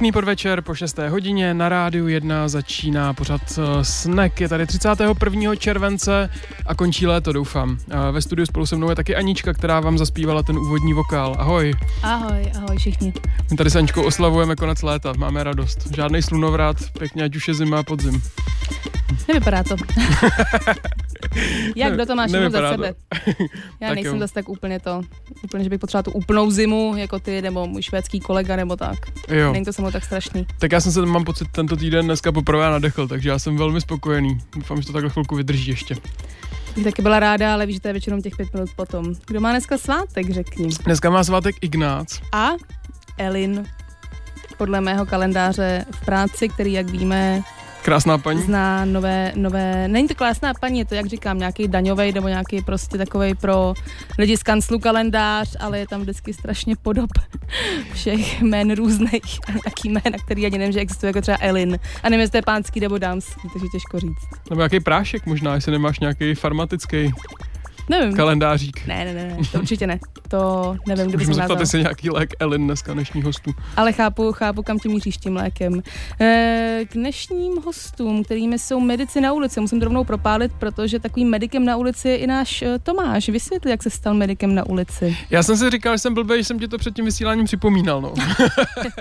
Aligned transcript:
Pěkný 0.00 0.12
podvečer 0.12 0.62
po 0.62 0.74
6. 0.74 0.98
hodině 0.98 1.54
na 1.54 1.68
rádiu 1.68 2.08
1 2.08 2.48
začíná 2.48 3.14
pořad 3.14 3.40
eh, 3.58 3.84
Snack. 3.84 4.40
Je 4.40 4.48
tady 4.48 4.66
31. 4.66 5.54
července 5.56 6.30
a 6.66 6.74
končí 6.74 7.06
léto, 7.06 7.32
doufám. 7.32 7.78
Ve 8.12 8.22
studiu 8.22 8.46
spolu 8.46 8.66
se 8.66 8.76
mnou 8.76 8.90
je 8.90 8.96
taky 8.96 9.16
Anička, 9.16 9.52
která 9.52 9.80
vám 9.80 9.98
zaspívala 9.98 10.42
ten 10.42 10.58
úvodní 10.58 10.92
vokál. 10.92 11.36
Ahoj. 11.38 11.74
Ahoj, 12.02 12.52
ahoj 12.56 12.78
všichni. 12.78 13.12
My 13.50 13.56
tady 13.56 13.70
s 13.70 13.76
Aničkou 13.76 14.02
oslavujeme 14.02 14.56
konec 14.56 14.82
léta, 14.82 15.12
máme 15.16 15.44
radost. 15.44 15.94
Žádný 15.94 16.22
slunovrat, 16.22 16.76
pěkně 16.98 17.24
ať 17.24 17.36
už 17.36 17.48
je 17.48 17.54
zima 17.54 17.78
a 17.78 17.82
podzim. 17.82 18.22
Nevypadá 19.28 19.62
to. 19.62 19.76
Jak, 21.76 21.94
kdo 21.94 22.06
to 22.06 22.14
máš 22.16 22.32
jenom 22.32 22.52
za 22.52 22.70
sebe? 22.70 22.94
Já 23.80 23.88
Tak 23.88 23.94
nejsem 23.94 24.14
jo. 24.14 24.18
zase 24.20 24.34
tak 24.34 24.48
úplně 24.48 24.80
to, 24.80 25.02
úplně, 25.44 25.64
že 25.64 25.70
bych 25.70 25.80
potřebovala 25.80 26.02
tu 26.02 26.10
úplnou 26.10 26.50
zimu, 26.50 26.94
jako 26.96 27.18
ty, 27.18 27.42
nebo 27.42 27.66
můj 27.66 27.82
švédský 27.82 28.20
kolega, 28.20 28.56
nebo 28.56 28.76
tak. 28.76 28.98
Jo, 29.28 29.52
Není 29.52 29.64
to 29.64 29.72
se 29.72 29.82
mnou 29.82 29.90
tak 29.90 30.04
strašný. 30.04 30.46
tak 30.58 30.72
já 30.72 30.80
jsem 30.80 30.92
se, 30.92 31.06
mám 31.06 31.24
pocit, 31.24 31.48
tento 31.52 31.76
týden 31.76 32.04
dneska 32.04 32.32
poprvé 32.32 32.70
nadechl, 32.70 33.08
takže 33.08 33.28
já 33.28 33.38
jsem 33.38 33.56
velmi 33.56 33.80
spokojený. 33.80 34.38
Doufám, 34.56 34.80
že 34.80 34.86
to 34.86 34.92
takhle 34.92 35.10
chvilku 35.10 35.36
vydrží 35.36 35.70
ještě. 35.70 35.96
Bych 36.74 36.84
taky 36.84 37.02
byla 37.02 37.20
ráda, 37.20 37.52
ale 37.54 37.66
víš, 37.66 37.76
že 37.76 37.80
to 37.80 37.88
je 37.88 37.92
většinou 37.92 38.20
těch 38.20 38.36
pět 38.36 38.54
minut 38.54 38.70
potom. 38.76 39.14
Kdo 39.26 39.40
má 39.40 39.50
dneska 39.50 39.78
svátek, 39.78 40.30
řekni. 40.30 40.68
Dneska 40.84 41.10
má 41.10 41.24
svátek 41.24 41.54
Ignác. 41.60 42.20
A 42.32 42.48
Elin, 43.18 43.66
podle 44.58 44.80
mého 44.80 45.06
kalendáře 45.06 45.84
v 45.90 46.04
práci, 46.04 46.48
který, 46.48 46.72
jak 46.72 46.90
víme, 46.90 47.42
Krásná 47.82 48.18
paní. 48.18 48.42
zná 48.42 48.84
nové, 48.84 49.32
nové, 49.36 49.88
není 49.88 50.08
to 50.08 50.14
krásná 50.14 50.52
paní, 50.60 50.78
je 50.78 50.84
to, 50.84 50.94
jak 50.94 51.06
říkám, 51.06 51.38
nějaký 51.38 51.68
daňový 51.68 52.12
nebo 52.12 52.28
nějaký 52.28 52.62
prostě 52.62 52.98
takový 52.98 53.34
pro 53.34 53.74
lidi 54.18 54.36
z 54.36 54.42
kanclu 54.42 54.78
kalendář, 54.78 55.56
ale 55.60 55.78
je 55.78 55.86
tam 55.86 56.00
vždycky 56.00 56.32
strašně 56.32 56.76
podob 56.76 57.10
všech 57.92 58.42
jmén 58.42 58.74
různých 58.74 59.38
a 59.48 59.52
nějaký 59.52 59.88
jména, 59.88 60.18
který 60.24 60.46
ani 60.46 60.58
nevím, 60.58 60.72
že 60.72 60.80
existuje, 60.80 61.08
jako 61.08 61.20
třeba 61.20 61.38
Elin. 61.40 61.78
A 62.02 62.08
nevím, 62.08 62.20
jestli 62.20 62.30
to 62.30 62.38
je 62.38 62.42
pánský 62.42 62.80
nebo 62.80 62.98
dámský, 62.98 63.48
takže 63.52 63.66
těžko 63.72 64.00
říct. 64.00 64.50
Nebo 64.50 64.60
nějaký 64.60 64.80
prášek 64.80 65.26
možná, 65.26 65.54
jestli 65.54 65.72
nemáš 65.72 66.00
nějaký 66.00 66.34
farmatický 66.34 67.10
Nevím. 67.90 68.16
kalendářích. 68.16 68.86
Ne, 68.86 69.04
ne, 69.04 69.14
ne, 69.14 69.36
to 69.52 69.58
určitě 69.58 69.86
ne. 69.86 69.98
To 70.28 70.76
nevím, 70.88 71.06
kdo 71.06 71.18
by 71.18 71.24
Můžu 71.24 71.34
se 71.34 71.40
zeptat, 71.40 71.60
jestli 71.60 71.80
nějaký 71.80 72.10
lék 72.10 72.30
Ellen 72.38 72.64
dneska 72.64 72.92
dnešní 72.92 73.22
hostu. 73.22 73.50
Ale 73.76 73.92
chápu, 73.92 74.32
chápu, 74.32 74.62
kam 74.62 74.78
tě 74.78 74.88
míříš 74.88 75.16
tím 75.16 75.36
lékem. 75.36 75.82
E, 76.20 76.80
k 76.88 76.94
dnešním 76.94 77.52
hostům, 77.64 78.24
kterými 78.24 78.58
jsou 78.58 78.80
medici 78.80 79.20
na 79.20 79.32
ulici, 79.32 79.60
musím 79.60 79.80
to 79.80 79.84
rovnou 79.84 80.04
propálit, 80.04 80.52
protože 80.52 80.98
takovým 80.98 81.28
medikem 81.28 81.64
na 81.64 81.76
ulici 81.76 82.08
je 82.08 82.16
i 82.16 82.26
náš 82.26 82.62
eh, 82.62 82.78
Tomáš. 82.82 83.28
Vysvětli, 83.28 83.70
jak 83.70 83.82
se 83.82 83.90
stal 83.90 84.14
medikem 84.14 84.54
na 84.54 84.66
ulici. 84.66 85.16
Já 85.30 85.42
jsem 85.42 85.56
si 85.56 85.70
říkal, 85.70 85.94
že 85.94 85.98
jsem 85.98 86.14
blbý, 86.14 86.34
že 86.36 86.44
jsem 86.44 86.58
ti 86.58 86.68
to 86.68 86.78
před 86.78 86.94
tím 86.94 87.04
vysíláním 87.04 87.44
připomínal. 87.44 88.00
No. 88.00 88.12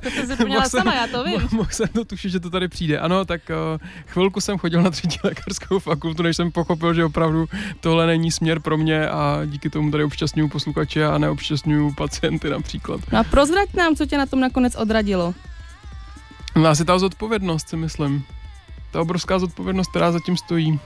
To 0.03 0.09
jsi 0.09 0.27
zapomněla 0.27 0.69
sama, 0.69 0.95
já 0.95 1.07
to 1.07 1.23
vím. 1.23 1.47
Mohl 1.51 1.69
jsem 1.71 1.87
to 1.87 2.05
tušit, 2.05 2.31
že 2.31 2.39
to 2.39 2.49
tady 2.49 2.67
přijde. 2.67 2.99
Ano, 2.99 3.25
tak 3.25 3.41
uh, 3.49 3.87
chvilku 4.07 4.41
jsem 4.41 4.57
chodil 4.57 4.81
na 4.81 4.89
třetí 4.89 5.17
lékařskou 5.23 5.79
fakultu, 5.79 6.23
než 6.23 6.35
jsem 6.37 6.51
pochopil, 6.51 6.93
že 6.93 7.05
opravdu 7.05 7.45
tohle 7.79 8.07
není 8.07 8.31
směr 8.31 8.59
pro 8.59 8.77
mě 8.79 9.09
a 9.09 9.41
díky 9.45 9.69
tomu 9.69 9.91
tady 9.91 10.03
občasňuju 10.03 10.49
posluchače 10.49 11.05
a 11.05 11.17
neobčasňuju 11.17 11.93
pacienty 11.93 12.49
například. 12.49 13.01
No 13.11 13.19
a 13.19 13.23
prozrať 13.23 13.73
nám, 13.73 13.95
co 13.95 14.05
tě 14.05 14.17
na 14.17 14.25
tom 14.25 14.39
nakonec 14.39 14.75
odradilo. 14.75 15.33
No 16.55 16.67
asi 16.69 16.85
ta 16.85 16.99
zodpovědnost, 16.99 17.69
si 17.69 17.77
myslím. 17.77 18.25
Ta 18.91 19.01
obrovská 19.01 19.39
zodpovědnost, 19.39 19.87
která 19.89 20.11
zatím 20.11 20.37
stojí. 20.37 20.79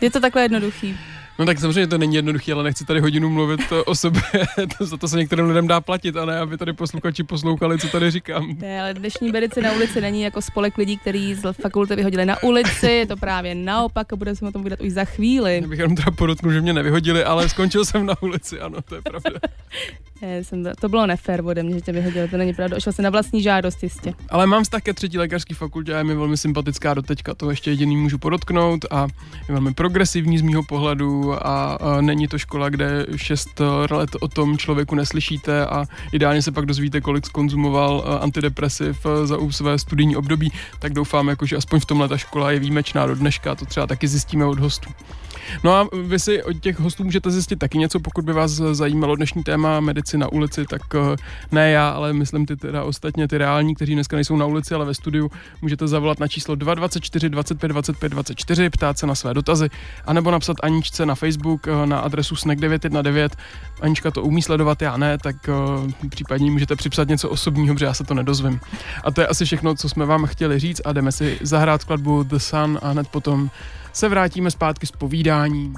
Je 0.00 0.10
to 0.10 0.20
takhle 0.20 0.42
jednoduchý. 0.42 0.98
No 1.38 1.46
tak 1.46 1.58
samozřejmě 1.60 1.86
to 1.86 1.98
není 1.98 2.14
jednoduché, 2.14 2.52
ale 2.52 2.64
nechci 2.64 2.84
tady 2.84 3.00
hodinu 3.00 3.28
mluvit 3.30 3.60
o 3.86 3.94
sobě. 3.94 4.22
To- 4.78 4.86
Za 4.86 4.96
to 4.96 5.08
se 5.08 5.16
některým 5.16 5.46
lidem 5.46 5.66
dá 5.66 5.80
platit, 5.80 6.16
a 6.16 6.24
ne, 6.24 6.38
aby 6.38 6.58
tady 6.58 6.72
posluchači 6.72 7.24
poslouchali, 7.24 7.78
co 7.78 7.88
tady 7.88 8.10
říkám. 8.10 8.48
Ne, 8.58 8.80
ale 8.80 8.94
dnešní 8.94 9.32
medici 9.32 9.60
na 9.62 9.72
ulici 9.72 10.00
není 10.00 10.22
jako 10.22 10.42
spolek 10.42 10.78
lidí, 10.78 10.96
který 10.98 11.34
z 11.34 11.52
fakulty 11.62 11.96
vyhodili 11.96 12.24
na 12.26 12.42
ulici, 12.42 12.86
je 12.86 13.06
to 13.06 13.16
právě 13.16 13.54
naopak 13.54 14.12
a 14.12 14.16
budeme 14.16 14.36
se 14.36 14.46
o 14.46 14.52
tom 14.52 14.62
povídat 14.62 14.80
už 14.80 14.92
za 14.92 15.04
chvíli. 15.04 15.60
Já 15.62 15.68
bych 15.68 15.78
jenom 15.78 15.96
teda 15.96 16.10
podotknul, 16.10 16.52
že 16.52 16.60
mě 16.60 16.72
nevyhodili, 16.72 17.24
ale 17.24 17.48
skončil 17.48 17.84
jsem 17.84 18.06
na 18.06 18.22
ulici, 18.22 18.60
ano, 18.60 18.82
to 18.82 18.94
je 18.94 19.02
pravda. 19.02 19.40
Ne, 20.22 20.44
jsem 20.44 20.64
to, 20.64 20.70
to 20.80 20.88
bylo 20.88 21.06
nefér 21.06 21.42
ode 21.44 21.62
mě, 21.62 21.74
že 21.74 21.80
tě 21.80 21.92
vyhodili, 21.92 22.28
to 22.28 22.36
není 22.36 22.54
pravda. 22.54 22.76
Ošel 22.76 22.92
se 22.92 23.02
na 23.02 23.10
vlastní 23.10 23.42
žádost 23.42 23.82
jistě. 23.82 24.14
Ale 24.28 24.46
mám 24.46 24.64
vztah 24.64 24.82
ke 24.82 24.94
třetí 24.94 25.18
lékařské 25.18 25.54
fakultě 25.54 25.94
a 25.94 25.98
je 25.98 26.04
mi 26.04 26.14
velmi 26.14 26.36
sympatická 26.36 26.94
doteďka, 26.94 27.34
to 27.34 27.50
ještě 27.50 27.70
jediný 27.70 27.96
můžu 27.96 28.18
podotknout 28.18 28.84
a 28.90 29.06
je 29.48 29.52
velmi 29.52 29.74
progresivní 29.74 30.38
z 30.38 30.42
mýho 30.42 30.62
pohledu 30.62 31.32
a, 31.46 31.74
a 31.74 32.00
není 32.00 32.28
to 32.28 32.38
škola, 32.38 32.68
kde 32.68 33.06
šest 33.16 33.60
let 33.90 34.10
o 34.20 34.28
tom 34.28 34.58
člověku 34.58 34.94
neslyšíte 34.94 35.66
a 35.66 35.84
ideálně 36.12 36.42
se 36.42 36.52
pak 36.52 36.66
dozvíte, 36.66 37.00
kolik 37.00 37.26
skonzumoval 37.26 38.04
eh, 38.06 38.18
antidepresiv 38.18 39.06
eh, 39.06 39.26
za 39.26 39.38
své 39.50 39.78
studijní 39.78 40.16
období, 40.16 40.52
tak 40.78 40.92
doufám, 40.92 41.28
jako, 41.28 41.46
že 41.46 41.56
aspoň 41.56 41.80
v 41.80 41.84
tomhle 41.84 42.08
ta 42.08 42.16
škola 42.16 42.50
je 42.50 42.58
výjimečná 42.58 43.06
do 43.06 43.14
dneška, 43.14 43.54
to 43.54 43.66
třeba 43.66 43.86
taky 43.86 44.08
zjistíme 44.08 44.44
od 44.44 44.58
hostů. 44.58 44.90
No 45.64 45.74
a 45.74 45.88
vy 46.02 46.18
si 46.18 46.42
od 46.42 46.60
těch 46.60 46.80
hostů 46.80 47.04
můžete 47.04 47.30
zjistit 47.30 47.58
taky 47.58 47.78
něco, 47.78 48.00
pokud 48.00 48.24
by 48.24 48.32
vás 48.32 48.50
zajímalo 48.50 49.16
dnešní 49.16 49.42
téma 49.42 49.80
medici 49.80 50.18
na 50.18 50.32
ulici, 50.32 50.64
tak 50.64 50.82
eh, 50.94 51.16
ne 51.52 51.70
já, 51.70 51.88
ale 51.88 52.12
myslím 52.12 52.46
ty 52.46 52.56
teda 52.56 52.84
ostatně 52.84 53.28
ty 53.28 53.38
reální, 53.38 53.74
kteří 53.74 53.94
dneska 53.94 54.16
nejsou 54.16 54.36
na 54.36 54.46
ulici, 54.46 54.74
ale 54.74 54.84
ve 54.84 54.94
studiu, 54.94 55.30
můžete 55.62 55.88
zavolat 55.88 56.20
na 56.20 56.28
číslo 56.28 56.54
224 56.54 57.28
25 57.28 57.68
25 57.68 58.08
24, 58.08 58.70
ptát 58.70 58.98
se 58.98 59.06
na 59.06 59.14
své 59.14 59.34
dotazy, 59.34 59.68
anebo 60.06 60.30
napsat 60.30 60.56
Aničce 60.62 61.06
na 61.06 61.14
Facebook 61.14 61.68
eh, 61.68 61.86
na 61.86 61.98
adresu 61.98 62.34
snack919. 62.34 63.28
Anička 63.80 64.10
to 64.10 64.22
umí 64.22 64.42
sledovat, 64.42 64.82
já 64.82 64.96
ne, 64.96 65.18
tak 65.18 65.36
eh, 65.48 66.08
případně 66.08 66.50
můžete 66.50 66.76
připsat 66.76 67.08
něco 67.08 67.28
osobního, 67.28 67.74
protože 67.74 67.86
já 67.86 67.94
se 67.94 68.04
to 68.04 68.14
nedozvím. 68.14 68.60
A 69.04 69.10
to 69.10 69.20
je 69.20 69.26
asi 69.26 69.44
všechno, 69.44 69.74
co 69.74 69.88
jsme 69.88 70.06
vám 70.06 70.26
chtěli 70.26 70.58
říct 70.58 70.80
a 70.84 70.92
jdeme 70.92 71.12
si 71.12 71.38
zahrát 71.42 71.82
skladbu 71.82 72.22
The 72.22 72.36
Sun 72.36 72.78
a 72.82 72.88
hned 72.88 73.08
potom 73.08 73.50
se 73.98 74.08
vrátíme 74.08 74.50
zpátky 74.50 74.86
s 74.86 74.90
povídáním. 74.90 75.74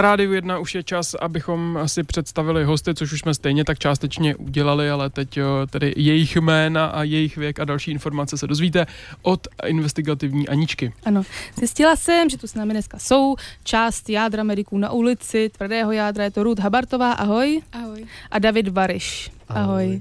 Na 0.00 0.02
rádiu 0.02 0.32
1 0.32 0.58
už 0.58 0.74
je 0.74 0.82
čas, 0.82 1.14
abychom 1.14 1.78
si 1.86 2.02
představili 2.02 2.64
hosty, 2.64 2.94
což 2.94 3.12
už 3.12 3.20
jsme 3.20 3.34
stejně 3.34 3.64
tak 3.64 3.78
částečně 3.78 4.36
udělali, 4.36 4.90
ale 4.90 5.10
teď 5.10 5.38
tedy 5.70 5.94
jejich 5.96 6.36
jména 6.36 6.86
a 6.86 7.02
jejich 7.02 7.36
věk 7.36 7.60
a 7.60 7.64
další 7.64 7.90
informace 7.90 8.38
se 8.38 8.46
dozvíte 8.46 8.86
od 9.22 9.48
investigativní 9.66 10.48
Aničky. 10.48 10.92
Ano, 11.04 11.22
zjistila 11.56 11.96
jsem, 11.96 12.30
že 12.30 12.38
tu 12.38 12.46
s 12.46 12.54
námi 12.54 12.72
dneska 12.72 12.98
jsou 12.98 13.36
část 13.64 14.10
jádra 14.10 14.42
mediků 14.42 14.78
na 14.78 14.90
ulici, 14.90 15.48
tvrdého 15.48 15.92
jádra 15.92 16.24
je 16.24 16.30
to 16.30 16.42
Ruth 16.42 16.60
Habartová, 16.60 17.12
ahoj. 17.12 17.62
Ahoj. 17.72 18.06
A 18.30 18.38
David 18.38 18.68
Variš, 18.68 19.30
ahoj. 19.48 19.62
ahoj. 19.62 20.00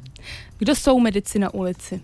Kdo 0.58 0.76
jsou 0.76 1.00
medici 1.00 1.40
na 1.40 1.54
ulici? 1.54 2.02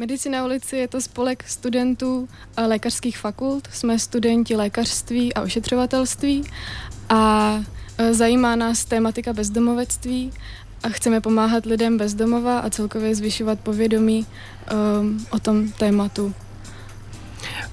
Medici 0.00 0.28
na 0.28 0.44
ulici 0.44 0.76
je 0.76 0.88
to 0.88 1.00
spolek 1.00 1.44
studentů 1.48 2.28
lékařských 2.66 3.18
fakult. 3.18 3.68
Jsme 3.72 3.98
studenti 3.98 4.56
lékařství 4.56 5.34
a 5.34 5.42
ošetřovatelství 5.42 6.44
a 7.08 7.54
e, 7.98 8.14
zajímá 8.14 8.56
nás 8.56 8.84
tématika 8.84 9.32
bezdomovectví 9.32 10.32
a 10.82 10.88
chceme 10.88 11.20
pomáhat 11.20 11.66
lidem 11.66 11.98
bezdomova 11.98 12.58
a 12.58 12.70
celkově 12.70 13.14
zvyšovat 13.14 13.60
povědomí 13.60 14.26
um, 15.00 15.26
o 15.30 15.38
tom 15.38 15.72
tématu. 15.72 16.34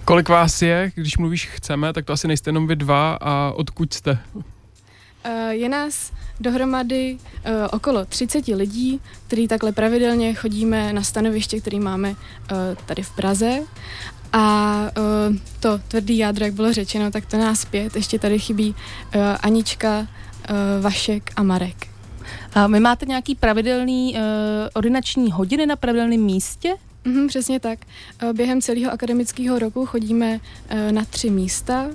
Kolik 0.05 0.29
vás 0.29 0.61
je, 0.61 0.91
když 0.95 1.17
mluvíš 1.17 1.47
chceme, 1.47 1.93
tak 1.93 2.05
to 2.05 2.13
asi 2.13 2.27
nejste 2.27 2.49
jenom 2.49 2.67
vy 2.67 2.75
dva 2.75 3.17
a 3.21 3.51
odkud 3.55 3.93
jste? 3.93 4.19
Uh, 5.27 5.49
je 5.49 5.69
nás 5.69 6.11
dohromady 6.39 7.17
uh, 7.17 7.51
okolo 7.71 8.05
30 8.05 8.47
lidí, 8.47 9.01
kteří 9.27 9.47
takhle 9.47 9.71
pravidelně 9.71 10.33
chodíme 10.33 10.93
na 10.93 11.03
stanoviště, 11.03 11.61
který 11.61 11.79
máme 11.79 12.09
uh, 12.09 12.17
tady 12.85 13.03
v 13.03 13.11
Praze. 13.15 13.59
A 14.33 14.91
to 15.59 15.77
tvrdý 15.87 16.17
jádro, 16.17 16.45
jak 16.45 16.53
bylo 16.53 16.73
řečeno, 16.73 17.11
tak 17.11 17.25
to 17.25 17.37
nás 17.37 17.65
pět. 17.65 17.95
Ještě 17.95 18.19
tady 18.19 18.39
chybí 18.39 18.75
Anička, 19.39 20.07
Vašek 20.81 21.31
a 21.35 21.43
Marek. 21.43 21.87
A 22.53 22.67
my 22.67 22.79
máte 22.79 23.05
nějaký 23.05 23.35
pravidelný 23.35 24.13
uh, 24.13 24.19
ordinační 24.73 25.31
hodiny 25.31 25.65
na 25.65 25.75
pravidelném 25.75 26.21
místě? 26.21 26.75
Mm, 27.05 27.27
přesně 27.27 27.59
tak. 27.59 27.79
Během 28.33 28.61
celého 28.61 28.91
akademického 28.91 29.59
roku 29.59 29.85
chodíme 29.85 30.39
na 30.91 31.05
tři 31.05 31.29
místa. 31.29 31.87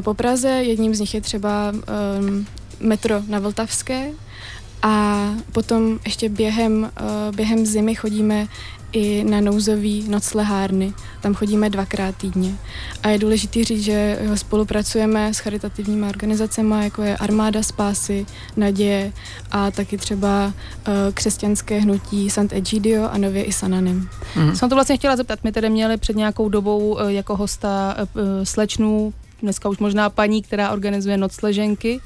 Po 0.00 0.14
Praze, 0.14 0.48
jedním 0.48 0.94
z 0.94 1.00
nich 1.00 1.14
je 1.14 1.20
třeba 1.20 1.72
um, 1.72 2.46
metro 2.80 3.22
na 3.28 3.38
Vltavské 3.38 4.10
a 4.82 5.28
potom 5.52 5.98
ještě 6.04 6.28
během, 6.28 6.90
uh, 7.00 7.36
během 7.36 7.66
zimy 7.66 7.94
chodíme 7.94 8.46
i 8.92 9.24
na 9.24 9.40
nouzový 9.40 10.04
noclehárny. 10.08 10.92
Tam 11.20 11.34
chodíme 11.34 11.70
dvakrát 11.70 12.16
týdně. 12.16 12.54
A 13.02 13.08
je 13.08 13.18
důležité 13.18 13.64
říct, 13.64 13.82
že 13.82 14.18
spolupracujeme 14.34 15.34
s 15.34 15.38
charitativními 15.38 16.06
organizacemi, 16.06 16.74
jako 16.84 17.02
je 17.02 17.16
Armáda 17.16 17.62
spásy, 17.62 18.26
Naděje 18.56 19.12
a 19.50 19.70
taky 19.70 19.98
třeba 19.98 20.46
uh, 20.46 20.52
křesťanské 21.14 21.78
hnutí 21.78 22.30
Sant 22.30 22.52
Egidio 22.52 23.08
a 23.10 23.18
nově 23.18 23.44
i 23.44 23.52
Sananem. 23.52 24.08
Mm. 24.36 24.56
Jsem 24.56 24.68
to 24.68 24.74
vlastně 24.74 24.96
chtěla 24.96 25.16
zeptat. 25.16 25.38
My 25.44 25.52
tady 25.52 25.70
měli 25.70 25.96
před 25.96 26.16
nějakou 26.16 26.48
dobou 26.48 26.78
uh, 26.78 27.00
jako 27.08 27.36
hosta 27.36 27.96
uh, 27.98 28.22
slečnu 28.44 29.12
dneska 29.42 29.68
už 29.68 29.78
možná 29.78 30.10
paní, 30.10 30.42
která 30.42 30.70
organizuje 30.70 31.16
nocleženky 31.16 32.00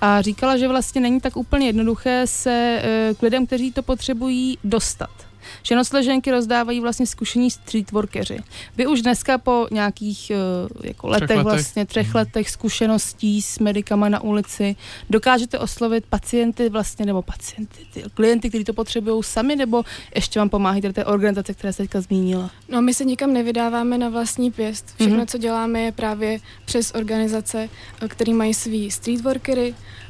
a 0.00 0.22
říkala, 0.22 0.56
že 0.56 0.68
vlastně 0.68 1.00
není 1.00 1.20
tak 1.20 1.36
úplně 1.36 1.66
jednoduché 1.66 2.26
se 2.26 2.80
eh, 2.82 3.14
k 3.14 3.22
lidem, 3.22 3.46
kteří 3.46 3.72
to 3.72 3.82
potřebují, 3.82 4.58
dostat 4.64 5.29
že 5.62 5.76
nocleženky 5.76 6.30
rozdávají 6.30 6.80
vlastně 6.80 7.06
zkušení 7.06 7.50
streetworkeři. 7.50 8.38
Vy 8.76 8.86
už 8.86 9.02
dneska 9.02 9.38
po 9.38 9.66
nějakých 9.70 10.32
uh, 10.34 10.86
jako 10.86 11.08
letech, 11.08 11.30
letech, 11.30 11.44
vlastně 11.44 11.86
třech 11.86 12.06
mhm. 12.06 12.16
letech 12.16 12.50
zkušeností 12.50 13.42
s 13.42 13.58
medikama 13.58 14.08
na 14.08 14.20
ulici 14.20 14.76
dokážete 15.10 15.58
oslovit 15.58 16.06
pacienty 16.06 16.68
vlastně, 16.68 17.06
nebo 17.06 17.22
pacienty, 17.22 17.86
ty 17.92 18.02
klienty, 18.14 18.48
kteří 18.48 18.64
to 18.64 18.72
potřebují 18.72 19.22
sami, 19.22 19.56
nebo 19.56 19.84
ještě 20.14 20.38
vám 20.38 20.48
pomáhají 20.48 20.82
té 20.82 21.04
organizace, 21.04 21.54
která 21.54 21.72
se 21.72 21.82
teďka 21.82 22.00
zmínila? 22.00 22.50
No 22.68 22.82
my 22.82 22.94
se 22.94 23.04
nikam 23.04 23.32
nevydáváme 23.32 23.98
na 23.98 24.08
vlastní 24.08 24.50
pěst. 24.50 24.94
Všechno, 24.94 25.18
mm-hmm. 25.18 25.26
co 25.26 25.38
děláme, 25.38 25.80
je 25.80 25.92
právě 25.92 26.38
přes 26.64 26.92
organizace, 26.94 27.68
eh, 28.02 28.08
které 28.08 28.34
mají 28.34 28.54
svý 28.54 28.90
streetworkery, 28.90 29.74
Eh, 29.74 30.09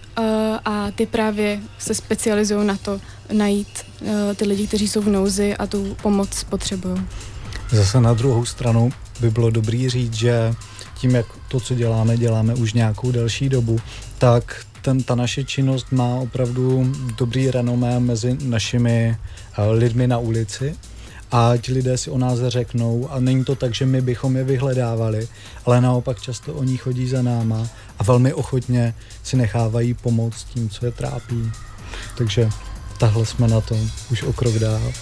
a 0.65 0.91
ty 0.95 1.07
právě 1.07 1.61
se 1.79 1.95
specializují 1.95 2.67
na 2.67 2.77
to 2.77 3.01
najít 3.33 3.69
eh, 4.03 4.35
ty 4.35 4.45
lidi, 4.45 4.67
kteří 4.67 4.89
jsou 4.89 5.01
v 5.01 5.09
nouzi 5.09 5.57
a 5.57 5.67
tu 5.67 5.97
pomoc 6.03 6.45
potřebují. 6.45 7.03
Zase 7.71 8.01
na 8.01 8.15
druhou 8.15 8.45
stranu 8.45 8.91
by 9.21 9.31
bylo 9.31 9.51
dobrý 9.51 9.89
říct, 9.89 10.15
že 10.15 10.55
tím, 10.99 11.15
jak 11.15 11.27
to, 11.49 11.61
co 11.61 11.75
děláme, 11.75 12.17
děláme 12.17 12.55
už 12.55 12.73
nějakou 12.73 13.13
delší 13.13 13.49
dobu, 13.49 13.79
tak 14.19 14.65
ten, 14.83 15.03
ta 15.03 15.15
naše 15.15 15.45
činnost 15.45 15.87
má 15.93 16.15
opravdu 16.15 16.93
dobrý 17.19 17.51
renomé 17.51 18.01
mezi 18.01 18.37
našimi 18.43 19.17
uh, 19.59 19.65
lidmi 19.73 20.07
na 20.07 20.19
ulici 20.19 20.77
a 21.31 21.57
ti 21.57 21.73
lidé 21.73 21.99
si 21.99 22.11
o 22.11 22.19
nás 22.19 22.39
řeknou 22.49 23.09
a 23.11 23.21
není 23.21 23.45
to 23.45 23.55
tak, 23.55 23.75
že 23.75 23.87
my 23.87 24.01
bychom 24.03 24.37
je 24.37 24.45
vyhledávali, 24.45 25.29
ale 25.67 25.81
naopak 25.81 26.21
často 26.21 26.55
oni 26.55 26.77
chodí 26.77 27.09
za 27.09 27.23
náma 27.23 27.69
a 27.99 28.05
velmi 28.05 28.35
ochotně 28.35 28.95
si 29.23 29.37
nechávají 29.37 29.95
pomoct 29.95 30.45
tím, 30.45 30.71
co 30.71 30.87
je 30.87 30.93
trápí. 30.93 31.53
Takže 32.19 32.49
tahle 32.99 33.27
jsme 33.27 33.49
na 33.49 33.61
to 33.61 33.79
už 34.11 34.23
o 34.23 34.33
krok 34.33 34.55
dál. 34.55 34.93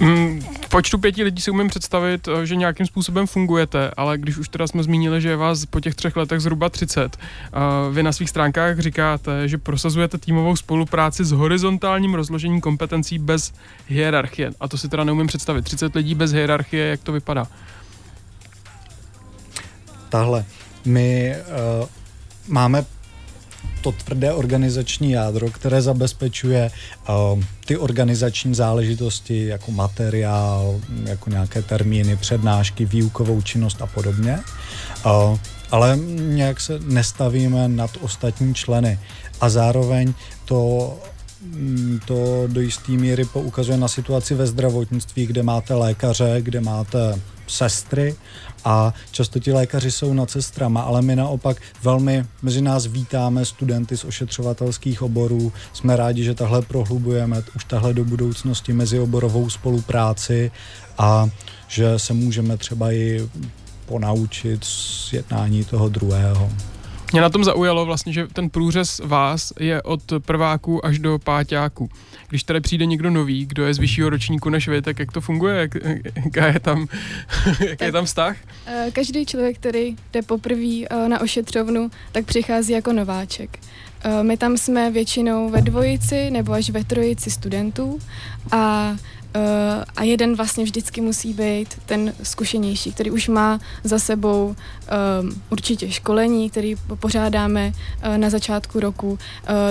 Mm, 0.00 0.40
v 0.40 0.68
počtu 0.68 0.98
pěti 0.98 1.22
lidí 1.22 1.42
si 1.42 1.50
umím 1.50 1.68
představit, 1.68 2.28
eh, 2.28 2.46
že 2.46 2.56
nějakým 2.56 2.86
způsobem 2.86 3.26
fungujete, 3.26 3.90
ale 3.96 4.18
když 4.18 4.38
už 4.38 4.48
teda 4.48 4.66
jsme 4.66 4.82
zmínili, 4.82 5.20
že 5.20 5.28
je 5.28 5.36
vás 5.36 5.66
po 5.66 5.80
těch 5.80 5.94
třech 5.94 6.16
letech 6.16 6.40
zhruba 6.40 6.68
30, 6.68 7.16
eh, 7.16 7.58
vy 7.92 8.02
na 8.02 8.12
svých 8.12 8.30
stránkách 8.30 8.78
říkáte, 8.78 9.48
že 9.48 9.58
prosazujete 9.58 10.18
týmovou 10.18 10.56
spolupráci 10.56 11.24
s 11.24 11.30
horizontálním 11.30 12.14
rozložením 12.14 12.60
kompetencí 12.60 13.18
bez 13.18 13.52
hierarchie. 13.86 14.50
A 14.60 14.68
to 14.68 14.78
si 14.78 14.88
teda 14.88 15.04
neumím 15.04 15.26
představit. 15.26 15.62
30 15.62 15.94
lidí 15.94 16.14
bez 16.14 16.32
hierarchie, 16.32 16.86
jak 16.86 17.00
to 17.00 17.12
vypadá? 17.12 17.46
Tahle. 20.08 20.44
My 20.84 21.34
uh, 21.80 21.86
máme 22.48 22.84
to 23.80 23.92
tvrdé 23.92 24.32
organizační 24.32 25.10
jádro, 25.10 25.50
které 25.50 25.82
zabezpečuje 25.82 26.70
uh, 27.08 27.42
ty 27.64 27.76
organizační 27.76 28.54
záležitosti 28.54 29.46
jako 29.46 29.70
materiál, 29.70 30.80
jako 31.04 31.30
nějaké 31.30 31.62
termíny, 31.62 32.16
přednášky, 32.16 32.84
výukovou 32.84 33.42
činnost 33.42 33.82
a 33.82 33.86
podobně. 33.86 34.38
Uh, 35.06 35.38
ale 35.70 35.98
nějak 36.16 36.60
se 36.60 36.78
nestavíme 36.78 37.68
nad 37.68 37.90
ostatní 38.00 38.54
členy. 38.54 38.98
A 39.40 39.48
zároveň 39.48 40.14
to 40.44 40.92
mm, 41.42 42.00
to 42.04 42.44
do 42.46 42.60
jisté 42.60 42.92
míry 42.92 43.24
poukazuje 43.24 43.78
na 43.78 43.88
situaci 43.88 44.34
ve 44.34 44.46
zdravotnictví, 44.46 45.26
kde 45.26 45.42
máte 45.42 45.74
lékaře, 45.74 46.36
kde 46.40 46.60
máte 46.60 47.20
sestry 47.46 48.16
a 48.64 48.94
často 49.10 49.38
ti 49.38 49.52
lékaři 49.52 49.90
jsou 49.90 50.14
nad 50.14 50.30
sestrama, 50.30 50.82
ale 50.82 51.02
my 51.02 51.16
naopak 51.16 51.56
velmi 51.82 52.24
mezi 52.42 52.60
nás 52.62 52.86
vítáme 52.86 53.44
studenty 53.44 53.96
z 53.96 54.04
ošetřovatelských 54.04 55.02
oborů. 55.02 55.52
Jsme 55.72 55.96
rádi, 55.96 56.24
že 56.24 56.34
tahle 56.34 56.62
prohlubujeme 56.62 57.42
už 57.56 57.64
tahle 57.64 57.94
do 57.94 58.04
budoucnosti 58.04 58.72
mezioborovou 58.72 59.50
spolupráci 59.50 60.50
a 60.98 61.28
že 61.68 61.98
se 61.98 62.14
můžeme 62.14 62.56
třeba 62.56 62.92
i 62.92 63.28
ponaučit 63.86 64.64
z 64.64 65.12
jednání 65.12 65.64
toho 65.64 65.88
druhého. 65.88 66.50
Mě 67.12 67.20
na 67.20 67.30
tom 67.30 67.44
zaujalo 67.44 67.86
vlastně, 67.86 68.12
že 68.12 68.26
ten 68.32 68.50
průřez 68.50 69.00
vás 69.04 69.52
je 69.60 69.82
od 69.82 70.00
prváků 70.26 70.86
až 70.86 70.98
do 70.98 71.18
páťáků. 71.18 71.88
Když 72.30 72.44
tady 72.44 72.60
přijde 72.60 72.86
někdo 72.86 73.10
nový, 73.10 73.46
kdo 73.46 73.66
je 73.66 73.74
z 73.74 73.78
vyššího 73.78 74.10
ročníku 74.10 74.50
než 74.50 74.68
vy, 74.68 74.82
tak 74.82 74.98
jak 74.98 75.12
to 75.12 75.20
funguje? 75.20 75.56
Jak, 75.56 75.70
jaká 76.24 76.46
je 76.46 76.60
tam, 76.60 76.86
jaký 77.68 77.84
je 77.84 77.92
tam 77.92 78.04
vztah? 78.04 78.36
Eh, 78.66 78.90
každý 78.92 79.26
člověk, 79.26 79.56
který 79.56 79.96
jde 80.12 80.22
poprvé 80.22 80.84
eh, 80.90 81.08
na 81.08 81.20
ošetřovnu, 81.20 81.90
tak 82.12 82.24
přichází 82.24 82.72
jako 82.72 82.92
nováček. 82.92 83.58
Eh, 84.04 84.22
my 84.22 84.36
tam 84.36 84.56
jsme 84.56 84.90
většinou 84.90 85.50
ve 85.50 85.62
dvojici 85.62 86.30
nebo 86.30 86.52
až 86.52 86.70
ve 86.70 86.84
trojici 86.84 87.30
studentů 87.30 87.98
a 88.50 88.96
Uh, 89.36 89.84
a 89.96 90.02
jeden 90.04 90.34
vlastně 90.34 90.64
vždycky 90.64 91.00
musí 91.00 91.32
být 91.32 91.68
ten 91.86 92.14
zkušenější, 92.22 92.92
který 92.92 93.10
už 93.10 93.28
má 93.28 93.60
za 93.84 93.98
sebou 93.98 94.46
um, 94.46 95.42
určitě 95.50 95.90
školení, 95.90 96.50
který 96.50 96.76
pořádáme 97.00 97.72
uh, 97.72 98.18
na 98.18 98.30
začátku 98.30 98.80
roku. 98.80 99.10
Uh, 99.10 99.18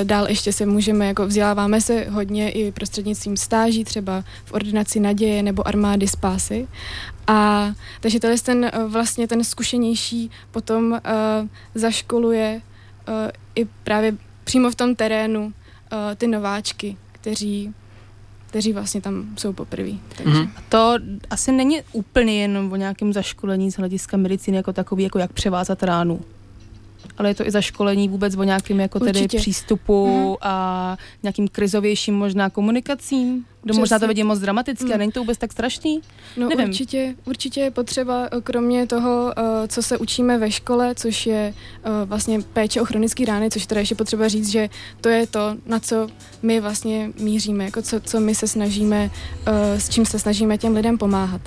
dál 0.04 0.28
ještě 0.30 0.54
se 0.54 0.66
můžeme, 0.66 1.08
jako 1.08 1.28
vzděláváme 1.28 1.82
se 1.82 2.06
hodně 2.10 2.52
i 2.52 2.72
prostřednictvím 2.72 3.38
stáží, 3.38 3.84
třeba 3.84 4.24
v 4.46 4.54
ordinaci 4.54 5.00
naděje 5.00 5.44
nebo 5.44 5.68
armády 5.68 6.08
spásy. 6.08 6.68
A 7.28 7.72
takže 8.00 8.20
tenhle 8.20 8.38
ten 8.38 8.72
vlastně 8.88 9.28
ten 9.28 9.44
zkušenější 9.44 10.32
potom 10.52 10.92
uh, 10.92 11.00
zaškoluje 11.76 12.62
uh, 13.08 13.14
i 13.56 13.66
právě 13.66 14.18
přímo 14.44 14.72
v 14.72 14.76
tom 14.76 14.96
terénu 14.96 15.46
uh, 15.46 15.52
ty 16.18 16.28
nováčky, 16.28 16.98
kteří 17.12 17.74
kteří 18.50 18.74
vlastně 18.74 19.02
tam 19.02 19.26
jsou 19.38 19.54
poprvé. 19.54 19.92
Takže. 20.18 20.34
Mm-hmm. 20.40 20.50
To 20.70 20.94
asi 21.30 21.52
není 21.52 21.82
úplně 21.92 22.42
jenom 22.42 22.72
o 22.72 22.76
nějakém 22.76 23.14
zaškolení 23.14 23.72
z 23.72 23.78
hlediska 23.78 24.18
medicíny 24.18 24.58
jako 24.58 24.74
takový, 24.74 25.04
jako 25.04 25.20
jak 25.20 25.34
převázat 25.34 25.84
ránu. 25.84 26.20
ale 27.18 27.30
je 27.30 27.36
to 27.36 27.48
i 27.48 27.52
zaškolení 27.52 28.10
vůbec 28.10 28.36
o 28.36 28.44
nějakým 28.44 28.80
jako 28.80 29.00
tedy 29.00 29.20
Určitě. 29.20 29.38
přístupu 29.38 30.08
Mhm. 30.08 30.36
a 30.42 30.98
nějakým 31.24 31.48
krizovějším 31.48 32.16
možná 32.16 32.50
komunikacím. 32.50 33.46
Kdo 33.62 33.72
Přesně. 33.72 33.80
možná 33.80 34.00
to 34.00 34.08
vidí 34.08 34.24
moc 34.24 34.40
dramaticky 34.40 34.86
a 34.86 34.96
Mm. 34.96 35.00
není 35.00 35.12
to 35.12 35.20
vůbec 35.20 35.38
tak 35.38 35.52
strašný? 35.52 36.02
No 36.38 36.50
Nevím. 36.50 36.68
určitě, 36.70 37.16
určitě 37.26 37.60
je 37.62 37.72
potřeba, 37.72 38.28
eh, 38.32 38.42
kromě 38.42 38.88
toho, 38.88 39.34
eh, 39.38 39.68
co 39.68 39.82
se 39.84 39.98
učíme 39.98 40.38
ve 40.38 40.52
škole, 40.52 40.96
což 40.96 41.26
je 41.26 41.54
eh, 41.84 41.90
vlastně 42.06 42.42
péče 42.54 42.82
o 42.82 42.86
chronické 42.86 43.26
rány, 43.26 43.50
což 43.52 43.66
teda 43.66 43.80
ještě 43.82 43.96
potřeba 43.96 44.28
říct, 44.28 44.48
že 44.50 44.70
to 45.02 45.10
je 45.10 45.28
to, 45.28 45.56
na 45.66 45.80
co 45.80 46.08
my 46.42 46.60
vlastně 46.62 47.12
míříme, 47.20 47.64
jako 47.66 47.82
co, 47.82 48.00
co 48.00 48.20
my 48.20 48.36
se 48.36 48.48
snažíme, 48.48 49.12
s 49.78 49.90
čím 49.90 50.06
se 50.06 50.20
snažíme 50.20 50.58
těm 50.58 50.76
lidem 50.76 50.98
pomáhat. 50.98 51.42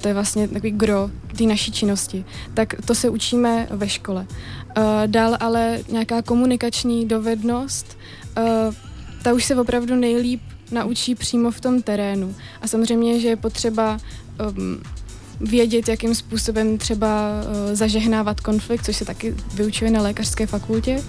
To 0.00 0.08
je 0.08 0.14
vlastně 0.14 0.48
takový 0.48 0.70
gro 0.70 1.10
té 1.38 1.44
naší 1.44 1.72
činnosti. 1.72 2.24
Tak 2.54 2.74
to 2.84 2.94
se 2.94 3.08
učíme 3.08 3.66
ve 3.70 3.88
škole. 3.88 4.26
Dál 5.06 5.36
ale 5.40 5.78
nějaká 5.88 6.22
komunikační 6.22 7.06
dovednost, 7.08 7.98
ta 9.22 9.32
už 9.32 9.44
se 9.44 9.56
opravdu 9.56 9.94
nejlíp 9.96 10.42
naučí 10.70 11.14
přímo 11.14 11.50
v 11.50 11.60
tom 11.60 11.82
terénu. 11.82 12.34
A 12.62 12.68
samozřejmě, 12.68 13.20
že 13.20 13.28
je 13.28 13.36
potřeba 13.36 13.98
um, 14.56 14.80
vědět, 15.40 15.88
jakým 15.88 16.14
způsobem 16.14 16.78
třeba 16.78 17.30
uh, 17.42 17.74
zažehnávat 17.74 18.40
konflikt, 18.40 18.84
což 18.84 18.96
se 18.96 19.04
taky 19.04 19.34
vyučuje 19.54 19.90
na 19.90 20.02
lékařské 20.02 20.46
fakultě, 20.46 21.02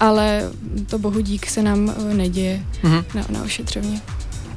ale 0.00 0.50
to 0.86 0.98
bohu 0.98 1.20
dík 1.20 1.46
se 1.46 1.62
nám 1.62 1.84
uh, 1.98 2.14
neděje 2.14 2.62
Mhm. 2.82 3.04
na, 3.14 3.26
na 3.30 3.42
ošetřovně. 3.42 4.00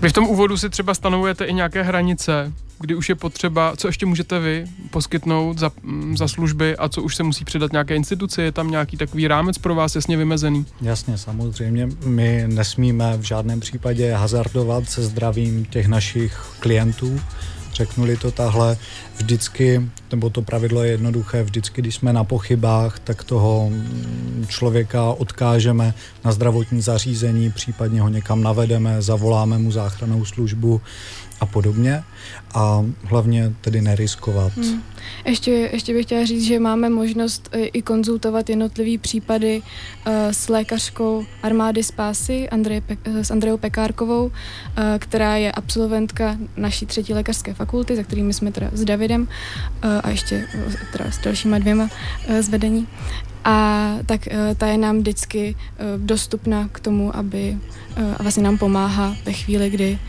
Vy 0.06 0.10
v 0.10 0.14
tom 0.14 0.28
úvodu 0.28 0.58
si 0.58 0.70
třeba 0.70 0.94
stanovujete 0.94 1.46
i 1.46 1.54
nějaké 1.54 1.84
hranice, 1.84 2.54
kdy 2.80 2.96
už 2.96 3.10
je 3.10 3.16
potřeba, 3.16 3.74
co 3.78 3.88
ještě 3.88 4.06
můžete 4.06 4.40
vy 4.40 4.66
poskytnout 4.90 5.60
za, 5.60 5.72
mm, 5.84 6.18
za 6.18 6.28
služby 6.28 6.78
a 6.78 6.90
co 6.90 7.02
už 7.02 7.16
se 7.16 7.24
musí 7.24 7.46
předat 7.46 7.72
nějaké 7.72 7.96
instituci, 7.96 8.42
je 8.42 8.52
tam 8.52 8.72
nějaký 8.72 8.98
takový 8.98 9.28
rámec 9.28 9.58
pro 9.58 9.76
vás 9.76 9.96
jasně 9.96 10.18
vymezený? 10.18 10.66
Jasně, 10.82 11.18
samozřejmě. 11.18 11.90
My 12.06 12.44
nesmíme 12.48 13.18
v 13.18 13.22
žádném 13.22 13.60
případě 13.60 14.14
hazardovat 14.14 14.90
se 14.90 15.04
zdravím 15.04 15.66
těch 15.66 15.88
našich 15.88 16.40
klientů. 16.60 17.20
Řeknuli 17.74 18.18
to 18.18 18.32
tahle, 18.32 18.78
vždycky, 19.18 19.90
nebo 20.16 20.30
to 20.30 20.42
pravidlo 20.42 20.84
je 20.84 20.92
jednoduché, 20.92 21.44
vždycky, 21.44 21.82
když 21.82 21.96
jsme 21.96 22.14
na 22.14 22.24
pochybách, 22.24 23.00
tak 23.00 23.24
toho 23.24 23.70
mm, 23.70 24.46
člověka 24.48 25.04
odkážeme 25.04 25.94
na 26.26 26.32
zdravotní 26.32 26.82
zařízení, 26.82 27.52
případně 27.52 28.02
ho 28.02 28.10
někam 28.10 28.44
navedeme, 28.44 29.02
zavoláme 29.02 29.58
mu 29.58 29.72
záchranou 29.72 30.26
službu 30.26 30.82
a 31.40 31.46
podobně. 31.46 32.04
A 32.54 32.86
hlavně 33.04 33.54
tedy 33.62 33.82
neriskovat. 33.82 34.58
Hmm. 34.58 34.84
Ještě, 35.26 35.52
ještě 35.52 35.94
bych 35.94 36.06
chtěla 36.06 36.26
říct, 36.26 36.44
že 36.44 36.60
máme 36.60 36.90
možnost 36.90 37.50
eh, 37.52 37.60
i 37.60 37.82
konzultovat 37.82 38.50
jednotlivý 38.50 38.98
případy 38.98 39.62
uh, 39.62 40.14
s 40.32 40.50
lékařkou 40.50 41.26
armády 41.44 41.84
spásy 41.84 42.50
Andreje, 42.50 42.82
Pe- 42.82 42.98
eh, 43.04 43.24
s 43.24 43.32
Andreou 43.32 43.58
Pekárkovou, 43.58 44.26
uh, 44.26 44.32
která 45.00 45.36
je 45.36 45.52
absolventka 45.52 46.38
naší 46.58 46.86
třetí 46.86 47.14
lékařské 47.14 47.54
fakulty, 47.54 47.96
za 47.96 48.04
kterými 48.04 48.34
jsme 48.34 48.52
teda 48.52 48.70
s 48.74 48.86
Davidem 48.86 49.22
uh, 49.22 49.28
a 50.04 50.10
ještě 50.10 50.48
uh, 50.68 50.74
teda 50.92 51.12
s 51.12 51.18
dalšíma 51.18 51.60
dvěma 51.60 51.84
uh, 51.84 52.36
z 52.40 52.50
vedení. 52.50 52.88
A 53.46 53.86
tak 54.06 54.28
uh, 54.32 54.56
ta 54.58 54.68
je 54.68 54.78
nám 54.78 54.98
vždycky 54.98 55.56
uh, 55.56 55.86
dostupná 56.06 56.68
k 56.72 56.80
tomu, 56.80 57.16
aby 57.16 57.58
uh, 57.98 58.04
a 58.18 58.24
vlastně 58.24 58.44
nám 58.44 58.58
pomáhá 58.58 59.16
ve 59.26 59.34
chvíli, 59.34 59.70
kdy, 59.70 60.00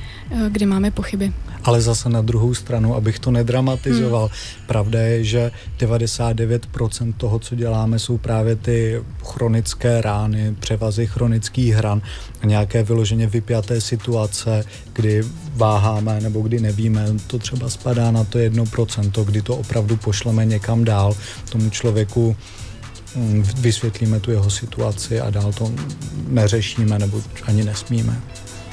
kdy 0.49 0.67
máme 0.67 0.91
pochyby. 0.91 1.33
Ale 1.65 1.81
zase 1.81 2.09
na 2.09 2.23
druhou 2.23 2.55
stranu, 2.55 2.95
abych 2.95 3.19
to 3.19 3.31
nedramatizoval, 3.31 4.23
hmm. 4.27 4.67
pravda 4.67 5.01
je, 5.01 5.25
že 5.25 5.51
99% 5.79 7.15
toho, 7.17 7.39
co 7.39 7.55
děláme, 7.55 7.99
jsou 7.99 8.19
právě 8.19 8.57
ty 8.57 9.03
chronické 9.25 10.01
rány, 10.01 10.55
převazy 10.61 11.07
chronických 11.07 11.75
hran 11.75 12.03
a 12.43 12.47
nějaké 12.47 12.83
vyloženě 12.83 13.27
vypjaté 13.27 13.81
situace, 13.81 14.65
kdy 14.93 15.25
váháme 15.55 16.21
nebo 16.21 16.41
kdy 16.41 16.61
nevíme, 16.61 17.07
to 17.27 17.39
třeba 17.39 17.69
spadá 17.69 18.11
na 18.11 18.25
to 18.25 18.39
1%, 18.39 19.25
kdy 19.25 19.43
to 19.43 19.57
opravdu 19.57 19.97
pošleme 19.97 20.45
někam 20.45 20.85
dál 20.85 21.17
tomu 21.51 21.71
člověku 21.71 22.37
vysvětlíme 23.57 24.21
tu 24.21 24.31
jeho 24.31 24.51
situaci 24.51 25.21
a 25.21 25.31
dál 25.31 25.53
to 25.53 25.73
neřešíme 26.29 26.99
nebo 26.99 27.23
ani 27.47 27.65
nesmíme. 27.65 28.21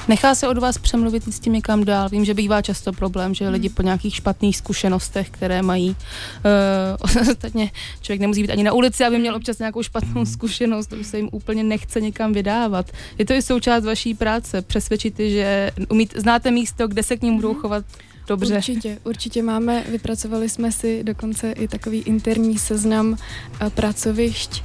Nechá 0.08 0.36
se 0.36 0.48
od 0.48 0.58
vás 0.58 0.78
přemluvit 0.78 1.34
s 1.34 1.40
tím 1.40 1.54
někam 1.54 1.86
dál? 1.86 2.10
Vím, 2.10 2.26
že 2.26 2.34
bývá 2.34 2.62
často 2.62 2.94
problém, 2.94 3.34
že 3.34 3.50
lidi 3.50 3.70
po 3.70 3.82
nějakých 3.82 4.16
špatných 4.16 4.58
zkušenostech, 4.58 5.30
které 5.30 5.62
mají, 5.62 5.90
uh, 5.90 7.22
ostatně 7.32 7.72
člověk 8.02 8.22
nemusí 8.22 8.42
být 8.42 8.52
ani 8.52 8.64
na 8.64 8.74
ulici, 8.74 9.06
aby 9.06 9.20
měl 9.20 9.36
občas 9.36 9.60
nějakou 9.60 9.84
špatnou 9.84 10.26
zkušenost, 10.26 10.88
to 10.88 10.96
už 10.96 11.08
se 11.08 11.18
jim 11.18 11.30
úplně 11.32 11.64
nechce 11.64 12.02
někam 12.02 12.34
vydávat. 12.34 12.92
Je 13.18 13.26
to 13.26 13.34
i 13.34 13.42
součást 13.42 13.86
vaší 13.86 14.14
práce, 14.14 14.62
přesvědčit, 14.62 15.20
že 15.20 15.72
umít, 15.90 16.14
znáte 16.18 16.52
místo, 16.52 16.88
kde 16.88 17.04
se 17.04 17.18
k 17.18 17.22
ním 17.22 17.36
budou 17.36 17.54
chovat 17.54 17.86
dobře. 18.28 18.56
Určitě, 18.58 19.00
určitě 19.04 19.44
máme, 19.44 19.84
vypracovali 19.90 20.50
jsme 20.50 20.72
si 20.72 21.04
dokonce 21.04 21.52
i 21.52 21.68
takový 21.68 22.00
interní 22.00 22.58
seznam 22.58 23.12
uh, 23.12 23.70
pracovišť, 23.70 24.64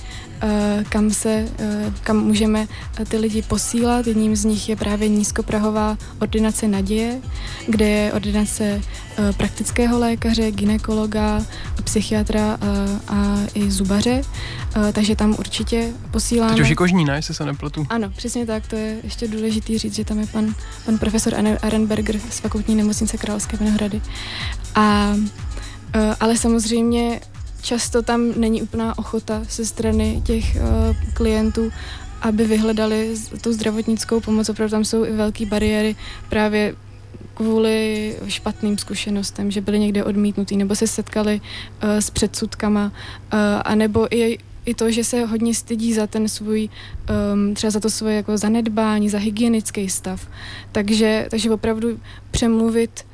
kam 0.88 1.11
se, 1.11 1.49
uh, 1.61 1.95
kam 2.02 2.16
můžeme 2.16 2.61
uh, 2.61 3.04
ty 3.04 3.16
lidi 3.16 3.42
posílat. 3.42 4.07
Jedním 4.07 4.37
z 4.37 4.45
nich 4.45 4.68
je 4.68 4.76
právě 4.76 5.09
nízkoprahová 5.09 5.99
ordinace 6.21 6.68
Naděje, 6.68 7.21
kde 7.66 7.88
je 7.88 8.12
ordinace 8.12 8.80
praktického 9.37 9.99
lékaře, 9.99 10.50
ginekologa, 10.50 11.45
psychiatra 11.85 12.59
a 13.09 13.38
i 13.54 13.71
zubaře, 13.71 14.23
takže 14.92 15.16
tam 15.16 15.37
určitě 15.38 15.88
posíláme. 16.11 16.52
Teď 16.52 16.61
už 16.61 16.71
i 16.71 16.75
kožní, 16.75 17.04
ne, 17.04 17.16
jestli 17.16 17.35
se 17.35 17.45
nepletu. 17.45 17.87
Ano, 17.88 18.11
přesně 18.16 18.47
tak, 18.47 18.66
to 18.66 18.76
je 18.76 18.97
ještě 19.04 19.28
důležitý 19.28 19.78
říct, 19.78 19.95
že 19.95 20.04
tam 20.04 20.18
je 20.18 20.26
pan, 20.26 20.54
pan 20.87 20.99
profesor 20.99 21.35
Arenberger 21.62 22.21
z 22.30 22.40
fakultní 22.40 22.75
nemocnice 22.75 23.16
Královské 23.16 23.57
Vinohrady. 23.57 24.02
A, 24.75 25.14
ale 26.21 26.37
samozřejmě 26.37 27.21
často 27.62 28.03
tam 28.03 28.41
není 28.41 28.62
úplná 28.62 28.99
ochota 28.99 29.43
ze 29.50 29.65
strany 29.65 30.23
těch 30.25 30.57
e, 30.57 30.61
klientů, 31.15 31.71
aby 32.23 32.45
vyhledali 32.45 33.15
tu 33.41 33.53
zdravotnickou 33.53 34.21
pomoc. 34.21 34.49
Opravdu 34.49 34.71
tam 34.71 34.85
jsou 34.85 35.05
i 35.05 35.12
velké 35.12 35.47
bariéry 35.47 35.97
právě 36.29 36.75
kvůli 37.35 38.17
špatným 38.29 38.79
zkušenostem, 38.79 39.50
že 39.50 39.61
byli 39.61 39.79
někde 39.79 40.05
odmítnutí 40.05 40.57
nebo 40.57 40.75
se 40.75 40.87
setkali 40.87 41.41
uh, 41.41 41.91
s 41.91 42.11
předsudkama, 42.11 42.85
uh, 42.85 43.38
anebo 43.65 44.15
i 44.15 44.38
i 44.69 44.75
to, 44.75 44.91
že 44.91 45.05
se 45.05 45.25
hodně 45.25 45.55
stydí 45.55 45.95
za 45.95 46.07
ten 46.07 46.29
svůj, 46.29 46.69
um, 46.69 47.55
třeba 47.55 47.71
za 47.71 47.81
to 47.81 47.91
svoje 47.91 48.17
jako 48.17 48.38
zanedbání, 48.38 49.09
za 49.09 49.19
hygienický 49.19 49.88
stav. 49.88 50.29
Takže, 50.73 51.27
takže 51.31 51.50
opravdu 51.50 52.00
přemluvit, 52.31 53.07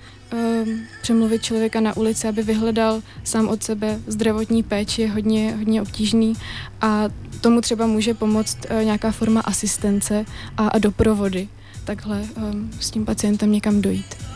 přemluvit 1.02 1.42
člověka 1.42 1.80
na 1.80 1.96
ulici, 1.96 2.28
aby 2.28 2.42
vyhledal 2.42 3.02
sám 3.24 3.48
od 3.48 3.62
sebe 3.62 4.00
zdravotní 4.06 4.62
péči 4.62 5.02
je 5.02 5.10
hodně, 5.10 5.54
hodně 5.56 5.82
obtížný 5.82 6.34
a 6.80 7.04
tomu 7.40 7.60
třeba 7.60 7.86
může 7.86 8.14
pomoct 8.14 8.58
uh, 8.70 8.84
nějaká 8.84 9.10
forma 9.10 9.40
asistence 9.40 10.24
a, 10.56 10.68
a 10.68 10.78
doprovody 10.78 11.48
takhle 11.84 12.20
um, 12.20 12.70
s 12.80 12.90
tím 12.90 13.04
pacientem 13.04 13.52
někam 13.52 13.82
dojít. 13.82 14.33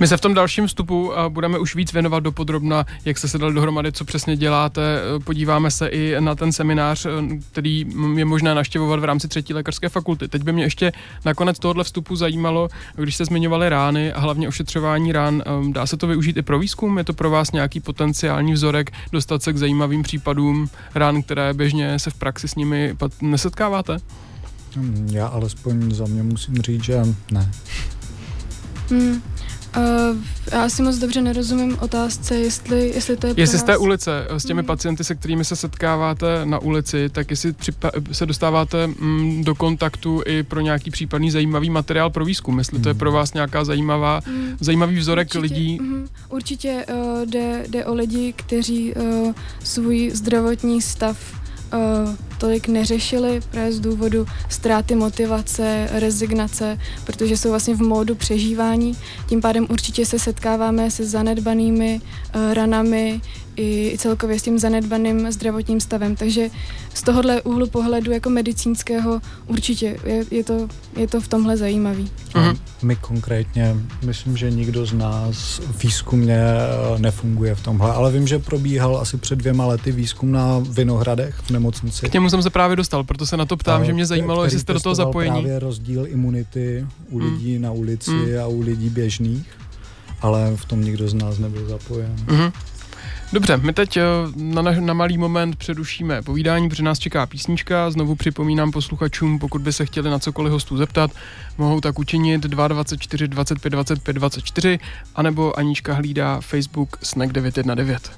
My 0.00 0.08
se 0.08 0.16
v 0.16 0.20
tom 0.20 0.34
dalším 0.34 0.66
vstupu 0.66 1.12
eh, 1.12 1.28
budeme 1.28 1.58
už 1.58 1.74
víc 1.74 1.92
věnovat 1.92 2.20
do 2.20 2.32
podrobna, 2.32 2.86
jak 3.04 3.18
jste 3.18 3.28
se 3.28 3.38
dali 3.38 3.54
dohromady, 3.54 3.92
co 3.92 4.04
přesně 4.04 4.36
děláte. 4.36 4.82
Eh, 4.82 5.20
Podíváme 5.20 5.70
se 5.70 5.88
i 5.88 6.16
na 6.20 6.34
ten 6.34 6.52
seminář, 6.52 7.06
eh, 7.06 7.10
který 7.52 7.86
je 8.14 8.24
možné 8.24 8.54
naštěvovat 8.54 9.00
v 9.00 9.04
rámci 9.04 9.28
třetí 9.28 9.54
lékařské 9.54 9.88
fakulty. 9.88 10.28
Teď 10.28 10.42
by 10.42 10.52
mě 10.52 10.64
ještě 10.64 10.92
nakonec 11.24 11.58
tohohle 11.58 11.84
vstupu 11.84 12.16
zajímalo, 12.16 12.68
když 12.96 13.14
jste 13.14 13.24
zmiňovali 13.24 13.68
rány 13.68 14.12
a 14.12 14.20
hlavně 14.20 14.48
ošetřování 14.48 15.12
rán, 15.12 15.42
dá 15.72 15.86
se 15.86 15.96
to 15.96 16.06
využít 16.06 16.36
i 16.36 16.42
pro 16.42 16.58
výzkum? 16.58 16.98
Je 16.98 17.04
to 17.04 17.12
pro 17.12 17.30
vás 17.30 17.52
nějaký 17.52 17.80
potenciální 17.80 18.52
vzorek 18.52 18.90
dostat 19.12 19.42
se 19.42 19.52
k 19.52 19.56
zajímavým 19.56 20.02
případům 20.02 20.68
rán, 20.94 21.22
které 21.22 21.54
běžně 21.54 21.98
se 21.98 22.10
v 22.10 22.14
praxi 22.14 22.48
s 22.48 22.54
nimi 22.54 22.96
nesetkáváte? 23.20 23.96
Hmm, 24.76 25.08
Já 25.12 25.26
alespoň 25.26 25.94
za 25.94 26.04
mě 26.04 26.22
musím 26.22 26.54
říct, 26.62 26.84
že 26.84 27.02
ne. 27.30 27.50
Hmm. 28.90 29.22
Uh, 29.76 30.16
já 30.52 30.68
si 30.68 30.82
moc 30.82 30.96
dobře 30.98 31.22
nerozumím 31.22 31.76
otázce, 31.80 32.34
jestli, 32.34 32.88
jestli 32.94 33.16
to 33.16 33.26
je 33.26 33.34
Jestli 33.36 33.58
z 33.58 33.62
té 33.62 33.76
ulice, 33.76 34.26
s 34.30 34.44
těmi 34.44 34.62
Mhm. 34.62 34.66
pacienty, 34.66 35.04
se 35.04 35.14
kterými 35.14 35.44
se 35.44 35.56
setkáváte 35.56 36.40
na 36.46 36.58
ulici, 36.58 37.08
tak 37.08 37.30
jestli 37.30 37.52
připa- 37.52 37.90
se 38.12 38.26
dostáváte 38.26 38.86
mm, 38.86 39.44
do 39.44 39.54
kontaktu 39.54 40.22
i 40.26 40.42
pro 40.42 40.60
nějaký 40.60 40.90
případný 40.90 41.30
zajímavý 41.30 41.70
materiál 41.70 42.10
pro 42.10 42.24
výzkum, 42.24 42.58
jestli 42.58 42.78
to 42.78 42.88
je 42.88 42.94
pro 42.94 43.12
vás 43.12 43.34
nějaká 43.34 43.64
zajímavá, 43.64 44.20
Hmm. 44.26 44.56
zajímavý 44.60 44.96
vzorek 44.96 45.26
Určitě, 45.26 45.38
lidí. 45.38 45.78
mhm. 45.82 46.08
Určitě 46.28 46.84
uh, 46.94 47.26
jde, 47.26 47.64
jde 47.68 47.84
o 47.84 47.94
lidi, 47.94 48.32
kteří 48.36 48.94
uh, 48.94 49.32
svůj 49.64 50.10
zdravotní 50.14 50.82
stav 50.82 51.16
uh, 51.72 52.14
tolik 52.38 52.68
neřešili 52.68 53.40
právě 53.50 53.72
z 53.72 53.80
důvodu 53.80 54.26
ztráty 54.48 54.94
motivace, 54.94 55.88
rezignace, 55.92 56.78
protože 57.04 57.36
jsou 57.36 57.50
vlastně 57.50 57.74
v 57.74 57.82
módu 57.82 58.14
přežívání. 58.14 58.96
Tím 59.28 59.40
pádem 59.40 59.66
určitě 59.70 60.06
se 60.06 60.18
setkáváme 60.18 60.90
se 60.90 61.06
zanedbanými 61.06 62.00
uh, 62.34 62.54
ranami, 62.54 63.20
i 63.56 63.96
celkově 63.98 64.38
s 64.38 64.42
tím 64.42 64.58
zanedbaným 64.58 65.32
zdravotním 65.32 65.80
stavem. 65.80 66.16
Takže 66.16 66.50
z 66.94 67.02
tohohle 67.02 67.42
úhlu 67.42 67.66
pohledu 67.66 68.12
jako 68.12 68.30
medicínského 68.30 69.20
určitě 69.46 69.96
je, 70.06 70.24
je, 70.30 70.44
to, 70.44 70.68
je 70.96 71.06
to 71.08 71.20
v 71.20 71.28
tomhle 71.28 71.56
zajímavý. 71.56 72.10
Uh-huh. 72.34 72.56
My 72.82 72.96
konkrétně, 72.96 73.76
myslím, 74.04 74.36
že 74.36 74.50
nikdo 74.50 74.86
z 74.86 74.92
nás 74.92 75.60
výzkumně 75.82 76.38
eh, 76.38 76.98
nefunguje 76.98 77.54
v 77.54 77.60
tomhle, 77.60 77.92
ale 77.92 78.12
vím, 78.12 78.26
že 78.26 78.38
probíhal 78.38 78.96
asi 78.96 79.16
před 79.16 79.36
dvěma 79.36 79.66
lety 79.66 79.92
výzkum 79.92 80.32
na 80.32 80.58
Vinohradech 80.58 81.34
v 81.34 81.50
nemocnici. 81.50 82.08
K 82.08 82.12
němu 82.12 82.30
jsem 82.30 82.42
se 82.42 82.50
právě 82.50 82.76
dostal, 82.76 83.04
proto 83.04 83.26
se 83.26 83.36
na 83.36 83.44
to 83.44 83.56
ptám, 83.56 83.82
a, 83.82 83.84
že 83.84 83.92
mě 83.92 84.06
zajímalo, 84.06 84.44
jestli 84.44 84.60
jste 84.60 84.72
do 84.72 84.80
toho 84.80 84.94
zapojení. 84.94 85.32
právě 85.32 85.58
rozdíl 85.58 86.06
imunity 86.06 86.86
u 87.10 87.18
hmm. 87.18 87.32
lidí 87.32 87.56
mm. 87.56 87.62
na 87.62 87.72
ulici 87.72 88.10
mm. 88.10 88.38
a 88.42 88.46
u 88.46 88.60
lidí 88.60 88.90
běžných, 88.90 89.46
ale 90.20 90.56
v 90.56 90.64
tom 90.64 90.84
nikdo 90.84 91.08
z 91.08 91.14
nás 91.14 91.38
nebyl 91.38 91.68
zapojen. 91.68 92.16
Mm-hmm. 92.26 92.52
Dobře, 93.32 93.56
my 93.56 93.72
teď 93.72 93.96
eh, 93.96 94.02
na, 94.36 94.62
na 94.62 94.94
malý 94.94 95.18
moment 95.18 95.56
přerušíme 95.56 96.22
povídání, 96.22 96.68
protože 96.68 96.82
nás 96.82 96.98
čeká 96.98 97.26
písnička. 97.26 97.90
Znovu 97.90 98.14
připomínám 98.14 98.70
posluchačům, 98.70 99.38
pokud 99.38 99.62
by 99.62 99.72
se 99.72 99.86
chtěli 99.86 100.10
na 100.10 100.18
cokoliv 100.18 100.52
hostů 100.52 100.76
zeptat, 100.76 101.10
mohou 101.58 101.80
tak 101.80 101.98
učinit 101.98 102.42
224 102.42 103.28
25 103.28 103.70
25 103.70 104.12
24, 104.12 104.78
anebo 105.14 105.58
Anička 105.58 105.94
hlídá 105.94 106.40
Facebook 106.40 106.96
Snack 107.02 107.32
919. 107.32 108.12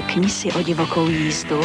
Řekni 0.00 0.28
si 0.28 0.52
o 0.52 0.62
divokou 0.62 1.08
jízdu. 1.08 1.60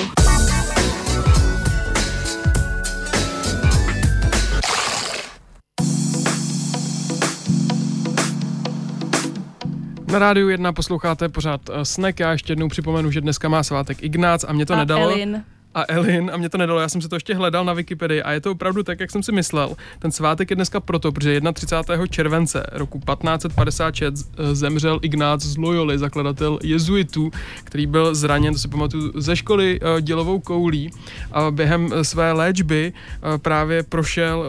Na 10.12 10.20
rádiu 10.20 10.50
1 10.50 10.74
posloucháte 10.74 11.30
pořád 11.30 11.62
eh, 11.70 11.86
Snek. 11.86 12.20
Já 12.20 12.32
ještě 12.32 12.52
jednou 12.52 12.68
připomenu, 12.68 13.12
že 13.12 13.22
dneska 13.22 13.50
má 13.50 13.64
svátek 13.64 14.04
Ignác 14.04 14.44
a 14.44 14.54
mě 14.54 14.66
to 14.66 14.74
a 14.74 14.78
nedalo. 14.78 15.12
Elin 15.12 15.44
a 15.76 15.86
Elin 15.88 16.32
a 16.34 16.38
mě 16.38 16.50
to 16.50 16.58
nedalo, 16.58 16.80
já 16.80 16.90
jsem 16.90 17.02
se 17.02 17.10
to 17.10 17.16
ještě 17.16 17.36
hledal 17.36 17.66
na 17.66 17.74
Wikipedii 17.74 18.22
a 18.22 18.32
je 18.32 18.42
to 18.42 18.52
opravdu 18.52 18.84
tak, 18.84 19.00
jak 19.00 19.12
jsem 19.12 19.24
si 19.24 19.32
myslel. 19.32 19.76
Ten 20.00 20.12
svátek 20.12 20.50
je 20.50 20.56
dneska 20.56 20.80
proto, 20.80 21.12
protože 21.12 21.42
31. 21.54 22.08
července 22.08 22.66
roku 22.72 23.00
1556 23.00 24.32
zemřel 24.54 25.00
Ignác 25.02 25.42
z 25.42 25.58
Loyoli, 25.58 25.98
zakladatel 25.98 26.60
jezuitů, 26.64 27.32
který 27.64 27.88
byl 27.88 28.16
zraněn, 28.16 28.54
to 28.54 28.60
si 28.60 28.68
pamatuju, 28.68 29.12
ze 29.16 29.36
školy 29.36 29.80
uh, 29.80 30.02
dělovou 30.02 30.40
koulí 30.40 30.92
a 31.32 31.52
během 31.52 31.86
uh, 31.86 32.02
své 32.02 32.32
léčby 32.32 32.94
uh, 32.94 33.38
právě 33.38 33.84
prošel 33.84 34.46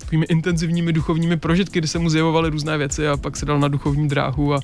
takovými 0.00 0.26
intenzivními 0.28 0.92
duchovními 0.92 1.36
prožitky, 1.36 1.78
kdy 1.78 1.88
se 1.88 1.98
mu 1.98 2.10
zjevovaly 2.10 2.50
různé 2.50 2.78
věci 2.78 3.08
a 3.08 3.16
pak 3.16 3.36
se 3.36 3.46
dal 3.46 3.60
na 3.60 3.68
duchovní 3.68 4.08
dráhu 4.08 4.54
a 4.54 4.60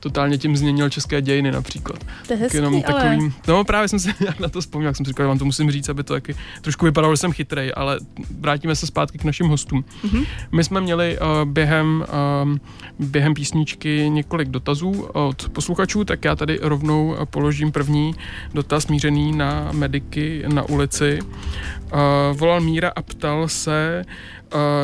totálně 0.00 0.38
tím 0.38 0.56
změnil 0.56 0.90
české 0.90 1.22
dějiny 1.22 1.52
například. 1.52 2.04
To 2.26 2.32
je 2.32 2.38
hezký, 2.38 2.56
jenom 2.56 2.74
ale... 2.74 2.82
takovým, 2.82 3.34
no 3.48 3.64
právě 3.64 3.88
jsem 3.88 3.98
si 3.98 4.14
nějak 4.20 4.40
na 4.40 4.48
to 4.48 4.60
vzpomněl, 4.60 4.88
jak 4.88 4.96
jsem 4.96 5.06
si 5.06 5.10
říkal, 5.10 5.24
že 5.24 5.28
vám 5.28 5.38
to 5.38 5.44
musím 5.48 5.70
říct, 5.70 5.88
aby 5.88 6.04
to 6.04 6.14
taky 6.14 6.34
trošku 6.60 6.84
vypadalo, 6.84 7.12
že 7.12 7.16
jsem 7.16 7.32
chytrej, 7.32 7.72
ale 7.76 7.98
vrátíme 8.40 8.76
se 8.76 8.86
zpátky 8.86 9.18
k 9.18 9.24
našim 9.24 9.48
hostům. 9.48 9.84
Mm-hmm. 10.04 10.26
My 10.52 10.64
jsme 10.64 10.80
měli 10.80 11.18
uh, 11.18 11.48
během, 11.48 12.04
uh, 12.44 12.56
během 12.98 13.34
písničky 13.34 14.10
několik 14.10 14.48
dotazů 14.48 15.08
od 15.12 15.48
posluchačů, 15.48 16.04
tak 16.04 16.24
já 16.24 16.36
tady 16.36 16.58
rovnou 16.62 17.16
položím 17.30 17.72
první 17.72 18.14
dotaz 18.54 18.86
mířený 18.86 19.32
na 19.32 19.72
mediky 19.72 20.44
na 20.48 20.62
ulici. 20.62 21.18
Uh, 21.22 21.98
volal 22.38 22.60
Míra 22.60 22.92
a 22.96 23.02
ptal 23.02 23.48
se, 23.48 24.04
uh, 24.06 24.37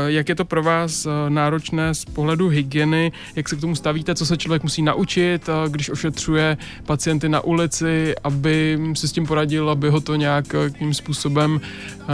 jak 0.06 0.28
je 0.28 0.34
to 0.34 0.44
pro 0.44 0.62
vás 0.62 1.06
uh, 1.06 1.12
náročné 1.28 1.94
z 1.94 2.04
pohledu 2.04 2.48
hygieny, 2.48 3.12
jak 3.36 3.48
se 3.48 3.56
k 3.56 3.60
tomu 3.60 3.74
stavíte, 3.74 4.14
co 4.14 4.26
se 4.26 4.36
člověk 4.36 4.62
musí 4.62 4.82
naučit, 4.82 5.48
uh, 5.48 5.54
když 5.72 5.90
ošetřuje 5.90 6.56
pacienty 6.86 7.28
na 7.28 7.40
ulici, 7.40 8.14
aby 8.24 8.78
si 8.94 9.08
s 9.08 9.12
tím 9.12 9.26
poradil, 9.26 9.70
aby 9.70 9.88
ho 9.88 10.00
to 10.00 10.14
nějak 10.14 10.44
tím 10.78 10.94
způsobem 10.94 11.60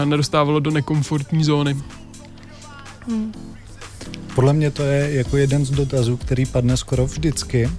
nedostávalo 0.04 0.60
do 0.60 0.70
nekomfortní 0.70 1.44
zóny. 1.44 1.76
Hmm. 3.08 3.32
Podle 4.34 4.52
mě 4.52 4.70
to 4.70 4.82
je 4.82 5.14
jako 5.14 5.36
jeden 5.36 5.64
z 5.64 5.70
dotazů, 5.70 6.16
který 6.16 6.46
padne 6.46 6.76
skoro 6.76 7.06
vždycky. 7.06 7.70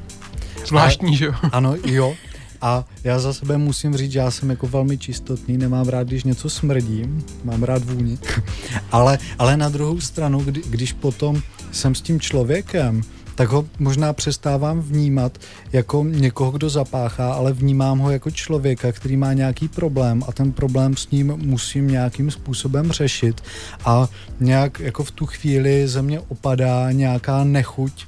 Zvláštní, 0.65 1.17
že 1.17 1.25
jo? 1.25 1.33
Ano, 1.51 1.75
jo. 1.85 2.15
A 2.61 2.85
já 3.03 3.19
za 3.19 3.33
sebe 3.33 3.57
musím 3.57 3.97
říct, 3.97 4.11
že 4.11 4.19
já 4.19 4.31
jsem 4.31 4.49
jako 4.49 4.67
velmi 4.67 4.97
čistotný, 4.97 5.57
nemám 5.57 5.87
rád, 5.87 6.07
když 6.07 6.23
něco 6.23 6.49
smrdí, 6.49 7.09
mám 7.43 7.63
rád 7.63 7.83
vůni. 7.83 8.17
ale, 8.91 9.19
ale 9.37 9.57
na 9.57 9.69
druhou 9.69 9.99
stranu, 9.99 10.39
kdy, 10.39 10.61
když 10.69 10.93
potom 10.93 11.41
jsem 11.71 11.95
s 11.95 12.01
tím 12.01 12.19
člověkem, 12.19 13.01
tak 13.41 13.49
ho 13.49 13.65
možná 13.79 14.13
přestávám 14.13 14.81
vnímat 14.81 15.37
jako 15.73 16.03
někoho, 16.03 16.51
kdo 16.51 16.69
zapáchá, 16.69 17.33
ale 17.33 17.53
vnímám 17.53 17.99
ho 17.99 18.11
jako 18.11 18.31
člověka, 18.31 18.91
který 18.91 19.17
má 19.17 19.33
nějaký 19.33 19.67
problém 19.67 20.23
a 20.27 20.31
ten 20.31 20.51
problém 20.51 20.97
s 20.97 21.11
ním 21.11 21.33
musím 21.37 21.87
nějakým 21.87 22.31
způsobem 22.31 22.91
řešit 22.91 23.41
a 23.85 24.07
nějak 24.39 24.79
jako 24.79 25.03
v 25.03 25.11
tu 25.11 25.25
chvíli 25.25 25.87
ze 25.87 26.01
mě 26.01 26.19
opadá 26.19 26.91
nějaká 26.91 27.43
nechuť 27.43 28.05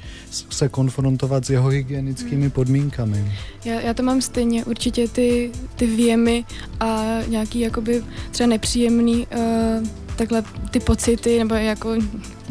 se 0.50 0.70
konfrontovat 0.70 1.46
s 1.46 1.50
jeho 1.50 1.70
hygienickými 1.70 2.50
podmínkami. 2.50 3.34
Já, 3.66 3.80
já 3.80 3.94
to 3.94 4.04
mám 4.04 4.22
stejně, 4.22 4.66
určitě 4.66 5.08
ty, 5.08 5.52
ty 5.76 5.88
věmy 5.88 6.46
a 6.80 7.04
nějaký 7.28 7.60
jakoby 7.60 8.04
třeba 8.32 8.48
nepříjemný 8.48 9.28
uh, 9.28 9.88
takhle 10.16 10.44
ty 10.72 10.80
pocity 10.80 11.40
nebo 11.40 11.56
jako 11.56 11.96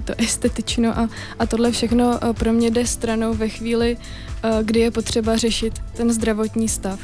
to 0.05 0.15
estetično 0.19 0.99
a, 0.99 1.09
a 1.39 1.47
tohle 1.47 1.73
všechno 1.73 2.19
eh, 2.25 2.33
pro 2.33 2.53
mě 2.53 2.71
jde 2.71 2.87
stranou 2.87 3.35
ve 3.35 3.49
chvíli, 3.49 3.97
eh, 4.43 4.49
kdy 4.63 4.81
je 4.81 4.91
potřeba 4.91 5.37
řešit 5.37 5.75
ten 5.97 6.13
zdravotní 6.13 6.69
stav. 6.69 7.01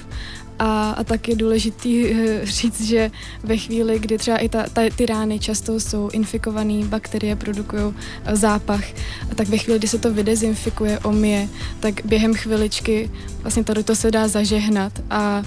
A, 0.59 0.91
a 0.91 1.05
tak 1.05 1.29
je 1.29 1.37
důležitý 1.37 2.07
eh, 2.07 2.41
říct, 2.47 2.81
že 2.81 3.11
ve 3.43 3.57
chvíli, 3.57 3.99
kdy 3.99 4.19
třeba 4.19 4.37
i 4.37 4.49
ta, 4.49 4.65
ta, 4.73 4.83
ty 4.97 5.07
rány 5.07 5.39
často 5.39 5.81
jsou 5.81 6.11
infikované, 6.13 6.85
bakterie 6.85 7.37
produkují 7.37 7.95
zápach, 8.33 8.85
a 9.33 9.35
tak 9.35 9.49
ve 9.49 9.59
chvíli, 9.59 9.79
kdy 9.79 9.89
se 9.89 9.99
to 9.99 10.13
vydezinfikuje, 10.13 10.99
omije, 10.99 11.49
tak 11.81 12.01
během 12.05 12.35
chviličky 12.35 13.11
vlastně 13.43 13.65
to, 13.65 13.83
to 13.83 13.95
se 13.95 14.11
dá 14.11 14.29
zažehnat 14.29 14.93
a 15.11 15.43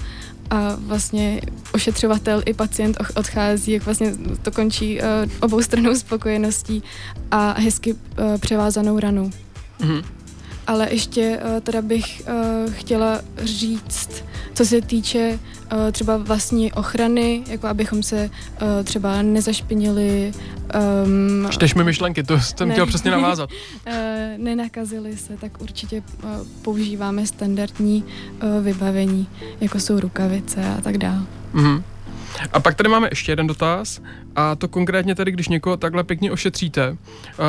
a 0.52 0.76
vlastně 0.78 1.40
ošetřovatel 1.72 2.42
i 2.46 2.54
pacient 2.54 2.96
odchází, 3.14 3.72
jak 3.72 3.84
vlastně 3.84 4.12
to 4.42 4.50
končí 4.50 5.00
uh, 5.00 5.06
obou 5.40 5.62
stranou 5.62 5.94
spokojeností 5.94 6.82
a 7.30 7.60
hezky 7.60 7.94
uh, 7.94 7.98
převázanou 8.40 8.98
ranou. 8.98 9.30
Mm-hmm. 9.80 10.04
Ale 10.66 10.88
ještě 10.90 11.38
uh, 11.44 11.60
teda 11.60 11.82
bych 11.82 12.22
chtěla 12.66 13.20
říct, 13.38 14.24
co 14.54 14.64
se 14.64 14.80
týče 14.80 15.38
uh, 15.72 15.78
třeba 15.92 16.16
vlastní 16.16 16.72
ochrany, 16.72 17.44
jako 17.48 17.66
abychom 17.66 18.02
se 18.02 18.30
uh, 18.62 18.68
třeba 18.84 19.22
nezašpinili. 19.22 20.32
Um, 21.04 21.50
Čteš 21.50 21.74
mi 21.74 21.84
myšlenky, 21.84 22.22
to 22.22 22.40
jsem 22.40 22.68
ne, 22.68 22.74
chtěl 22.74 22.86
přesně 22.86 23.10
navázat. 23.10 23.50
uh, 23.86 23.92
nenakazili 24.36 25.16
se, 25.16 25.36
tak 25.36 25.60
určitě 25.60 26.02
uh, 26.24 26.30
používáme 26.62 27.26
standardní 27.26 28.04
uh, 28.04 28.64
vybavení, 28.64 29.26
jako 29.60 29.80
jsou 29.80 30.00
rukavice 30.00 30.64
a 30.78 30.80
tak 30.80 30.98
dále. 30.98 31.22
Mm-hmm. 31.54 31.82
A 32.52 32.60
pak 32.60 32.74
tady 32.74 32.88
máme 32.88 33.08
ještě 33.10 33.32
jeden 33.32 33.46
dotaz, 33.46 34.00
a 34.36 34.54
to 34.56 34.68
konkrétně 34.68 35.14
tady, 35.14 35.32
když 35.32 35.48
někoho 35.48 35.76
takhle 35.76 36.04
pěkně 36.04 36.32
ošetříte, 36.32 36.96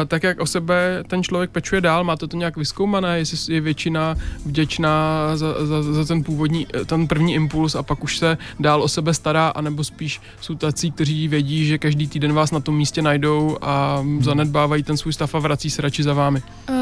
tak 0.08 0.24
jak 0.24 0.40
o 0.40 0.46
sebe 0.46 1.04
ten 1.08 1.24
člověk 1.24 1.52
pečuje 1.52 1.82
dál, 1.82 2.04
máte 2.04 2.28
to 2.28 2.38
nějak 2.38 2.58
vyskoumané, 2.58 3.18
jestli 3.18 3.54
je 3.54 3.62
většina 3.62 4.16
vděčná 4.46 5.28
za, 5.38 5.66
za, 5.66 5.84
za 5.94 6.06
ten 6.06 6.24
původní, 6.24 6.68
ten 6.86 7.08
první 7.08 7.34
impuls 7.34 7.76
a 7.76 7.84
pak 7.84 8.04
už 8.04 8.18
se 8.18 8.38
dál 8.60 8.84
o 8.84 8.88
sebe 8.88 9.14
stará, 9.14 9.48
anebo 9.48 9.84
spíš 9.84 10.22
jsou 10.42 10.56
tací, 10.56 10.92
kteří 10.92 11.28
vědí, 11.28 11.66
že 11.66 11.78
každý 11.78 12.08
týden 12.08 12.34
vás 12.34 12.52
na 12.52 12.60
tom 12.60 12.78
místě 12.78 13.02
najdou 13.02 13.58
a 13.62 14.04
zanedbávají 14.20 14.84
ten 14.84 14.98
svůj 14.98 15.14
stav 15.14 15.36
a 15.36 15.40
vrací 15.40 15.70
se 15.70 15.82
radši 15.82 16.04
za 16.04 16.14
vámi. 16.14 16.42
Uh, 16.70 16.76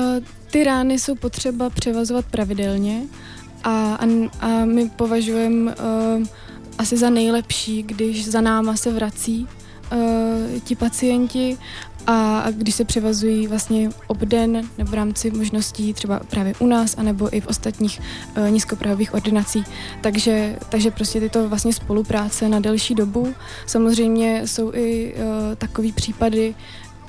ty 0.51 0.63
rány 0.63 0.99
jsou 0.99 1.15
potřeba 1.15 1.69
převazovat 1.69 2.25
pravidelně 2.25 3.01
a, 3.63 3.69
a, 3.95 4.05
a 4.39 4.65
my 4.65 4.89
považujeme 4.89 5.75
uh, 5.75 6.25
asi 6.77 6.97
za 6.97 7.09
nejlepší, 7.09 7.83
když 7.83 8.27
za 8.27 8.41
náma 8.41 8.75
se 8.75 8.91
vrací 8.91 9.47
uh, 9.91 10.59
ti 10.63 10.75
pacienti 10.75 11.57
a, 12.07 12.39
a 12.39 12.51
když 12.51 12.75
se 12.75 12.85
převazují 12.85 13.47
vlastně 13.47 13.89
obden 14.07 14.69
nebo 14.77 14.91
v 14.91 14.93
rámci 14.93 15.31
možností 15.31 15.93
třeba 15.93 16.19
právě 16.19 16.53
u 16.59 16.67
nás, 16.67 16.95
anebo 16.97 17.35
i 17.35 17.41
v 17.41 17.47
ostatních 17.47 18.01
uh, 18.37 18.49
nízkoprahových 18.49 19.13
ordinací. 19.13 19.63
Takže, 20.01 20.57
takže 20.69 20.91
prostě 20.91 21.19
tyto 21.19 21.49
vlastně 21.49 21.73
spolupráce 21.73 22.49
na 22.49 22.59
delší 22.59 22.95
dobu. 22.95 23.33
Samozřejmě 23.65 24.47
jsou 24.47 24.73
i 24.73 25.13
uh, 25.13 25.55
takové 25.55 25.91
případy, 25.91 26.55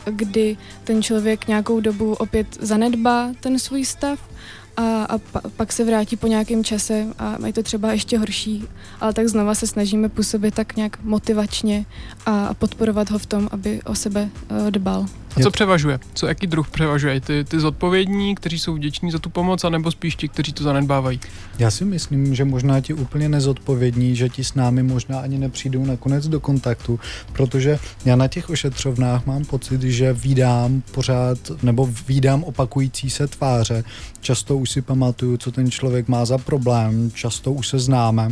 kdy 0.04 0.56
ten 0.84 1.02
člověk 1.02 1.48
nějakou 1.48 1.80
dobu 1.80 2.12
opět 2.12 2.46
zanedbá 2.60 3.30
ten 3.40 3.58
svůj 3.58 3.84
stav 3.84 4.31
a, 4.76 5.04
a 5.04 5.18
pa, 5.18 5.40
pak 5.56 5.72
se 5.72 5.84
vrátí 5.84 6.16
po 6.16 6.26
nějakém 6.26 6.64
čase 6.64 7.06
a 7.18 7.46
je 7.46 7.52
to 7.52 7.62
třeba 7.62 7.92
ještě 7.92 8.18
horší, 8.18 8.64
ale 9.00 9.12
tak 9.12 9.28
znova 9.28 9.54
se 9.54 9.66
snažíme 9.66 10.08
působit 10.08 10.54
tak 10.54 10.76
nějak 10.76 11.02
motivačně 11.02 11.86
a, 12.26 12.54
podporovat 12.54 13.10
ho 13.10 13.18
v 13.18 13.26
tom, 13.26 13.48
aby 13.52 13.82
o 13.82 13.94
sebe 13.94 14.28
uh, 14.50 14.70
dbal. 14.70 15.06
A 15.36 15.40
co 15.40 15.50
převažuje? 15.50 15.98
Co, 16.14 16.26
jaký 16.26 16.46
druh 16.46 16.70
převažuje? 16.70 17.20
Ty, 17.20 17.44
ty 17.44 17.60
zodpovědní, 17.60 18.34
kteří 18.34 18.58
jsou 18.58 18.74
vděční 18.74 19.10
za 19.10 19.18
tu 19.18 19.30
pomoc, 19.30 19.64
anebo 19.64 19.90
spíš 19.90 20.16
ti, 20.16 20.28
kteří 20.28 20.52
to 20.52 20.64
zanedbávají? 20.64 21.20
Já 21.58 21.70
si 21.70 21.84
myslím, 21.84 22.34
že 22.34 22.44
možná 22.44 22.80
ti 22.80 22.94
úplně 22.94 23.28
nezodpovědní, 23.28 24.16
že 24.16 24.28
ti 24.28 24.44
s 24.44 24.54
námi 24.54 24.82
možná 24.82 25.18
ani 25.20 25.38
nepřijdou 25.38 25.84
nakonec 25.84 26.28
do 26.28 26.40
kontaktu, 26.40 27.00
protože 27.32 27.78
já 28.04 28.16
na 28.16 28.28
těch 28.28 28.50
ošetřovnách 28.50 29.26
mám 29.26 29.44
pocit, 29.44 29.82
že 29.82 30.12
výdám 30.12 30.82
pořád, 30.90 31.38
nebo 31.62 31.88
výdám 32.08 32.44
opakující 32.44 33.10
se 33.10 33.26
tváře. 33.26 33.84
Často 34.20 34.56
už 34.56 34.70
si 34.70 34.82
pamatuju, 34.82 35.36
co 35.36 35.52
ten 35.52 35.70
člověk 35.70 36.08
má 36.08 36.24
za 36.24 36.38
problém, 36.38 37.10
často 37.14 37.52
už 37.52 37.68
se 37.68 37.78
známe. 37.78 38.28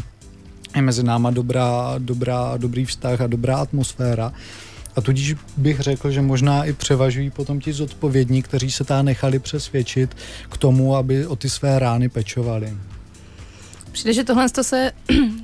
Je 0.76 0.82
mezi 0.82 1.02
náma 1.02 1.30
dobrá, 1.30 1.94
dobrá, 1.98 2.56
dobrý 2.56 2.84
vztah 2.84 3.20
a 3.20 3.26
dobrá 3.26 3.56
atmosféra. 3.56 4.32
A 5.00 5.02
tudíž 5.02 5.34
bych 5.56 5.80
řekl, 5.80 6.10
že 6.10 6.22
možná 6.22 6.64
i 6.64 6.72
převažují 6.72 7.30
potom 7.30 7.60
ti 7.60 7.72
zodpovědní, 7.72 8.42
kteří 8.42 8.70
se 8.70 8.84
tá 8.84 9.02
nechali 9.02 9.38
přesvědčit 9.38 10.16
k 10.50 10.56
tomu, 10.56 10.96
aby 10.96 11.26
o 11.26 11.36
ty 11.36 11.48
své 11.48 11.78
rány 11.78 12.08
pečovali. 12.08 12.76
Přijde, 13.92 14.12
že 14.12 14.24
tohle 14.24 14.48
to 14.48 14.64
se, 14.64 14.92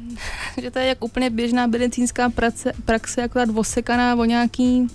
že 0.62 0.70
to 0.70 0.78
je 0.78 0.86
jak 0.86 1.04
úplně 1.04 1.30
běžná 1.30 1.66
medicínská 1.66 2.30
praxe, 2.30 2.72
praxe 2.84 3.22
akorát 3.22 3.48
osekaná 3.54 4.16
o 4.16 4.24
nějaký, 4.24 4.86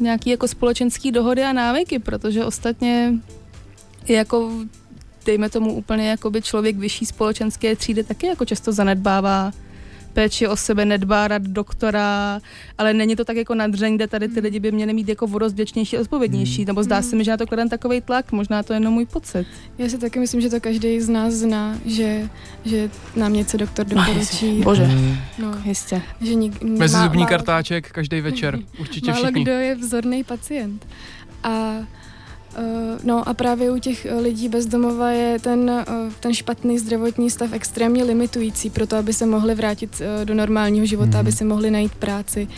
nějaký 0.00 0.30
jako 0.30 0.48
společenský 0.48 1.12
dohody 1.12 1.42
a 1.42 1.52
návyky, 1.52 1.98
protože 1.98 2.44
ostatně 2.44 3.12
jako 4.08 4.52
dejme 5.26 5.50
tomu 5.50 5.74
úplně 5.74 6.08
jakoby 6.10 6.42
člověk 6.42 6.76
vyšší 6.76 7.06
společenské 7.06 7.76
třídy 7.76 8.04
taky 8.04 8.26
jako 8.26 8.44
často 8.44 8.72
zanedbává 8.72 9.52
péči 10.16 10.48
o 10.48 10.56
sebe, 10.56 10.84
nedbá 10.84 11.28
rad 11.28 11.42
doktora, 11.42 12.40
ale 12.78 12.94
není 12.94 13.16
to 13.16 13.24
tak 13.24 13.36
jako 13.36 13.54
nadřeň, 13.54 13.94
kde 13.96 14.06
tady 14.06 14.28
ty 14.28 14.40
lidi 14.40 14.60
by 14.60 14.72
měli 14.72 14.92
mít 14.92 15.08
jako 15.08 15.26
vděčnější 15.26 15.96
a 15.96 16.00
odpovědnější. 16.00 16.56
Hmm. 16.62 16.66
Nebo 16.66 16.82
zdá 16.82 17.02
se 17.02 17.16
mi, 17.16 17.24
že 17.24 17.30
na 17.30 17.36
to 17.36 17.46
kladem 17.46 17.68
takový 17.68 18.00
tlak, 18.00 18.32
možná 18.32 18.62
to 18.62 18.72
je 18.72 18.76
jenom 18.76 18.94
můj 18.94 19.06
pocit. 19.06 19.46
Já 19.78 19.88
si 19.88 19.98
taky 19.98 20.18
myslím, 20.18 20.40
že 20.40 20.50
to 20.50 20.60
každý 20.60 21.00
z 21.00 21.08
nás 21.08 21.34
zná, 21.34 21.78
že, 21.84 22.28
že 22.64 22.90
nám 23.16 23.32
něco 23.32 23.56
doktor 23.56 23.86
doporučí. 23.86 24.60
Bože, 24.60 24.84
hmm. 24.84 25.16
no, 25.38 25.52
jistě. 25.64 26.02
Že 26.20 26.34
nik, 26.34 26.62
Mezi 26.62 26.96
zubní 26.96 27.26
kartáček 27.26 27.92
každý 27.92 28.20
večer, 28.20 28.58
určitě 28.78 29.10
málo 29.10 29.24
všichni. 29.24 29.42
kdo 29.42 29.52
je 29.52 29.74
vzorný 29.74 30.24
pacient. 30.24 30.86
A 31.42 31.74
no 33.04 33.28
a 33.28 33.34
právě 33.34 33.70
u 33.70 33.78
těch 33.78 34.06
eh, 34.06 34.14
lidí 34.14 34.48
bezdomova 34.48 35.10
je 35.10 35.38
ten, 35.38 35.70
eh, 35.70 35.84
ten 36.20 36.34
špatný 36.34 36.78
zdravotní 36.78 37.30
stav 37.30 37.52
extrémně 37.52 38.04
limitující 38.04 38.70
pro 38.70 38.86
to, 38.86 38.96
aby 38.96 39.12
se 39.12 39.26
mohli 39.26 39.54
vrátit 39.54 40.02
do 40.24 40.34
normálního 40.34 40.86
života, 40.86 41.10
mm. 41.10 41.20
aby 41.20 41.32
si 41.32 41.44
mohli 41.44 41.70
najít 41.70 41.94
práci. 41.94 42.48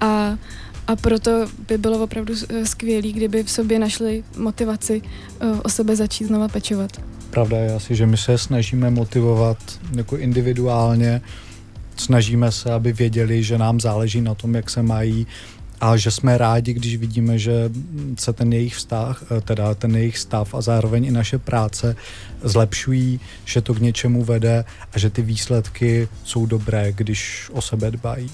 A, 0.00 0.38
a 0.86 0.96
proto 0.96 1.30
by 1.68 1.78
bylo 1.78 2.02
opravdu 2.02 2.34
skvělé, 2.64 3.08
kdyby 3.12 3.44
v 3.44 3.50
sobě 3.50 3.78
našli 3.78 4.24
motivaci 4.36 5.02
o 5.62 5.68
sebe 5.68 5.96
začít 5.96 6.24
znova 6.24 6.48
pečovat. 6.48 6.90
Pravda 7.30 7.56
je 7.56 7.74
asi, 7.74 7.96
že 7.96 8.06
my 8.06 8.16
se 8.16 8.38
snažíme 8.38 8.90
motivovat 8.90 9.58
jako 9.96 10.16
individuálně 10.16 11.22
snažíme 11.96 12.52
se, 12.52 12.72
aby 12.72 12.92
věděli, 12.92 13.42
že 13.42 13.58
nám 13.58 13.80
záleží 13.80 14.20
na 14.20 14.34
tom, 14.34 14.54
jak 14.54 14.70
se 14.70 14.82
mají 14.82 15.26
a 15.84 15.96
že 15.96 16.10
jsme 16.10 16.38
rádi, 16.38 16.72
když 16.72 16.96
vidíme, 16.96 17.38
že 17.38 17.70
se 18.18 18.32
ten 18.32 18.52
jejich 18.52 18.74
vztah, 18.74 19.22
eh, 19.30 19.40
teda 19.40 19.74
ten 19.74 19.96
jejich 19.96 20.18
stav 20.18 20.54
a 20.54 20.60
zároveň 20.60 21.04
i 21.04 21.10
naše 21.10 21.38
práce 21.38 21.96
zlepšují, 22.42 23.20
že 23.44 23.60
to 23.60 23.74
k 23.74 23.78
něčemu 23.78 24.24
vede 24.24 24.64
a 24.92 24.98
že 24.98 25.10
ty 25.10 25.22
výsledky 25.22 26.08
jsou 26.24 26.46
dobré, 26.46 26.92
když 26.92 27.50
o 27.52 27.60
sebe 27.60 27.90
dbají. 27.90 28.30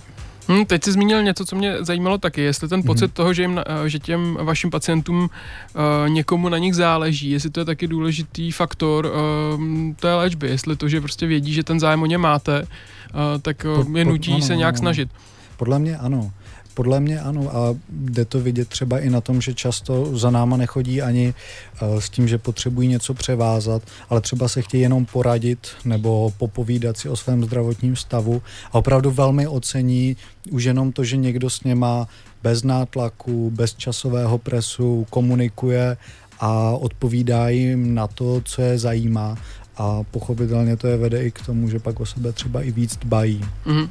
Hmm, 0.48 0.66
teď 0.66 0.84
jsi 0.84 0.92
zmínil 0.92 1.22
něco, 1.22 1.44
co 1.44 1.56
mě 1.56 1.84
zajímalo 1.84 2.18
taky, 2.18 2.40
jestli 2.40 2.68
ten 2.68 2.82
pocit 2.82 3.04
hmm. 3.04 3.12
toho, 3.12 3.34
že, 3.34 3.42
jim, 3.42 3.58
eh, 3.58 3.88
že 3.88 3.98
těm 3.98 4.38
vašim 4.42 4.70
pacientům 4.70 5.20
uh, 5.20 6.08
někomu 6.08 6.48
na 6.48 6.58
nich 6.58 6.74
záleží, 6.74 7.30
jestli 7.30 7.50
to 7.50 7.60
je 7.60 7.64
taky 7.64 7.86
důležitý 7.86 8.52
faktor 8.52 9.06
uh, 9.06 9.12
té 10.00 10.14
léčby, 10.14 10.48
jestli 10.48 10.76
to, 10.76 10.88
že 10.88 11.00
prostě 11.00 11.26
vědí, 11.26 11.52
že 11.52 11.64
ten 11.64 11.80
zájem 11.80 12.02
o 12.02 12.06
ně 12.06 12.18
máte, 12.18 12.62
uh, 12.62 12.66
tak 13.42 13.66
uh, 13.86 13.96
je 13.96 14.04
nutí 14.04 14.34
pod, 14.34 14.42
se 14.42 14.56
nějak 14.56 14.74
ano, 14.74 14.78
snažit. 14.78 15.08
Podle 15.56 15.78
mě 15.78 15.96
ano. 15.96 16.32
Podle 16.74 17.00
mě 17.00 17.20
ano 17.20 17.56
a 17.56 17.76
jde 17.88 18.24
to 18.24 18.40
vidět 18.40 18.68
třeba 18.68 18.98
i 18.98 19.10
na 19.10 19.20
tom, 19.20 19.40
že 19.40 19.54
často 19.54 20.18
za 20.18 20.30
náma 20.30 20.56
nechodí 20.56 21.02
ani 21.02 21.34
uh, 21.82 21.98
s 21.98 22.10
tím, 22.10 22.28
že 22.28 22.38
potřebují 22.38 22.88
něco 22.88 23.14
převázat, 23.14 23.82
ale 24.08 24.20
třeba 24.20 24.48
se 24.48 24.62
chtějí 24.62 24.82
jenom 24.82 25.06
poradit 25.06 25.68
nebo 25.84 26.32
popovídat 26.38 26.96
si 26.96 27.08
o 27.08 27.16
svém 27.16 27.44
zdravotním 27.44 27.96
stavu 27.96 28.42
a 28.72 28.74
opravdu 28.74 29.10
velmi 29.10 29.46
ocení 29.46 30.16
už 30.50 30.64
jenom 30.64 30.92
to, 30.92 31.04
že 31.04 31.16
někdo 31.16 31.50
s 31.50 31.64
něma 31.64 32.08
bez 32.42 32.62
nátlaku, 32.62 33.50
bez 33.54 33.74
časového 33.74 34.38
presu 34.38 35.06
komunikuje 35.10 35.96
a 36.40 36.70
odpovídá 36.70 37.48
jim 37.48 37.94
na 37.94 38.06
to, 38.06 38.40
co 38.44 38.62
je 38.62 38.78
zajímá 38.78 39.36
a 39.76 40.02
pochopitelně 40.10 40.76
to 40.76 40.86
je 40.86 40.96
vede 40.96 41.24
i 41.24 41.30
k 41.30 41.46
tomu, 41.46 41.68
že 41.68 41.78
pak 41.78 42.00
o 42.00 42.06
sebe 42.06 42.32
třeba 42.32 42.62
i 42.62 42.70
víc 42.70 42.96
dbají. 42.96 43.44
Mm-hmm. 43.66 43.88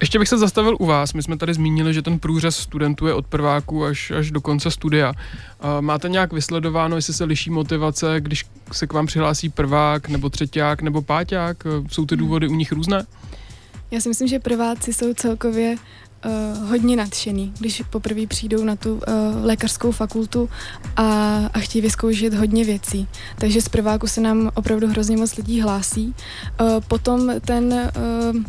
Ještě 0.00 0.18
bych 0.18 0.28
se 0.28 0.38
zastavil 0.38 0.76
u 0.80 0.86
vás. 0.86 1.12
My 1.12 1.22
jsme 1.22 1.36
tady 1.36 1.54
zmínili, 1.54 1.94
že 1.94 2.02
ten 2.02 2.18
průřez 2.18 2.56
studentů 2.56 3.06
je 3.06 3.14
od 3.14 3.26
prváku 3.26 3.84
až, 3.84 4.10
až 4.10 4.30
do 4.30 4.40
konce 4.40 4.70
studia. 4.70 5.12
Máte 5.80 6.08
nějak 6.08 6.32
vysledováno, 6.32 6.96
jestli 6.96 7.14
se 7.14 7.24
liší 7.24 7.50
motivace, 7.50 8.16
když 8.20 8.46
se 8.72 8.86
k 8.86 8.92
vám 8.92 9.06
přihlásí 9.06 9.48
prvák, 9.48 10.08
nebo 10.08 10.30
třetíák, 10.30 10.82
nebo 10.82 11.02
páťák? 11.02 11.56
Jsou 11.90 12.06
ty 12.06 12.16
důvody 12.16 12.48
u 12.48 12.54
nich 12.54 12.72
různé? 12.72 13.06
Já 13.90 14.00
si 14.00 14.08
myslím, 14.08 14.28
že 14.28 14.38
prváci 14.38 14.92
jsou 14.92 15.14
celkově 15.14 15.76
uh, 16.24 16.68
hodně 16.68 16.96
nadšený, 16.96 17.52
když 17.58 17.82
poprvé 17.90 18.26
přijdou 18.26 18.64
na 18.64 18.76
tu 18.76 18.94
uh, 18.94 19.02
lékařskou 19.42 19.92
fakultu 19.92 20.48
a, 20.96 21.04
a 21.54 21.58
chtějí 21.58 21.82
vyzkoušet 21.82 22.34
hodně 22.34 22.64
věcí. 22.64 23.08
Takže 23.38 23.60
z 23.60 23.68
prváku 23.68 24.06
se 24.06 24.20
nám 24.20 24.50
opravdu 24.54 24.88
hrozně 24.88 25.16
moc 25.16 25.36
lidí 25.36 25.60
hlásí. 25.60 26.14
Uh, 26.60 26.80
potom 26.88 27.40
ten 27.40 27.90
uh, 28.34 28.42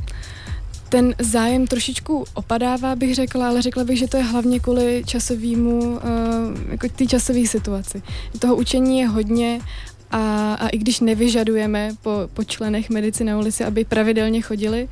ten 0.92 1.16
zájem 1.20 1.68
trošičku 1.68 2.26
opadává, 2.34 2.96
bych 2.96 3.16
řekla, 3.16 3.48
ale 3.48 3.62
řekla 3.62 3.84
bych, 3.84 4.00
že 4.00 4.08
to 4.08 4.18
je 4.18 4.24
hlavně 4.24 4.60
kvůli 4.60 5.04
časovému, 5.06 5.80
uh, 5.80 6.00
jako 6.70 6.88
té 6.96 7.06
časové 7.06 7.48
situaci. 7.48 8.02
Toho 8.40 8.56
učení 8.56 9.00
je 9.00 9.08
hodně 9.08 9.62
a, 10.12 10.54
a 10.54 10.68
i 10.68 10.78
když 10.78 11.00
nevyžadujeme 11.00 11.90
po, 12.02 12.12
po 12.34 12.44
členech 12.44 12.90
medici 12.90 13.24
na 13.24 13.38
ulici, 13.38 13.64
aby 13.64 13.86
pravidelně 13.86 14.42
chodili. 14.42 14.88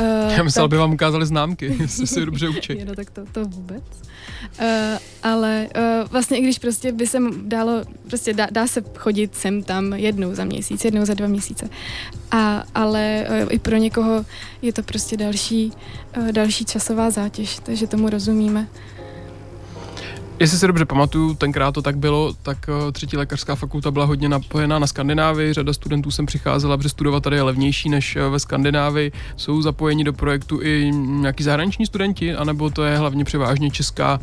Uh, 0.00 0.32
Já 0.36 0.42
myslel, 0.42 0.64
tak... 0.64 0.72
aby 0.72 0.76
vám 0.76 0.92
ukázali 0.92 1.26
známky, 1.26 1.76
jestli 1.80 2.06
si 2.06 2.24
dobře 2.26 2.48
učí. 2.48 2.84
no 2.84 2.94
tak 2.94 3.10
to, 3.10 3.22
to 3.32 3.44
vůbec. 3.44 3.84
Uh, 4.60 4.66
ale 5.22 5.68
uh, 5.76 6.10
vlastně 6.10 6.38
i 6.38 6.42
když 6.42 6.58
prostě 6.58 6.92
by 6.92 7.06
se 7.06 7.18
dalo, 7.42 7.82
prostě 8.06 8.32
dá, 8.32 8.46
dá 8.50 8.66
se 8.66 8.82
chodit 8.96 9.36
sem 9.36 9.62
tam 9.62 9.92
jednou 9.92 10.34
za 10.34 10.44
měsíc, 10.44 10.84
jednou 10.84 11.04
za 11.04 11.14
dva 11.14 11.26
měsíce. 11.26 11.68
A, 12.30 12.64
ale 12.74 13.26
uh, 13.28 13.48
i 13.50 13.58
pro 13.58 13.76
někoho 13.76 14.24
je 14.62 14.72
to 14.72 14.82
prostě 14.82 15.16
další, 15.16 15.72
uh, 16.16 16.32
další 16.32 16.64
časová 16.64 17.10
zátěž, 17.10 17.58
takže 17.62 17.86
tomu 17.86 18.08
rozumíme. 18.08 18.68
Jestli 20.40 20.58
si 20.58 20.66
dobře 20.66 20.84
pamatuju, 20.84 21.34
tenkrát 21.34 21.72
to 21.72 21.82
tak 21.82 21.96
bylo, 21.96 22.32
tak 22.42 22.58
uh, 22.68 22.92
třetí 22.92 23.16
lékařská 23.16 23.54
fakulta 23.54 23.90
byla 23.90 24.04
hodně 24.04 24.28
napojená 24.28 24.78
na 24.78 24.86
Skandinávii. 24.86 25.52
Řada 25.52 25.72
studentů 25.72 26.10
sem 26.10 26.26
přicházela, 26.26 26.76
protože 26.76 26.88
studovat 26.88 27.22
tady 27.22 27.36
je 27.36 27.42
levnější 27.42 27.88
než 27.88 28.16
uh, 28.16 28.32
ve 28.32 28.38
Skandinávii. 28.38 29.12
Jsou 29.36 29.62
zapojeni 29.62 30.04
do 30.04 30.12
projektu 30.12 30.62
i 30.62 30.90
nějaký 30.94 31.44
zahraniční 31.44 31.86
studenti, 31.86 32.34
anebo 32.34 32.70
to 32.70 32.84
je 32.84 32.98
hlavně 32.98 33.24
převážně 33.24 33.70
česká 33.70 34.20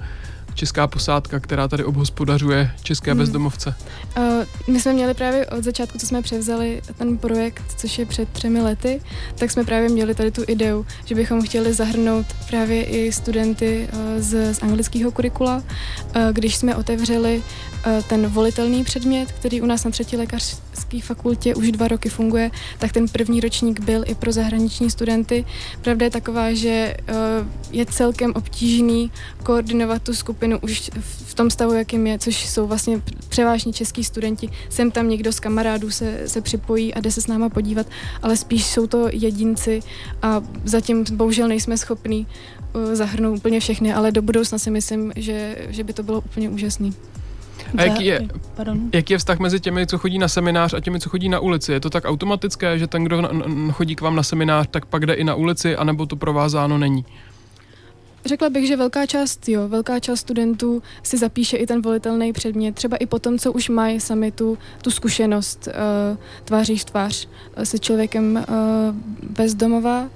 česká 0.55 0.87
posádka, 0.87 1.39
která 1.39 1.67
tady 1.67 1.83
obhospodařuje 1.83 2.71
české 2.83 3.11
hmm. 3.11 3.19
bezdomovce? 3.19 3.75
Uh, 4.17 4.23
my 4.67 4.79
jsme 4.79 4.93
měli 4.93 5.13
právě 5.13 5.45
od 5.45 5.63
začátku, 5.63 5.97
co 5.97 6.07
jsme 6.07 6.21
převzali 6.21 6.81
ten 6.97 7.17
projekt, 7.17 7.63
což 7.77 7.99
je 7.99 8.05
před 8.05 8.29
třemi 8.29 8.61
lety, 8.61 9.01
tak 9.35 9.51
jsme 9.51 9.63
právě 9.63 9.89
měli 9.89 10.15
tady 10.15 10.31
tu 10.31 10.43
ideu, 10.47 10.85
že 11.05 11.15
bychom 11.15 11.41
chtěli 11.41 11.73
zahrnout 11.73 12.25
právě 12.49 12.83
i 12.83 13.11
studenty 13.11 13.87
uh, 13.93 13.99
z, 14.17 14.53
z 14.53 14.63
anglického 14.63 15.11
kurikula. 15.11 15.55
Uh, 15.55 15.63
když 16.31 16.55
jsme 16.55 16.75
otevřeli 16.75 17.43
ten 18.07 18.27
volitelný 18.27 18.83
předmět, 18.83 19.31
který 19.31 19.61
u 19.61 19.65
nás 19.65 19.83
na 19.83 19.91
třetí 19.91 20.17
lékařské 20.17 21.01
fakultě 21.01 21.55
už 21.55 21.71
dva 21.71 21.87
roky 21.87 22.09
funguje, 22.09 22.51
tak 22.79 22.91
ten 22.91 23.07
první 23.07 23.39
ročník 23.39 23.79
byl 23.79 24.03
i 24.07 24.15
pro 24.15 24.31
zahraniční 24.31 24.89
studenty. 24.89 25.45
Pravda 25.81 26.05
je 26.05 26.09
taková, 26.09 26.53
že 26.53 26.97
uh, 27.09 27.47
je 27.71 27.85
celkem 27.85 28.33
obtížný 28.35 29.11
koordinovat 29.43 30.01
tu 30.01 30.13
skupinu 30.13 30.59
už 30.59 30.89
v 31.01 31.33
tom 31.33 31.49
stavu, 31.49 31.73
jakým 31.73 32.07
je, 32.07 32.19
což 32.19 32.49
jsou 32.49 32.67
vlastně 32.67 33.01
převážně 33.29 33.73
český 33.73 34.03
studenti. 34.03 34.49
Sem 34.69 34.91
tam 34.91 35.09
někdo 35.09 35.31
z 35.31 35.39
kamarádů 35.39 35.91
se, 35.91 36.21
se 36.25 36.41
připojí 36.41 36.93
a 36.93 36.99
jde 36.99 37.11
se 37.11 37.21
s 37.21 37.27
náma 37.27 37.49
podívat, 37.49 37.87
ale 38.21 38.37
spíš 38.37 38.65
jsou 38.65 38.87
to 38.87 39.09
jedinci 39.11 39.79
a 40.21 40.41
zatím 40.65 41.05
bohužel 41.13 41.47
nejsme 41.47 41.77
schopní 41.77 42.27
uh, 42.73 42.95
zahrnout 42.95 43.37
úplně 43.37 43.59
všechny, 43.59 43.93
ale 43.93 44.11
do 44.11 44.21
budoucna 44.21 44.57
si 44.57 44.71
myslím, 44.71 45.11
že, 45.15 45.55
že 45.69 45.83
by 45.83 45.93
to 45.93 46.03
bylo 46.03 46.21
úplně 46.21 46.49
úžasný. 46.49 46.93
A 47.77 47.81
jaký 47.81 48.05
je, 48.05 48.27
jaký 48.93 49.13
je 49.13 49.17
vztah 49.17 49.39
mezi 49.39 49.59
těmi, 49.59 49.87
co 49.87 49.97
chodí 49.97 50.19
na 50.19 50.27
seminář 50.27 50.73
a 50.73 50.79
těmi, 50.79 50.99
co 50.99 51.09
chodí 51.09 51.29
na 51.29 51.39
ulici? 51.39 51.71
Je 51.71 51.79
to 51.79 51.89
tak 51.89 52.05
automatické, 52.05 52.79
že 52.79 52.87
ten, 52.87 53.03
kdo 53.03 53.29
chodí 53.71 53.95
k 53.95 54.01
vám 54.01 54.15
na 54.15 54.23
seminář, 54.23 54.67
tak 54.71 54.85
pak 54.85 55.05
jde 55.05 55.13
i 55.13 55.23
na 55.23 55.35
ulici, 55.35 55.75
anebo 55.75 56.05
to 56.05 56.15
provázáno 56.15 56.77
není? 56.77 57.05
Řekla 58.25 58.49
bych, 58.49 58.67
že 58.67 58.77
velká 58.77 59.05
část, 59.05 59.49
jo, 59.49 59.67
velká 59.67 59.99
část 59.99 60.19
studentů 60.19 60.83
si 61.03 61.17
zapíše 61.17 61.57
i 61.57 61.67
ten 61.67 61.81
volitelný 61.81 62.33
předmět, 62.33 62.75
třeba 62.75 62.97
i 62.97 63.05
po 63.05 63.19
tom, 63.19 63.37
co 63.37 63.51
už 63.51 63.69
mají 63.69 63.99
sami 63.99 64.31
tu, 64.31 64.57
tu 64.81 64.91
zkušenost 64.91 65.67
uh, 65.67 66.17
tváří 66.45 66.77
v 66.77 66.85
tvář 66.85 67.27
uh, 67.57 67.63
se 67.63 67.79
člověkem 67.79 68.45
uh, 68.49 68.95
bezdomová. 69.29 70.01
Uh, 70.01 70.09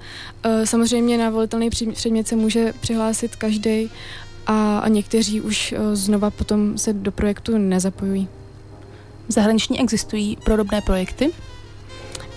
samozřejmě 0.64 1.18
na 1.18 1.30
volitelný 1.30 1.70
předmět 1.92 2.28
se 2.28 2.36
může 2.36 2.72
přihlásit 2.80 3.36
každý 3.36 3.90
a, 4.46 4.78
a 4.78 4.88
někteří 4.88 5.40
už 5.40 5.74
uh, 5.78 5.94
znova 5.94 6.30
potom 6.30 6.78
se 6.78 6.92
do 6.92 7.12
projektu 7.12 7.58
nezapojují. 7.58 8.28
Zahraniční 9.28 9.80
existují 9.80 10.38
podobné 10.44 10.80
projekty? 10.80 11.32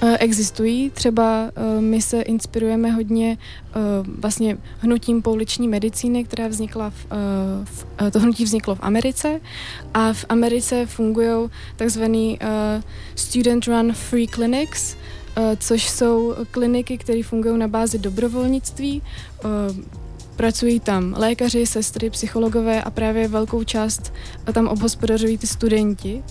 Eh, 0.01 0.17
existují. 0.17 0.89
Třeba 0.89 1.51
eh, 1.55 1.81
my 1.81 2.01
se 2.01 2.21
inspirujeme 2.21 2.91
hodně 2.91 3.37
eh, 3.37 3.73
vlastně 4.19 4.57
hnutím 4.79 5.21
pouliční 5.21 5.67
medicíny, 5.67 6.23
která 6.23 6.47
vznikla 6.47 6.89
v, 6.89 7.05
v 7.63 7.85
to 8.11 8.19
hnutí 8.19 8.43
vzniklo 8.43 8.75
v 8.75 8.79
Americe 8.81 9.41
a 9.93 10.13
v 10.13 10.25
Americe 10.29 10.85
fungují 10.85 11.49
takzvaný 11.75 12.39
student 13.15 13.65
run 13.65 13.93
free 13.93 14.27
clinics, 14.27 14.95
což 15.59 15.89
jsou 15.89 16.35
kliniky, 16.51 16.97
které 16.97 17.23
fungují 17.23 17.57
na 17.57 17.67
bázi 17.67 17.99
dobrovolnictví. 17.99 19.01
Pracují 20.39 20.79
tam 20.79 21.15
lékaři, 21.17 21.65
sestry, 21.65 22.09
psychologové 22.09 22.83
a 22.83 22.89
právě 22.89 23.27
velkou 23.27 23.63
část 23.63 24.13
tam 24.53 24.67
obhospodařují 24.67 25.37
ty 25.37 25.47
studenti. 25.47 26.23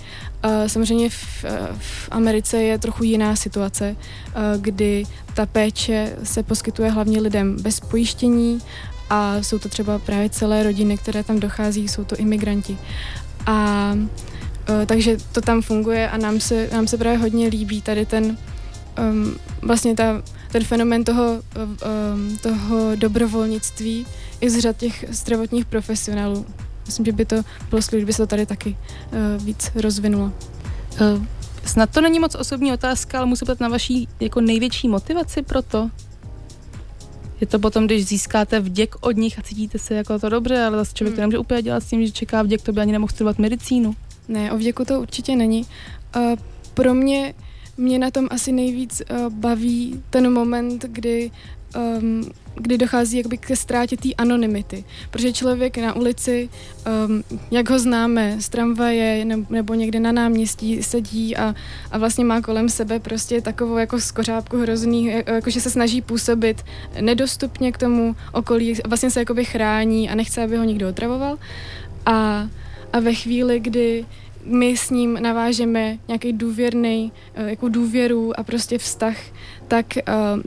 Samozřejmě 0.66 1.10
v, 1.10 1.44
v 1.78 2.08
Americe 2.10 2.62
je 2.62 2.78
trochu 2.78 3.04
jiná 3.04 3.36
situace, 3.36 3.96
kdy 4.60 5.04
ta 5.34 5.46
péče 5.46 6.16
se 6.22 6.42
poskytuje 6.42 6.90
hlavně 6.90 7.20
lidem 7.20 7.56
bez 7.62 7.80
pojištění 7.80 8.58
a 9.10 9.42
jsou 9.42 9.58
to 9.58 9.68
třeba 9.68 9.98
právě 9.98 10.30
celé 10.30 10.62
rodiny, 10.62 10.98
které 10.98 11.24
tam 11.24 11.40
dochází, 11.40 11.88
jsou 11.88 12.04
to 12.04 12.16
imigranti. 12.16 12.78
A 13.46 13.92
takže 14.86 15.16
to 15.32 15.40
tam 15.40 15.62
funguje 15.62 16.10
a 16.10 16.16
nám 16.16 16.40
se, 16.40 16.68
nám 16.72 16.86
se 16.86 16.98
právě 16.98 17.18
hodně 17.18 17.48
líbí 17.48 17.82
tady 17.82 18.06
ten 18.06 18.36
um, 18.98 19.36
vlastně 19.62 19.94
ta, 19.94 20.22
ten 20.52 20.64
fenomen 20.64 21.04
toho, 21.04 21.42
um, 21.56 22.38
toho 22.38 22.96
dobrovolnictví 22.96 24.06
i 24.40 24.50
z 24.50 24.58
řad 24.58 24.76
těch 24.76 25.04
zdravotních 25.08 25.66
profesionálů. 25.66 26.46
Myslím, 26.87 27.06
že 27.06 27.12
by 27.12 27.24
to 27.24 27.37
bylo 27.70 27.82
skvělé, 27.82 28.00
kdyby 28.00 28.12
se 28.12 28.22
to 28.22 28.26
tady 28.26 28.46
taky 28.46 28.76
uh, 29.37 29.44
víc 29.44 29.70
rozvinulo. 29.74 30.24
Uh, 30.24 31.24
snad 31.64 31.90
to 31.90 32.00
není 32.00 32.18
moc 32.18 32.34
osobní 32.34 32.72
otázka, 32.72 33.18
ale 33.18 33.26
musím 33.26 33.46
ptat 33.46 33.61
na 33.61 33.68
vaší 33.68 34.08
jako 34.20 34.40
největší 34.40 34.88
motivaci 34.88 35.42
pro 35.42 35.62
to? 35.62 35.90
Je 37.40 37.46
to 37.46 37.58
potom, 37.58 37.87
když 37.87 38.06
získáte 38.06 38.61
vděk 38.61 38.94
od 39.00 39.16
nich 39.16 39.38
a 39.38 39.42
cítíte 39.42 39.78
se 39.78 39.94
jako 39.94 40.18
to 40.18 40.28
dobře, 40.28 40.64
ale 40.64 40.78
zase 40.78 40.94
člověk 40.94 41.12
hmm. 41.12 41.16
to 41.16 41.20
nemůže 41.20 41.38
úplně 41.38 41.62
dělat 41.62 41.82
s 41.82 41.87
tím, 41.87 42.06
že 42.06 42.12
čeká 42.12 42.42
vděk, 42.42 42.62
to 42.62 42.72
by 42.72 42.80
ani 42.80 42.92
nemohl 42.92 43.12
studovat 43.12 43.38
medicínu. 43.38 43.96
Ne, 44.28 44.52
o 44.52 44.56
vděku 44.56 44.84
to 44.84 45.00
určitě 45.00 45.37
není. 45.37 45.66
Uh, 46.16 46.37
pro 46.74 46.94
mě 46.94 47.34
mě 47.78 47.98
na 47.98 48.10
tom 48.10 48.26
asi 48.30 48.52
nejvíc 48.52 49.02
uh, 49.10 49.32
baví 49.32 50.02
ten 50.10 50.32
moment, 50.32 50.84
kdy 50.84 51.30
um, 51.76 52.24
kdy 52.60 52.78
dochází 52.78 53.16
jakoby 53.16 53.38
ke 53.38 53.56
ztrátě 53.56 53.96
té 53.96 54.08
anonymity. 54.18 54.84
Protože 55.10 55.32
člověk 55.32 55.78
na 55.78 55.96
ulici, 55.96 56.48
um, 57.08 57.24
jak 57.50 57.70
ho 57.70 57.78
známe, 57.78 58.36
z 58.40 58.48
tramvaje 58.48 59.24
nebo 59.50 59.74
někde 59.74 60.00
na 60.00 60.12
náměstí 60.12 60.82
sedí 60.82 61.36
a, 61.36 61.54
a 61.90 61.98
vlastně 61.98 62.24
má 62.24 62.40
kolem 62.40 62.68
sebe 62.68 63.00
prostě 63.00 63.40
takovou 63.40 63.76
jako 63.76 64.00
skořápku 64.00 64.56
hrozný, 64.60 65.06
jakože 65.26 65.60
se 65.60 65.70
snaží 65.70 66.02
působit 66.02 66.64
nedostupně 67.00 67.72
k 67.72 67.78
tomu 67.78 68.16
okolí, 68.32 68.74
vlastně 68.86 69.10
se 69.10 69.20
jakoby 69.20 69.44
chrání 69.44 70.10
a 70.10 70.14
nechce, 70.14 70.42
aby 70.42 70.56
ho 70.56 70.64
nikdo 70.64 70.88
otravoval. 70.88 71.38
A, 72.06 72.48
a 72.92 73.00
ve 73.00 73.14
chvíli, 73.14 73.60
kdy 73.60 74.06
my 74.44 74.77
s 74.77 74.90
ním 74.90 75.22
navážeme 75.22 75.98
nějaký 76.09 76.33
důvěrný, 76.33 77.12
eh, 77.35 77.51
jako 77.51 77.68
důvěru 77.68 78.40
a 78.40 78.42
prostě 78.42 78.79
vztah, 78.79 79.16
tak, 79.68 79.96
eh, 79.96 80.03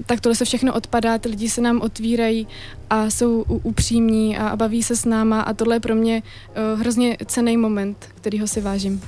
tak 0.05 0.21
tohle 0.21 0.35
se 0.35 0.45
všechno 0.45 0.73
odpadá, 0.73 1.17
ty 1.17 1.29
lidi 1.29 1.49
se 1.49 1.61
nám 1.61 1.81
otvírají 1.81 2.47
a 2.89 3.09
jsou 3.09 3.41
upřímní 3.47 4.37
a, 4.37 4.55
baví 4.55 4.83
se 4.83 4.95
s 4.95 5.05
náma 5.05 5.41
a 5.41 5.53
tohle 5.53 5.75
je 5.75 5.79
pro 5.79 5.95
mě 5.95 6.23
eh, 6.55 6.75
hrozně 6.75 7.17
cený 7.25 7.57
moment, 7.57 8.09
kterýho 8.15 8.47
si 8.47 8.61
vážím. 8.61 9.01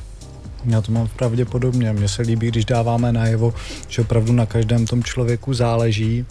Já 0.65 0.82
to 0.82 0.91
mám 0.91 1.08
pravděpodobně. 1.15 1.93
Mně 1.93 2.08
se 2.08 2.22
líbí, 2.22 2.48
když 2.48 2.65
dáváme 2.65 3.12
najevo, 3.12 3.54
že 3.88 4.02
opravdu 4.02 4.34
na 4.34 4.46
každém 4.46 4.86
tom 4.86 5.04
člověku 5.04 5.54
záleží 5.54 6.26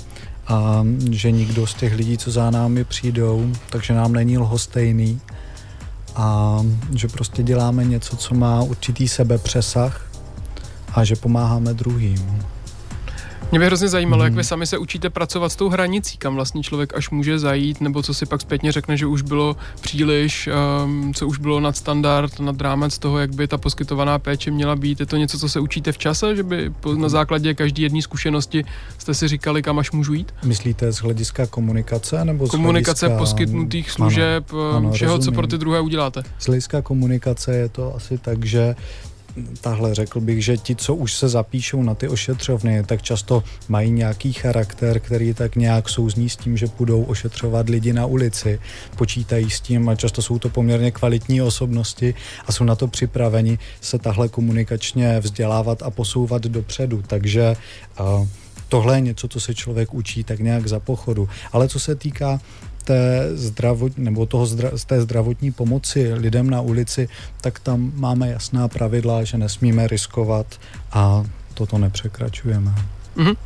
a 0.47 0.85
že 1.11 1.31
nikdo 1.31 1.67
z 1.67 1.75
těch 1.75 1.95
lidí, 1.95 2.19
co 2.19 2.31
za 2.31 2.51
námi 2.51 2.85
přijdou, 2.85 3.53
takže 3.71 3.95
nám 3.95 4.12
není 4.12 4.38
lhostejný 4.38 5.21
a 6.16 6.59
že 6.94 7.09
prostě 7.09 7.42
děláme 7.42 7.85
něco, 7.85 8.16
co 8.16 8.35
má 8.35 8.62
určitý 8.62 9.09
sebepřesah 9.09 10.07
a 10.94 11.05
že 11.05 11.16
pomáháme 11.16 11.75
druhým. 11.75 12.42
Mě 13.53 13.59
by 13.59 13.67
hrozně 13.67 13.88
zajímalo, 13.88 14.23
hmm. 14.23 14.27
jak 14.27 14.35
vy 14.35 14.45
sami 14.45 14.67
se 14.67 14.79
učíte 14.79 15.11
pracovat 15.11 15.53
s 15.53 15.57
tou 15.57 15.69
hranicí, 15.69 16.19
kam 16.19 16.35
vlastně 16.35 16.62
člověk 16.62 16.97
až 16.97 17.11
může 17.11 17.38
zajít, 17.38 17.81
nebo 17.81 18.03
co 18.03 18.15
si 18.15 18.27
pak 18.27 18.41
zpětně 18.41 18.73
řekne, 18.73 18.97
že 18.97 19.07
už 19.07 19.23
bylo 19.23 19.57
příliš, 19.81 20.49
um, 20.85 21.15
co 21.15 21.27
už 21.27 21.38
bylo 21.38 21.61
nad 21.61 21.77
standard, 21.77 22.41
nad 22.41 22.61
rámec 22.61 22.99
toho, 22.99 23.19
jak 23.19 23.35
by 23.35 23.49
ta 23.49 23.59
poskytovaná 23.59 24.19
péče 24.19 24.51
měla 24.51 24.77
být. 24.77 25.01
Je 25.01 25.07
to 25.07 25.17
něco, 25.17 25.38
co 25.38 25.49
se 25.49 25.61
učíte 25.61 25.93
v 25.93 25.99
čase, 25.99 26.37
že 26.37 26.43
by 26.43 26.73
na 26.97 27.09
základě 27.09 27.55
každé 27.55 27.83
jedné 27.83 28.03
zkušenosti 28.03 28.65
jste 28.99 29.15
si 29.15 29.29
říkali, 29.29 29.62
kam 29.62 29.79
až 29.79 29.91
můžu 29.91 30.15
jít? 30.15 30.35
Myslíte 30.45 30.93
z 30.93 30.97
hlediska 30.97 31.47
komunikace 31.47 32.25
nebo 32.25 32.47
z 32.47 32.51
Komunikace 32.51 33.07
hlediska... 33.07 33.23
poskytnutých 33.23 33.91
služeb, 33.91 34.53
ano, 34.53 34.77
ano, 34.77 34.93
všeho, 34.93 35.17
rozumím. 35.17 35.35
co 35.35 35.41
pro 35.41 35.47
ty 35.47 35.59
druhé 35.59 35.81
uděláte? 35.81 36.23
Z 36.38 36.47
hlediska 36.47 36.83
komunikace 36.83 37.57
je 37.57 37.69
to 37.69 37.95
asi 37.97 38.19
tak, 38.19 38.45
že 38.45 38.75
tahle 39.61 39.95
řekl 39.95 40.21
bych, 40.21 40.45
že 40.45 40.57
ti, 40.57 40.77
co 40.77 40.95
už 40.95 41.12
se 41.14 41.29
zapíšou 41.29 41.83
na 41.83 41.95
ty 41.95 42.09
ošetřovny, 42.09 42.83
tak 42.85 43.03
často 43.03 43.45
mají 43.68 43.90
nějaký 43.90 44.33
charakter, 44.33 45.01
který 45.01 45.35
tak 45.35 45.57
nějak 45.57 45.88
souzní 45.88 46.29
s 46.29 46.37
tím, 46.37 46.57
že 46.57 46.67
budou 46.79 47.02
ošetřovat 47.02 47.69
lidi 47.69 47.92
na 47.92 48.06
ulici, 48.06 48.61
počítají 48.96 49.50
s 49.50 49.61
tím 49.61 49.88
a 49.88 49.94
často 49.94 50.23
jsou 50.23 50.38
to 50.38 50.48
poměrně 50.48 50.90
kvalitní 50.90 51.42
osobnosti 51.42 52.15
a 52.46 52.52
jsou 52.52 52.65
na 52.65 52.75
to 52.75 52.88
připraveni 52.88 53.59
se 53.81 53.98
tahle 53.98 54.29
komunikačně 54.29 55.21
vzdělávat 55.21 55.83
a 55.83 55.90
posouvat 55.90 56.42
dopředu. 56.42 57.02
Takže 57.06 57.56
uh, 58.00 58.29
tohle 58.69 58.96
je 58.96 59.00
něco, 59.00 59.29
co 59.29 59.40
se 59.40 59.54
člověk 59.54 59.94
učí 59.94 60.25
tak 60.25 60.38
nějak 60.38 60.69
za 60.69 60.81
pochodu. 60.81 61.29
Ale 61.52 61.69
co 61.69 61.81
se 61.81 61.94
týká 61.94 62.40
té, 62.83 63.30
zdravot, 63.33 63.98
nebo 63.98 64.26
toho 64.26 64.46
zdra, 64.46 64.70
z 64.74 64.85
té 64.85 65.00
zdravotní 65.00 65.52
pomoci 65.52 66.14
lidem 66.14 66.50
na 66.50 66.60
ulici, 66.60 67.08
tak 67.40 67.58
tam 67.58 67.92
máme 67.94 68.28
jasná 68.28 68.68
pravidla, 68.68 69.24
že 69.24 69.38
nesmíme 69.38 69.87
riskovat 69.87 70.46
a 70.92 71.24
toto 71.54 71.78
nepřekračujeme. 71.78 72.74
Mm-hmm. 73.16 73.37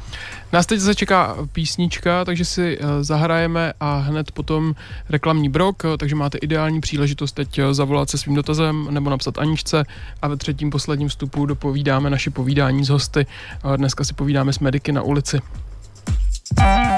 Nás 0.53 0.67
teď 0.67 0.81
zase 0.81 0.95
čeká 0.95 1.37
písnička, 1.53 2.25
takže 2.25 2.45
si 2.45 2.79
uh, 2.79 2.87
zahrajeme 3.01 3.73
a 3.81 3.99
hned 3.99 4.33
potom 4.33 4.75
reklamní 5.09 5.49
brok, 5.49 5.83
takže 5.99 6.15
máte 6.15 6.39
ideální 6.39 6.81
příležitost 6.81 7.33
teď 7.33 7.59
uh, 7.59 7.73
zavolat 7.73 8.11
se 8.11 8.19
svým 8.19 8.35
dotazem 8.35 8.89
nebo 8.91 9.11
napsat 9.11 9.39
Aničce 9.39 9.85
a 10.23 10.29
ve 10.29 10.37
třetím 10.37 10.71
posledním 10.71 11.09
vstupu 11.09 11.47
dopovídáme 11.47 12.11
naše 12.11 12.31
povídání 12.31 12.85
s 12.85 12.89
hosty. 12.89 13.27
Dneska 13.77 14.05
si 14.05 14.15
povídáme 14.15 14.53
s 14.53 14.59
mediky 14.59 14.93
na 14.93 15.03
ulici. 15.03 15.41
said 16.55 16.96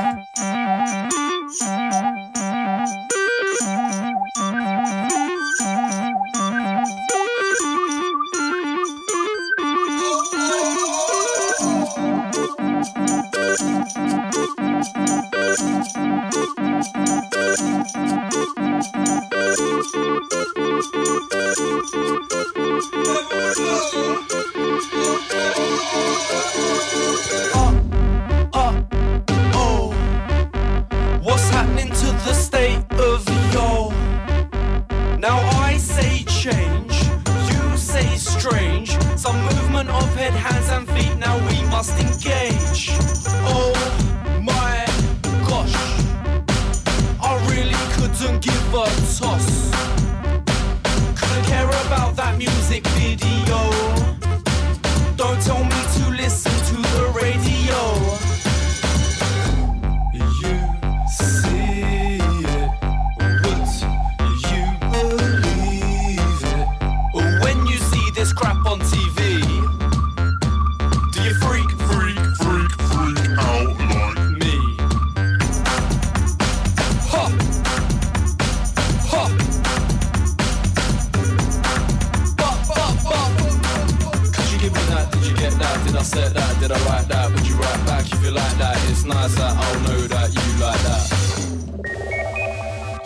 I 85.99 86.03
said 86.03 86.33
that, 86.33 86.61
did 86.61 86.71
I 86.71 86.79
write 86.87 87.09
that? 87.09 87.29
Would 87.33 87.45
you 87.49 87.57
write 87.57 87.85
back 87.85 88.07
if 88.07 88.23
you 88.23 88.31
like 88.31 88.57
that? 88.59 88.77
It's 88.89 89.05
nice 89.05 89.35
that 89.35 89.57
I'll 89.57 89.81
know 89.81 90.07
that 90.07 90.33
you 90.33 90.43
like 90.63 90.81
that. 90.87 91.11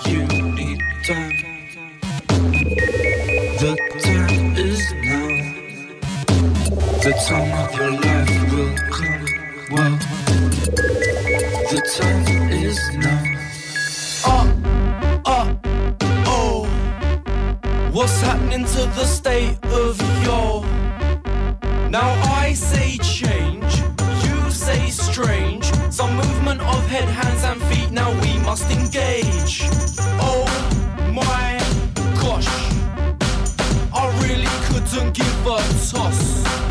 You 0.04 0.26
need 0.52 0.78
time. 1.02 1.32
The 3.62 3.76
time 4.04 4.56
is 4.58 4.92
now. 4.92 5.28
The 7.00 7.12
time 7.26 7.52
of 7.64 7.74
your 7.78 7.92
life 7.92 8.28
will 8.52 8.76
come. 8.90 9.24
Well, 9.70 9.96
the 11.70 11.80
time 11.96 12.52
is 12.52 12.78
now. 12.98 13.24
Up, 14.26 14.48
uh, 15.24 15.30
up, 15.30 15.48
uh, 15.66 16.24
oh. 16.26 16.68
What's 17.90 18.20
happening 18.20 18.66
to 18.66 18.84
the 18.84 19.06
state 19.06 19.61
head, 26.92 27.08
hands, 27.08 27.42
and 27.44 27.62
feet. 27.68 27.90
Now 27.90 28.10
we 28.20 28.38
must 28.44 28.70
engage. 28.70 29.62
Oh 30.20 30.44
my 31.20 31.58
gosh, 32.20 32.50
I 34.00 34.04
really 34.22 34.52
couldn't 34.66 35.14
give 35.14 35.46
a 35.46 35.58
toss. 35.90 36.61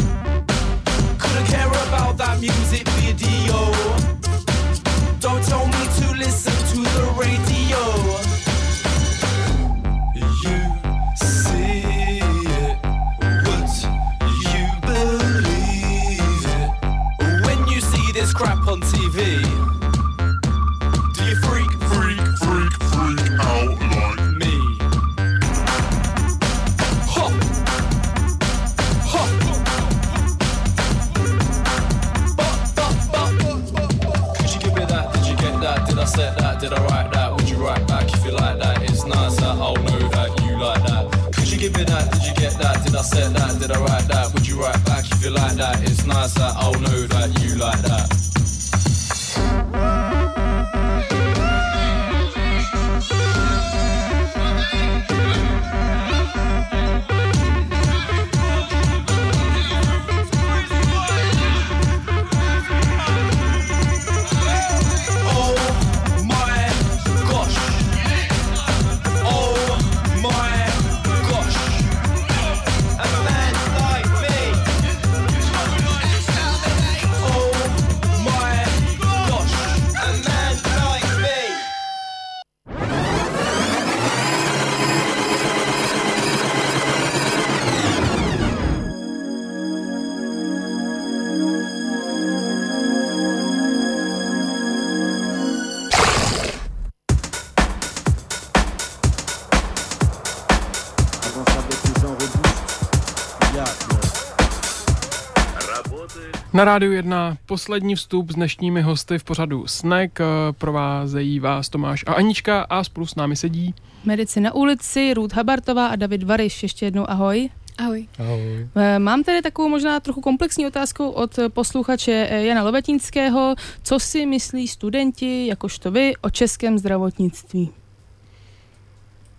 Na 106.61 106.65
rádiu 106.65 106.91
1 106.91 107.37
poslední 107.45 107.95
vstup 107.95 108.31
s 108.31 108.35
dnešními 108.35 108.81
hosty 108.81 109.19
v 109.19 109.23
pořadu 109.23 109.67
Snack. 109.67 110.19
Eh, 110.19 110.23
provázejí 110.57 111.39
vás 111.39 111.69
Tomáš 111.69 112.03
a 112.07 112.13
Anička 112.13 112.61
a 112.61 112.83
spolu 112.83 113.05
s 113.05 113.15
námi 113.15 113.35
sedí 113.35 113.73
Medici 114.05 114.41
na 114.41 114.53
ulici, 114.53 115.13
Ruth 115.13 115.33
Habartová 115.33 115.87
a 115.87 115.95
David 115.95 116.23
Variš. 116.23 116.63
Ještě 116.63 116.85
jednou 116.85 117.09
ahoj. 117.09 117.49
Ahoj. 117.77 118.07
Ahoj. 118.19 118.67
Eh, 118.75 118.99
Mám 118.99 119.23
tady 119.23 119.41
takovou 119.41 119.69
možná 119.69 119.99
trochu 119.99 120.21
komplexní 120.21 120.67
otázku 120.67 121.09
od 121.09 121.39
posluchače 121.53 122.27
eh, 122.29 122.43
Jana 122.43 122.63
Lovetínského. 122.63 123.55
Co 123.83 123.99
si 123.99 124.25
myslí 124.25 124.67
studenti, 124.67 125.47
jakožto 125.47 125.91
vy, 125.91 126.13
o 126.21 126.29
českém 126.29 126.77
zdravotnictví? 126.77 127.69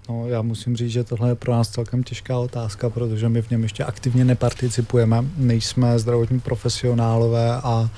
No, 0.08 0.28
já 0.28 0.42
musím 0.42 0.76
říct, 0.76 0.90
že 0.90 1.04
tohle 1.04 1.28
je 1.28 1.34
pro 1.34 1.52
nás 1.52 1.68
celkem 1.68 2.02
těžká 2.02 2.38
otázka, 2.38 2.90
protože 2.90 3.28
my 3.28 3.42
v 3.42 3.50
něm 3.50 3.62
ještě 3.62 3.84
aktivně 3.84 4.24
neparticipujeme, 4.24 5.24
nejsme 5.36 5.98
zdravotní 5.98 6.40
profesionálové 6.40 7.56
a 7.56 7.90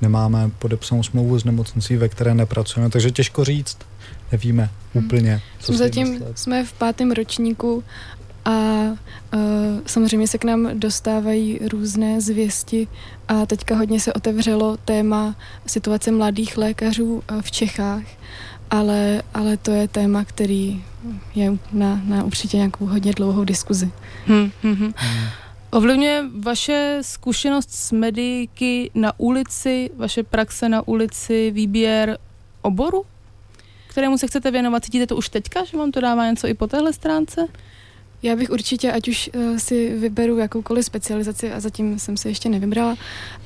nemáme 0.00 0.50
podepsanou 0.58 1.02
smlouvu 1.02 1.38
s 1.38 1.44
nemocnicí, 1.44 1.96
ve 1.96 2.08
které 2.08 2.34
nepracujeme, 2.34 2.90
takže 2.90 3.10
těžko 3.10 3.44
říct, 3.44 3.78
nevíme 4.32 4.70
Hmm. 4.94 5.04
úplně, 5.04 5.40
co 5.58 5.72
zatím 5.72 6.10
myslet. 6.10 6.38
jsme 6.38 6.64
v 6.64 6.72
pátém 6.72 7.10
ročníku 7.10 7.84
a 8.44 8.50
uh, 8.50 9.40
samozřejmě 9.86 10.28
se 10.28 10.38
k 10.38 10.44
nám 10.44 10.80
dostávají 10.80 11.60
různé 11.68 12.20
zvěsti 12.20 12.88
a 13.28 13.46
teďka 13.46 13.76
hodně 13.76 14.00
se 14.00 14.12
otevřelo 14.12 14.76
téma 14.76 15.36
situace 15.66 16.10
mladých 16.10 16.56
lékařů 16.56 17.14
uh, 17.14 17.42
v 17.42 17.50
Čechách, 17.50 18.02
ale, 18.72 19.22
ale 19.34 19.56
to 19.56 19.70
je 19.70 19.88
téma, 19.88 20.24
který 20.24 20.84
je 21.34 21.52
na, 21.72 22.00
na 22.04 22.24
určitě 22.24 22.56
nějakou 22.56 22.86
hodně 22.86 23.12
dlouhou 23.12 23.44
diskuzi. 23.44 23.90
Hm, 24.26 24.50
hm, 24.62 24.74
hm. 24.74 24.92
Hmm. 24.96 25.28
Ovlivňuje 25.70 26.24
vaše 26.40 26.98
zkušenost 27.00 27.70
s 27.70 27.92
mediky 27.92 28.90
na 28.94 29.12
ulici, 29.20 29.90
vaše 29.96 30.22
praxe 30.22 30.68
na 30.68 30.88
ulici, 30.88 31.50
výběr 31.50 32.18
oboru, 32.62 33.04
kterému 33.88 34.18
se 34.18 34.26
chcete 34.26 34.50
věnovat? 34.50 34.84
Cítíte 34.84 35.06
to 35.06 35.16
už 35.16 35.28
teďka, 35.28 35.64
že 35.64 35.76
vám 35.76 35.92
to 35.92 36.00
dává 36.00 36.30
něco 36.30 36.46
i 36.46 36.54
po 36.54 36.66
téhle 36.66 36.92
stránce? 36.92 37.48
Já 38.22 38.36
bych 38.36 38.50
určitě, 38.50 38.92
ať 38.92 39.08
už 39.08 39.30
uh, 39.34 39.56
si 39.56 39.96
vyberu 39.98 40.38
jakoukoliv 40.38 40.84
specializaci 40.84 41.52
a 41.52 41.60
zatím 41.60 41.98
jsem 41.98 42.16
se 42.16 42.28
ještě 42.28 42.48
nevybrala, 42.48 42.90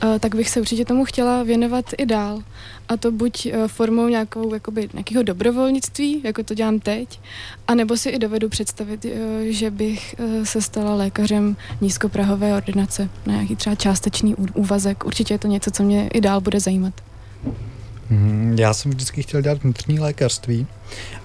uh, 0.04 0.18
tak 0.18 0.34
bych 0.34 0.50
se 0.50 0.60
určitě 0.60 0.84
tomu 0.84 1.04
chtěla 1.04 1.42
věnovat 1.42 1.84
i 1.98 2.06
dál. 2.06 2.42
A 2.88 2.96
to 2.96 3.12
buď 3.12 3.46
uh, 3.46 3.68
formou 3.68 4.08
nějakou, 4.08 4.54
jakoby, 4.54 4.88
nějakého 4.92 5.22
dobrovolnictví, 5.22 6.20
jako 6.24 6.42
to 6.42 6.54
dělám 6.54 6.80
teď, 6.80 7.20
anebo 7.68 7.96
si 7.96 8.08
i 8.08 8.18
dovedu 8.18 8.48
představit, 8.48 9.06
že 9.48 9.70
bych 9.70 10.14
se 10.44 10.62
stala 10.62 10.94
lékařem 10.94 11.56
nízkoprahové 11.80 12.54
ordinace 12.54 13.08
na 13.26 13.32
nějaký 13.34 13.56
třeba 13.56 13.76
částečný 13.76 14.34
úvazek. 14.34 15.04
Určitě 15.04 15.34
je 15.34 15.38
to 15.38 15.48
něco, 15.48 15.70
co 15.70 15.82
mě 15.82 16.08
i 16.08 16.20
dál 16.20 16.40
bude 16.40 16.60
zajímat. 16.60 16.94
Mhm, 18.10 18.56
Já 18.58 18.74
jsem 18.74 18.90
vždycky 18.90 19.22
chtěl 19.22 19.40
dělat 19.42 19.62
vnitřní 19.62 19.98
lékařství 19.98 20.66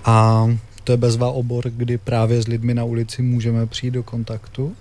a 0.06 0.46
to 0.84 0.92
je 0.92 0.98
bezva 0.98 1.32
obor, 1.32 1.70
kdy 1.70 1.98
právě 1.98 2.42
s 2.42 2.48
lidmi 2.48 2.74
na 2.74 2.84
ulici 2.84 3.22
můžeme 3.22 3.66
přijít 3.66 3.92
do 3.92 4.04
kontaktu 4.04 4.76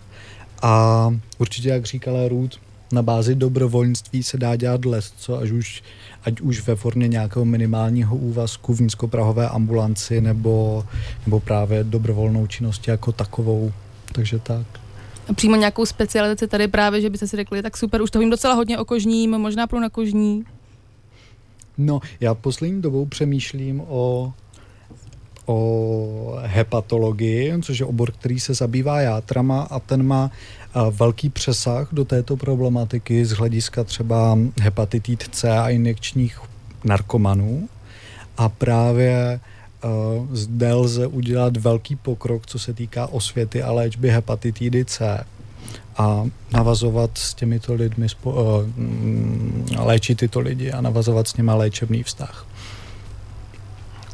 a 0.62 1.14
určitě, 1.38 1.68
jak 1.68 1.86
říkala 1.86 2.28
Ruth, 2.28 2.59
na 2.92 3.03
bázi 3.03 3.34
dobrovolnictví 3.34 4.22
se 4.22 4.38
dá 4.38 4.57
dělat 4.57 4.84
les, 4.84 5.12
co 5.16 5.38
až 5.38 5.51
už, 5.51 5.82
ať 6.24 6.40
už 6.40 6.66
ve 6.66 6.76
formě 6.76 7.09
nějakého 7.09 7.44
minimálního 7.44 8.16
úvazku 8.16 8.74
v 8.74 8.80
nízkoprahové 8.80 9.48
ambulanci 9.48 10.20
nebo, 10.20 10.84
nebo 11.26 11.40
právě 11.40 11.84
dobrovolnou 11.84 12.46
činnosti 12.46 12.90
jako 12.90 13.12
takovou. 13.12 13.72
Takže 14.12 14.38
tak. 14.38 14.66
A 15.28 15.32
přímo 15.32 15.57
nějakou 15.57 15.86
specializaci 15.86 16.48
tady 16.48 16.68
právě, 16.68 17.01
že 17.01 17.11
byste 17.11 17.26
si 17.26 17.36
řekli, 17.36 17.62
tak 17.62 17.76
super, 17.76 18.03
už 18.03 18.11
to 18.11 18.18
vím 18.18 18.30
docela 18.30 18.55
hodně 18.55 18.78
o 18.78 18.84
kožním, 18.84 19.30
možná 19.30 19.66
pro 19.66 19.80
na 19.80 19.90
kožní. 19.90 20.44
No, 21.78 22.01
já 22.20 22.34
poslední 22.34 22.82
dobou 22.82 23.07
přemýšlím 23.07 23.82
o, 23.88 24.32
o 25.51 26.38
hepatologii, 26.42 27.53
což 27.62 27.78
je 27.78 27.86
obor, 27.86 28.12
který 28.12 28.40
se 28.40 28.55
zabývá 28.55 29.01
játrama 29.01 29.62
a 29.62 29.80
ten 29.80 30.03
má 30.03 30.30
a, 30.74 30.88
velký 30.88 31.28
přesah 31.28 31.88
do 31.92 32.05
této 32.05 32.36
problematiky 32.36 33.24
z 33.24 33.30
hlediska 33.30 33.84
třeba 33.84 34.38
hepatitid 34.61 35.22
C 35.30 35.59
a 35.59 35.68
injekčních 35.68 36.40
narkomanů. 36.84 37.68
A 38.36 38.48
právě 38.48 39.40
uh, 39.84 40.26
zde 40.32 40.74
lze 40.74 41.07
udělat 41.07 41.57
velký 41.57 41.96
pokrok, 41.96 42.46
co 42.46 42.59
se 42.59 42.72
týká 42.72 43.07
osvěty 43.07 43.62
a 43.62 43.72
léčby 43.72 44.11
hepatitidy 44.11 44.84
C 44.84 45.24
a 45.96 46.24
navazovat 46.53 47.11
s 47.18 47.34
těmito 47.34 47.74
lidmi, 47.74 48.09
spo, 48.09 48.62
mm, 48.76 49.66
léčit 49.78 50.18
tyto 50.18 50.40
lidi 50.40 50.72
a 50.72 50.80
navazovat 50.80 51.28
s 51.28 51.36
nimi 51.36 51.53
léčebný 51.55 52.03
vztah. 52.03 52.46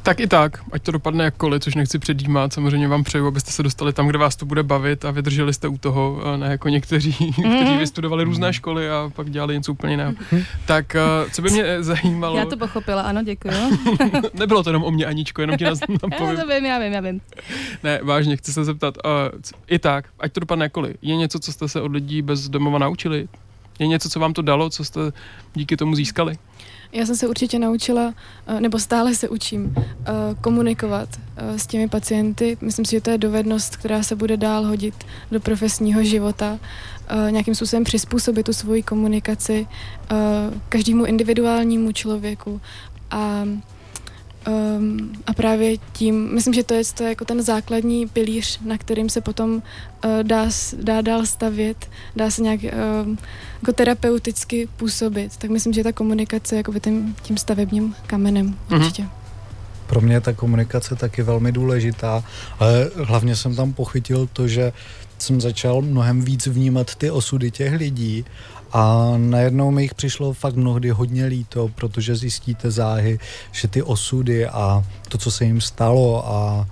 Tak 0.07 0.21
i 0.21 0.27
tak, 0.27 0.63
ať 0.73 0.83
to 0.83 0.93
dopadne 0.93 1.25
jakkoliv, 1.25 1.63
což 1.63 1.75
nechci 1.75 1.99
předjímat, 1.99 2.53
samozřejmě 2.53 2.89
vám 2.89 3.05
přeju, 3.05 3.27
abyste 3.27 3.51
se 3.51 3.63
dostali 3.63 3.93
tam, 3.93 4.07
kde 4.07 4.19
vás 4.19 4.37
to 4.37 4.47
bude 4.47 4.63
bavit 4.63 5.05
a 5.05 5.11
vydrželi 5.11 5.55
jste 5.55 5.69
u 5.69 5.79
toho, 5.79 6.21
a 6.25 6.37
ne 6.37 6.47
jako 6.47 6.69
někteří, 6.69 7.13
kteří 7.33 7.77
vystudovali 7.79 8.25
různé 8.25 8.53
školy 8.53 8.91
a 8.91 9.11
pak 9.17 9.31
dělali 9.31 9.55
něco 9.55 9.73
úplně 9.73 9.93
jiného. 9.93 10.13
Tak 10.67 10.95
eh, 10.95 11.01
co 11.33 11.43
by 11.43 11.51
mě 11.51 11.63
eh, 11.65 11.83
zajímalo, 11.83 12.37
Já 12.39 12.45
to 12.45 12.57
pochopila, 12.57 13.03
ano, 13.03 13.23
děkuji. 13.23 13.55
nebylo 14.35 14.63
to 14.63 14.71
jenom 14.71 14.85
o 14.85 14.91
mě, 14.91 15.07
Aničko, 15.07 15.41
jenom 15.41 15.57
ti 15.57 15.65
nás 15.65 15.79
Já 15.89 15.95
napovím. 16.03 16.37
to 16.37 16.47
vím, 16.47 16.65
já 16.65 16.79
vím, 16.79 16.93
já 16.93 17.01
vím. 17.01 17.21
Ne, 17.83 18.01
vážně, 18.03 18.37
chci 18.37 18.53
se 18.53 18.65
zeptat, 18.65 18.95
uh, 19.05 19.41
c- 19.43 19.55
i 19.69 19.79
tak, 19.79 20.05
ať 20.21 20.33
to 20.33 20.41
dopadne 20.41 20.65
jakkoliv, 20.65 20.97
je 21.03 21.17
něco, 21.17 21.39
co 21.39 21.53
jste 21.53 21.69
se 21.69 21.81
od 21.81 21.93
lidí 21.93 22.23
bez 22.23 22.49
domova 22.49 22.79
naučili? 22.79 23.29
Je 23.79 23.87
něco, 23.87 24.09
co 24.09 24.21
vám 24.21 24.33
to 24.33 24.43
dalo, 24.43 24.71
co 24.71 24.85
jste 24.85 25.01
díky 25.55 25.77
tomu 25.77 25.97
získali? 25.97 26.39
Já 26.93 27.07
jsem 27.07 27.17
se 27.17 27.29
určitě 27.29 27.59
naučila, 27.59 28.15
eh, 28.47 28.61
nebo 28.61 28.79
stále 28.79 29.15
se 29.15 29.29
učím, 29.29 29.75
eh, 29.77 30.13
komunikovat 30.41 31.09
eh, 31.37 31.59
s 31.59 31.67
těmi 31.67 31.89
pacienty. 31.89 32.59
Myslím 32.61 32.85
si, 32.85 32.91
že 32.91 33.01
to 33.01 33.11
je 33.11 33.19
dovednost, 33.19 33.77
která 33.77 34.03
se 34.03 34.17
bude 34.17 34.37
dál 34.37 34.67
hodit 34.67 34.95
do 35.31 35.41
profesního 35.41 36.05
života. 36.05 36.59
Nějakým 37.31 37.55
způsobem 37.55 37.85
přizpůsobit 37.85 38.47
tu 38.47 38.53
svoji 38.53 38.83
komunikaci 38.83 39.67
každému 40.69 41.05
individuálnímu 41.05 41.93
člověku. 41.93 42.61
A 43.11 43.45
Um, 44.47 45.13
a 45.27 45.33
právě 45.33 45.77
tím, 45.93 46.35
myslím, 46.35 46.55
že 46.55 46.63
to 46.63 46.75
je, 46.75 46.83
to 46.95 47.03
je 47.03 47.09
jako 47.09 47.25
ten 47.25 47.43
základní 47.43 48.09
pilíř, 48.09 48.61
na 48.67 48.79
kterým 48.79 49.09
se 49.09 49.21
potom 49.21 49.55
uh, 49.55 49.61
dá, 50.23 50.49
dá 50.83 51.01
dál 51.01 51.27
stavět, 51.27 51.91
dá 52.17 52.31
se 52.31 52.43
nějak 52.43 52.61
um, 52.63 53.19
jako 53.63 53.73
terapeuticky 53.73 54.69
působit. 54.77 55.37
Tak 55.37 55.51
myslím, 55.51 55.73
že 55.73 55.85
ta 55.85 55.93
komunikace 55.93 56.55
je 56.55 56.57
jako 56.57 56.73
tím, 56.79 57.17
tím 57.23 57.37
stavebním 57.37 57.95
kamenem 58.07 58.47
Mhm. 58.71 58.81
určitě. 58.81 59.05
Pro 59.87 60.01
mě 60.01 60.15
je 60.15 60.21
ta 60.21 60.33
komunikace 60.33 60.97
taky 60.97 61.23
velmi 61.23 61.53
důležitá, 61.53 62.25
ale 62.59 62.91
hlavně 63.05 63.37
jsem 63.37 63.57
tam 63.57 63.73
pochytil 63.73 64.29
to, 64.33 64.49
že 64.49 64.73
jsem 65.19 65.41
začal 65.41 65.83
mnohem 65.83 66.23
víc 66.23 66.47
vnímat 66.47 66.95
ty 66.95 67.11
osudy 67.11 67.51
těch 67.51 67.73
lidí 67.73 68.25
a 68.73 69.13
najednou 69.17 69.71
mi 69.71 69.83
jich 69.83 69.95
přišlo 69.95 70.33
fakt 70.33 70.55
mnohdy 70.55 70.91
hodně 70.91 71.27
líto, 71.27 71.69
protože 71.75 72.17
zjistíte 72.17 72.71
záhy, 72.71 73.19
že 73.53 73.69
ty 73.69 73.83
osudy 73.83 74.47
a 74.47 74.85
to, 75.09 75.19
co 75.19 75.31
se 75.31 75.45
jim 75.45 75.61
stalo 75.61 76.29
a 76.29 76.67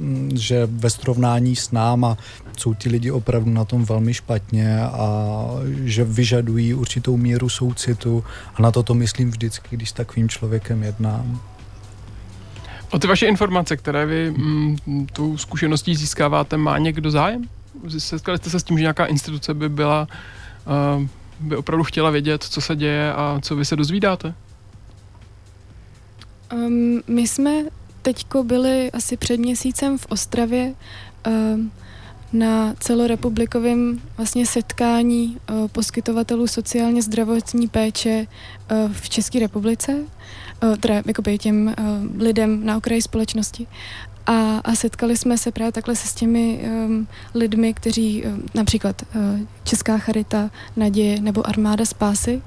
mm, 0.00 0.30
že 0.34 0.66
ve 0.66 0.90
srovnání 0.90 1.56
s 1.56 1.70
náma 1.70 2.16
jsou 2.56 2.74
ti 2.74 2.88
lidi 2.88 3.10
opravdu 3.10 3.50
na 3.50 3.64
tom 3.64 3.84
velmi 3.84 4.14
špatně 4.14 4.80
a 4.80 5.46
že 5.84 6.04
vyžadují 6.04 6.74
určitou 6.74 7.16
míru 7.16 7.48
soucitu 7.48 8.24
a 8.54 8.62
na 8.62 8.70
to 8.70 8.82
to 8.82 8.94
myslím 8.94 9.30
vždycky, 9.30 9.76
když 9.76 9.90
s 9.90 9.92
takovým 9.92 10.28
člověkem 10.28 10.82
jednám. 10.82 11.40
O 12.90 12.98
ty 12.98 13.06
vaše 13.06 13.26
informace, 13.26 13.76
které 13.76 14.06
vy 14.06 14.34
m, 14.36 14.76
tu 15.12 15.38
zkušeností 15.38 15.94
získáváte, 15.96 16.56
má 16.56 16.78
někdo 16.78 17.10
zájem? 17.10 17.44
Setkali 17.98 18.38
jste 18.38 18.50
se 18.50 18.60
s 18.60 18.64
tím, 18.64 18.78
že 18.78 18.82
nějaká 18.82 19.06
instituce 19.06 19.54
by 19.54 19.68
byla, 19.68 20.08
by 21.40 21.56
opravdu 21.56 21.84
chtěla 21.84 22.10
vědět, 22.10 22.42
co 22.42 22.60
se 22.60 22.76
děje 22.76 23.12
a 23.12 23.38
co 23.42 23.56
vy 23.56 23.64
se 23.64 23.76
dozvídáte? 23.76 24.34
Um, 26.52 27.02
my 27.06 27.28
jsme 27.28 27.64
teďko 28.02 28.44
byli 28.44 28.92
asi 28.92 29.16
před 29.16 29.36
měsícem 29.36 29.98
v 29.98 30.06
Ostravě 30.08 30.74
um, 31.26 31.72
na 32.32 32.74
celorepublikovém 32.80 34.00
vlastně 34.16 34.46
setkání 34.46 35.36
uh, 35.50 35.68
poskytovatelů 35.68 36.46
sociálně 36.46 37.02
zdravotní 37.02 37.68
péče 37.68 38.26
uh, 38.70 38.92
v 38.92 39.08
České 39.08 39.38
republice, 39.38 40.04
uh, 40.62 40.76
teda 40.76 41.02
jakoby 41.06 41.38
těm 41.38 41.66
uh, 41.66 42.22
lidem 42.22 42.66
na 42.66 42.76
okraji 42.76 43.02
společnosti. 43.02 43.66
A, 44.26 44.58
a 44.64 44.74
setkali 44.74 45.16
jsme 45.16 45.38
se 45.38 45.52
právě 45.52 45.72
takhle 45.72 45.96
se 45.96 46.08
s 46.08 46.14
těmi 46.14 46.60
um, 46.64 47.08
lidmi, 47.34 47.74
kteří 47.74 48.24
um, 48.24 48.42
například 48.54 49.02
uh, 49.02 49.40
Česká 49.64 49.98
charita, 49.98 50.50
Naděje 50.76 51.20
nebo 51.20 51.48
Armáda 51.48 51.84
spásy. 51.84 52.42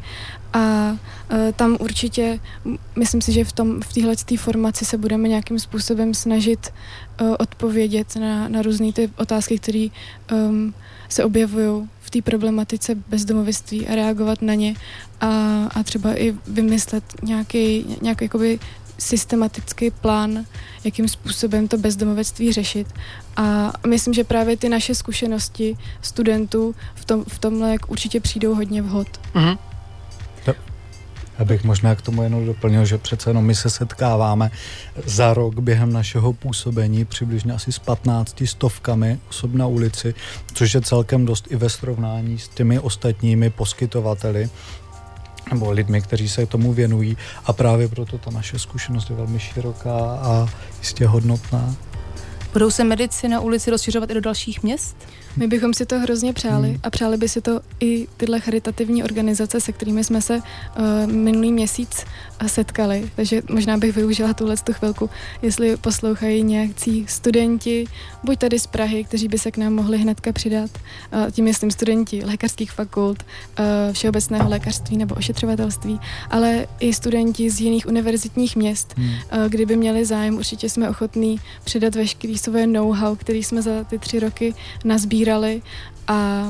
A 0.53 0.91
uh, 0.91 1.37
tam 1.55 1.77
určitě, 1.79 2.39
myslím 2.95 3.21
si, 3.21 3.31
že 3.31 3.43
v, 3.43 3.51
tom, 3.51 3.81
v 3.81 3.93
téhle 3.93 4.15
formaci 4.37 4.85
se 4.85 4.97
budeme 4.97 5.27
nějakým 5.27 5.59
způsobem 5.59 6.13
snažit 6.13 6.73
uh, 7.21 7.35
odpovědět 7.39 8.15
na, 8.15 8.47
na 8.47 8.61
různé 8.61 8.93
ty 8.93 9.09
otázky, 9.17 9.59
které 9.59 9.87
um, 10.31 10.73
se 11.09 11.23
objevují 11.23 11.89
v 12.01 12.09
té 12.09 12.21
problematice 12.21 12.95
bezdomoviství 12.95 13.87
a 13.87 13.95
reagovat 13.95 14.41
na 14.41 14.53
ně 14.53 14.75
a, 15.21 15.63
a 15.65 15.83
třeba 15.83 16.21
i 16.21 16.35
vymyslet 16.47 17.03
nějaký, 17.23 17.85
nějaký 18.01 18.25
jakoby 18.25 18.59
systematický 18.99 19.91
plán, 19.91 20.45
jakým 20.83 21.07
způsobem 21.07 21.67
to 21.67 21.77
bezdomovectví 21.77 22.53
řešit. 22.53 22.87
A 23.37 23.73
myslím, 23.87 24.13
že 24.13 24.23
právě 24.23 24.57
ty 24.57 24.69
naše 24.69 24.95
zkušenosti 24.95 25.77
studentů 26.01 26.75
v, 26.95 27.05
tom, 27.05 27.23
v 27.27 27.39
tomhle 27.39 27.75
určitě 27.87 28.19
přijdou 28.19 28.55
hodně 28.55 28.81
vhod. 28.81 29.07
Mm-hmm. 29.35 29.57
Já 31.39 31.45
bych 31.45 31.63
možná 31.63 31.95
k 31.95 32.01
tomu 32.01 32.23
jenom 32.23 32.45
doplnil, 32.45 32.85
že 32.85 32.97
přece 32.97 33.29
jenom 33.29 33.45
my 33.45 33.55
se 33.55 33.69
setkáváme 33.69 34.51
za 35.05 35.33
rok 35.33 35.59
během 35.59 35.93
našeho 35.93 36.33
působení 36.33 37.05
přibližně 37.05 37.53
asi 37.53 37.71
s 37.71 37.79
15 37.79 38.43
stovkami 38.45 39.19
osob 39.29 39.53
na 39.53 39.67
ulici, 39.67 40.13
což 40.53 40.73
je 40.73 40.81
celkem 40.81 41.25
dost 41.25 41.47
i 41.49 41.55
ve 41.55 41.69
srovnání 41.69 42.39
s 42.39 42.47
těmi 42.47 42.79
ostatními 42.79 43.49
poskytovateli 43.49 44.49
nebo 45.51 45.71
lidmi, 45.71 46.01
kteří 46.01 46.29
se 46.29 46.45
tomu 46.45 46.73
věnují 46.73 47.17
a 47.45 47.53
právě 47.53 47.87
proto 47.87 48.17
ta 48.17 48.31
naše 48.31 48.59
zkušenost 48.59 49.09
je 49.09 49.15
velmi 49.15 49.39
široká 49.39 50.19
a 50.23 50.49
jistě 50.79 51.07
hodnotná. 51.07 51.75
Budou 52.53 52.71
se 52.71 52.83
medici 52.83 53.27
na 53.27 53.39
ulici 53.39 53.71
rozšiřovat 53.71 54.09
i 54.09 54.13
do 54.13 54.21
dalších 54.21 54.63
měst? 54.63 54.97
My 55.37 55.47
bychom 55.47 55.73
si 55.73 55.85
to 55.85 55.99
hrozně 55.99 56.33
přáli 56.33 56.67
hmm. 56.67 56.79
a 56.83 56.89
přáli 56.89 57.17
by 57.17 57.29
si 57.29 57.41
to 57.41 57.61
i 57.79 58.07
tyhle 58.17 58.39
charitativní 58.39 59.03
organizace, 59.03 59.61
se 59.61 59.71
kterými 59.71 60.03
jsme 60.03 60.21
se 60.21 60.35
uh, 60.35 60.41
minulý 61.11 61.51
měsíc 61.51 62.05
uh, 62.41 62.47
setkali. 62.47 63.11
Takže 63.15 63.41
možná 63.49 63.77
bych 63.77 63.95
využila 63.95 64.33
tuhle 64.33 64.57
tu 64.57 64.73
chvilku, 64.73 65.09
jestli 65.41 65.77
poslouchají 65.77 66.43
nějakcí 66.43 67.05
studenti, 67.07 67.85
buď 68.23 68.39
tady 68.39 68.59
z 68.59 68.67
Prahy, 68.67 69.03
kteří 69.03 69.27
by 69.27 69.37
se 69.39 69.51
k 69.51 69.57
nám 69.57 69.73
mohli 69.73 69.97
hnedka 69.97 70.33
přidat. 70.33 70.71
Uh, 71.13 71.31
tím 71.31 71.45
myslím 71.45 71.71
studenti 71.71 72.25
lékařských 72.25 72.71
fakult, 72.71 73.23
uh, 73.23 73.65
všeobecného 73.93 74.49
lékařství 74.49 74.97
nebo 74.97 75.15
ošetřovatelství, 75.15 75.99
ale 76.29 76.67
i 76.79 76.93
studenti 76.93 77.49
z 77.49 77.61
jiných 77.61 77.87
univerzitních 77.87 78.55
měst. 78.55 78.93
Hmm. 78.97 79.07
Uh, 79.07 79.49
kdyby 79.49 79.75
měli 79.75 80.05
zájem, 80.05 80.37
určitě 80.37 80.69
jsme 80.69 80.89
ochotní 80.89 81.39
přidat 81.63 81.95
veškerý 81.95 82.37
své 82.37 82.67
know-how, 82.67 83.15
který 83.15 83.43
jsme 83.43 83.61
za 83.61 83.83
ty 83.83 83.99
tři 83.99 84.19
roky 84.19 84.53
nazbírali 84.85 85.28
sbírali 85.29 85.61
a, 86.07 86.49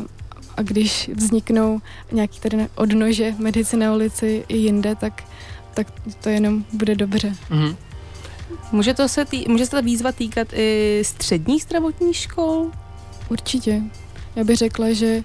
a 0.57 0.61
když 0.61 1.09
vzniknou 1.13 1.81
nějaký 2.11 2.39
tady 2.39 2.67
odnože 2.75 3.35
medici 3.37 3.77
na 3.77 3.93
ulici 3.93 4.45
i 4.47 4.57
jinde, 4.57 4.95
tak, 4.95 5.23
tak 5.73 5.87
to 6.23 6.29
jenom 6.29 6.65
bude 6.73 6.95
dobře. 6.95 7.35
Mm-hmm. 7.49 7.75
Může, 8.71 8.93
to 8.93 9.07
se 9.07 9.25
tý, 9.25 9.45
může 9.47 9.65
se 9.65 9.71
ta 9.71 9.81
výzva 9.81 10.11
týkat 10.11 10.47
i 10.53 11.01
středních 11.05 11.63
zdravotních 11.63 12.15
škol? 12.15 12.71
Určitě. 13.29 13.81
Já 14.35 14.43
bych 14.43 14.57
řekla, 14.57 14.93
že 14.93 15.23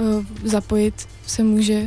uh, 0.00 0.24
zapojit 0.44 1.08
se 1.26 1.42
může 1.42 1.86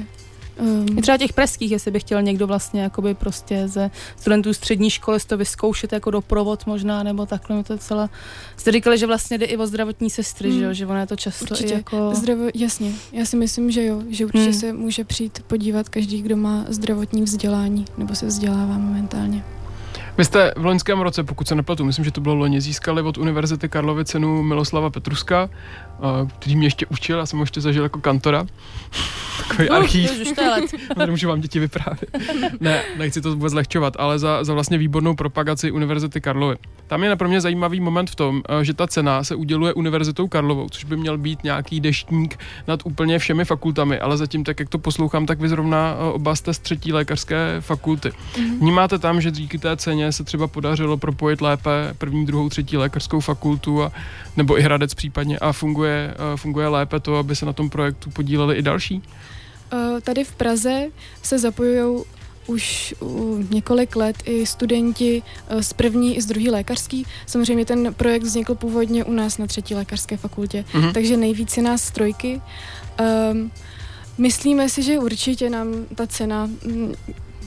Um, 0.59 0.85
třeba 1.01 1.17
těch 1.17 1.33
pražských, 1.33 1.71
jestli 1.71 1.91
by 1.91 1.99
chtěl 1.99 2.21
někdo 2.21 2.47
vlastně 2.47 2.81
jakoby 2.81 3.13
prostě 3.13 3.67
ze 3.67 3.91
studentů 4.15 4.53
střední 4.53 4.89
školy 4.89 5.19
to 5.27 5.37
vyzkoušet 5.37 5.93
jako 5.93 6.11
doprovod 6.11 6.65
možná, 6.65 7.03
nebo 7.03 7.25
takhle 7.25 7.55
mi 7.57 7.63
to 7.63 7.77
celé. 7.77 8.09
Jste 8.57 8.71
říkali, 8.71 8.97
že 8.97 9.07
vlastně 9.07 9.37
jde 9.37 9.45
i 9.45 9.57
o 9.57 9.67
zdravotní 9.67 10.09
sestry, 10.09 10.49
hmm. 10.49 10.59
že 10.59 10.65
jo, 10.65 10.73
že 10.73 10.87
ono 10.87 10.99
je 10.99 11.07
to 11.07 11.15
často 11.15 11.45
určitě. 11.51 11.73
i 11.73 11.77
jako... 11.77 12.15
Zdravo, 12.15 12.43
jasně, 12.55 12.91
já 13.11 13.25
si 13.25 13.37
myslím, 13.37 13.71
že 13.71 13.85
jo, 13.85 14.01
že 14.09 14.25
určitě 14.25 14.43
hmm. 14.43 14.53
se 14.53 14.73
může 14.73 15.03
přijít 15.03 15.43
podívat 15.47 15.89
každý, 15.89 16.21
kdo 16.21 16.37
má 16.37 16.65
zdravotní 16.67 17.21
vzdělání, 17.21 17.85
nebo 17.97 18.15
se 18.15 18.25
vzdělává 18.25 18.77
momentálně. 18.77 19.43
Vy 20.17 20.25
jste 20.25 20.53
v 20.57 20.65
loňském 20.65 21.01
roce, 21.01 21.23
pokud 21.23 21.47
se 21.47 21.55
nepletu, 21.55 21.85
myslím, 21.85 22.05
že 22.05 22.11
to 22.11 22.21
bylo 22.21 22.35
loni, 22.35 22.61
získali 22.61 23.01
od 23.01 23.17
Univerzity 23.17 23.69
Karlovy 23.69 24.05
cenu 24.05 24.43
Miloslava 24.43 24.89
Petruska, 24.89 25.49
který 26.39 26.55
mě 26.55 26.67
ještě 26.67 26.85
učil, 26.85 27.17
já 27.17 27.25
jsem 27.25 27.39
ho 27.39 27.43
ještě 27.43 27.61
zažil 27.61 27.83
jako 27.83 27.99
kantora. 27.99 28.45
Takový 29.37 29.69
uh, 29.69 29.75
archív. 29.75 30.11
Můžu 31.09 31.27
vám 31.27 31.41
děti 31.41 31.59
vyprávět. 31.59 32.09
ne, 32.59 32.83
nechci 32.97 33.21
to 33.21 33.31
vůbec 33.31 33.53
lehčovat, 33.53 33.93
ale 33.99 34.19
za, 34.19 34.43
za 34.43 34.53
vlastně 34.53 34.77
výbornou 34.77 35.15
propagaci 35.15 35.71
Univerzity 35.71 36.21
Karlovy. 36.21 36.55
Tam 36.87 37.03
je 37.03 37.15
pro 37.15 37.27
mě 37.27 37.41
zajímavý 37.41 37.79
moment 37.79 38.09
v 38.09 38.15
tom, 38.15 38.41
že 38.61 38.73
ta 38.73 38.87
cena 38.87 39.23
se 39.23 39.35
uděluje 39.35 39.73
Univerzitou 39.73 40.27
Karlovou, 40.27 40.69
což 40.69 40.83
by 40.83 40.97
měl 40.97 41.17
být 41.17 41.43
nějaký 41.43 41.79
deštník 41.79 42.39
nad 42.67 42.79
úplně 42.85 43.19
všemi 43.19 43.45
fakultami, 43.45 43.99
ale 43.99 44.17
zatím 44.17 44.43
tak, 44.43 44.59
jak 44.59 44.69
to 44.69 44.77
poslouchám, 44.77 45.25
tak 45.25 45.39
vy 45.39 45.49
zrovna 45.49 45.95
oba 45.95 46.35
jste 46.35 46.53
z 46.53 46.59
třetí 46.59 46.93
lékařské 46.93 47.55
fakulty. 47.59 48.09
Mm-hmm. 48.09 48.59
Vnímáte 48.59 48.99
tam, 48.99 49.21
že 49.21 49.31
díky 49.31 49.57
té 49.57 49.77
ceně 49.77 50.11
se 50.11 50.23
třeba 50.23 50.47
podařilo 50.47 50.97
propojit 50.97 51.41
lépe 51.41 51.93
první, 51.97 52.25
druhou, 52.25 52.49
třetí 52.49 52.77
lékařskou 52.77 53.19
fakultu 53.19 53.83
a, 53.83 53.91
nebo 54.37 54.59
i 54.59 54.61
Hradec 54.61 54.93
případně 54.93 55.39
a 55.39 55.51
funguje, 55.51 55.86
funguje 56.35 56.67
lépe 56.67 56.99
to, 56.99 57.15
aby 57.17 57.35
se 57.35 57.45
na 57.45 57.53
tom 57.53 57.69
projektu 57.69 58.09
podíleli 58.09 58.55
i 58.55 58.61
další? 58.61 59.03
Tady 60.03 60.23
v 60.23 60.35
Praze 60.35 60.85
se 61.23 61.39
zapojují 61.39 62.03
už 62.47 62.95
několik 63.49 63.95
let 63.95 64.15
i 64.25 64.45
studenti 64.45 65.23
z 65.59 65.73
první 65.73 66.17
i 66.17 66.21
z 66.21 66.25
druhé 66.25 66.51
lékařský. 66.51 67.05
Samozřejmě 67.25 67.65
ten 67.65 67.93
projekt 67.93 68.23
vznikl 68.23 68.55
původně 68.55 69.03
u 69.03 69.13
nás 69.13 69.37
na 69.37 69.47
třetí 69.47 69.75
lékařské 69.75 70.17
fakultě, 70.17 70.65
mm-hmm. 70.73 70.93
takže 70.93 71.17
nejvíc 71.17 71.57
je 71.57 71.63
nás 71.63 71.91
trojky. 71.91 72.41
Um, 73.31 73.51
myslíme 74.17 74.69
si, 74.69 74.83
že 74.83 74.99
určitě 74.99 75.49
nám 75.49 75.67
ta 75.95 76.07
cena 76.07 76.49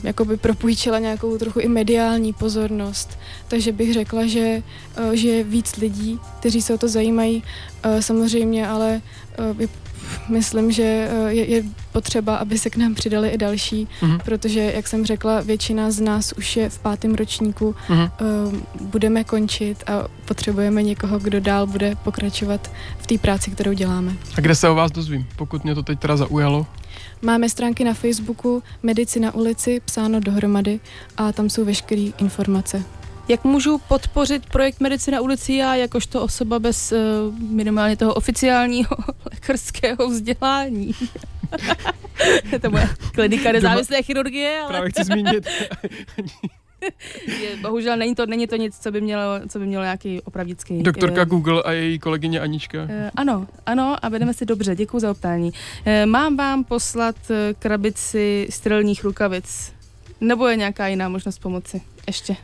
jakoby 0.03 0.37
propůjčila 0.37 0.99
nějakou 0.99 1.37
trochu 1.37 1.59
i 1.59 1.67
mediální 1.67 2.33
pozornost. 2.33 3.19
Takže 3.47 3.71
bych 3.71 3.93
řekla, 3.93 4.25
že, 4.25 4.63
eh, 4.97 5.17
že 5.17 5.27
je 5.29 5.43
víc 5.43 5.75
lidí, 5.75 6.19
kteří 6.39 6.61
se 6.61 6.73
o 6.73 6.77
to 6.77 6.87
zajímají. 6.87 7.43
Eh, 7.83 8.01
samozřejmě, 8.01 8.67
ale 8.67 9.01
eh, 9.61 9.67
myslím, 10.29 10.71
že 10.71 11.09
je, 11.27 11.45
je 11.45 11.63
potřeba, 11.91 12.35
aby 12.35 12.57
se 12.57 12.69
k 12.69 12.77
nám 12.77 12.95
přidali 12.95 13.29
i 13.29 13.37
další, 13.37 13.87
mm-hmm. 14.01 14.19
protože, 14.25 14.71
jak 14.75 14.87
jsem 14.87 15.05
řekla, 15.05 15.41
většina 15.41 15.91
z 15.91 15.99
nás 15.99 16.33
už 16.37 16.57
je 16.57 16.69
v 16.69 16.79
pátém 16.79 17.15
ročníku, 17.15 17.75
mm-hmm. 17.89 18.11
budeme 18.81 19.23
končit 19.23 19.83
a 19.87 20.07
potřebujeme 20.25 20.83
někoho, 20.83 21.19
kdo 21.19 21.39
dál 21.39 21.67
bude 21.67 21.95
pokračovat 21.95 22.71
v 22.97 23.07
té 23.07 23.17
práci, 23.17 23.51
kterou 23.51 23.73
děláme. 23.73 24.13
A 24.37 24.41
kde 24.41 24.55
se 24.55 24.69
o 24.69 24.75
vás 24.75 24.91
dozvím, 24.91 25.27
pokud 25.35 25.63
mě 25.63 25.75
to 25.75 25.83
teď 25.83 25.99
teda 25.99 26.17
zaujalo? 26.17 26.67
Máme 27.21 27.49
stránky 27.49 27.83
na 27.83 27.93
Facebooku 27.93 28.63
Medici 28.83 29.19
na 29.19 29.35
ulici, 29.35 29.81
psáno 29.85 30.19
dohromady 30.19 30.79
a 31.17 31.31
tam 31.31 31.49
jsou 31.49 31.65
veškeré 31.65 32.01
informace. 32.17 32.83
Jak 33.27 33.43
můžu 33.43 33.77
podpořit 33.77 34.45
projekt 34.45 34.79
Medici 34.79 35.11
na 35.11 35.21
ulici 35.21 35.53
já, 35.53 35.75
jakožto 35.75 36.21
osoba 36.21 36.59
bez 36.59 36.91
uh, 36.91 36.99
minimálně 37.39 37.97
toho 37.97 38.13
oficiálního 38.13 38.95
lékařského 39.31 40.09
vzdělání? 40.09 40.91
to 42.61 42.69
moje 42.69 42.89
klinika 43.11 43.51
nezávislé 43.51 44.03
chirurgie, 44.03 44.59
ale... 44.59 44.69
Právě 44.69 44.89
chci 44.89 45.03
zmínit. 45.03 45.47
je, 47.41 47.57
bohužel 47.61 47.97
není 47.97 48.15
to, 48.15 48.25
není 48.25 48.47
to 48.47 48.55
nic, 48.55 48.77
co 48.77 48.91
by 48.91 49.01
mělo, 49.01 49.23
co 49.49 49.59
by 49.59 49.65
mělo 49.65 49.83
nějaký 49.83 50.21
opravdický... 50.21 50.83
Doktorka 50.83 51.21
uh, 51.21 51.27
Google 51.27 51.63
a 51.63 51.71
její 51.71 51.99
kolegyně 51.99 52.39
Anička. 52.39 52.83
Uh, 52.83 52.89
ano, 53.15 53.47
ano 53.65 53.95
a 54.01 54.09
vedeme 54.09 54.33
si 54.33 54.45
dobře, 54.45 54.75
děkuji 54.75 54.99
za 54.99 55.11
optání. 55.11 55.51
Uh, 55.51 56.05
mám 56.05 56.37
vám 56.37 56.63
poslat 56.63 57.15
krabici 57.59 58.47
sterilních 58.49 59.03
rukavic, 59.03 59.73
nebo 60.21 60.47
je 60.47 60.57
nějaká 60.57 60.87
jiná 60.87 61.09
možnost 61.09 61.39
pomoci? 61.39 61.81
Ještě. 62.07 62.35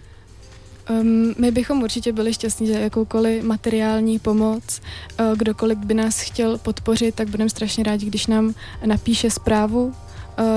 Um, 0.89 1.33
my 1.37 1.51
bychom 1.51 1.83
určitě 1.83 2.13
byli 2.13 2.33
šťastní 2.33 2.67
za 2.67 2.79
jakoukoliv 2.79 3.43
materiální 3.43 4.19
pomoc. 4.19 4.81
Uh, 5.19 5.37
kdokoliv 5.37 5.77
by 5.77 5.93
nás 5.93 6.21
chtěl 6.21 6.57
podpořit, 6.57 7.15
tak 7.15 7.29
budeme 7.29 7.49
strašně 7.49 7.83
rádi, 7.83 8.05
když 8.05 8.27
nám 8.27 8.53
napíše 8.85 9.29
zprávu 9.29 9.93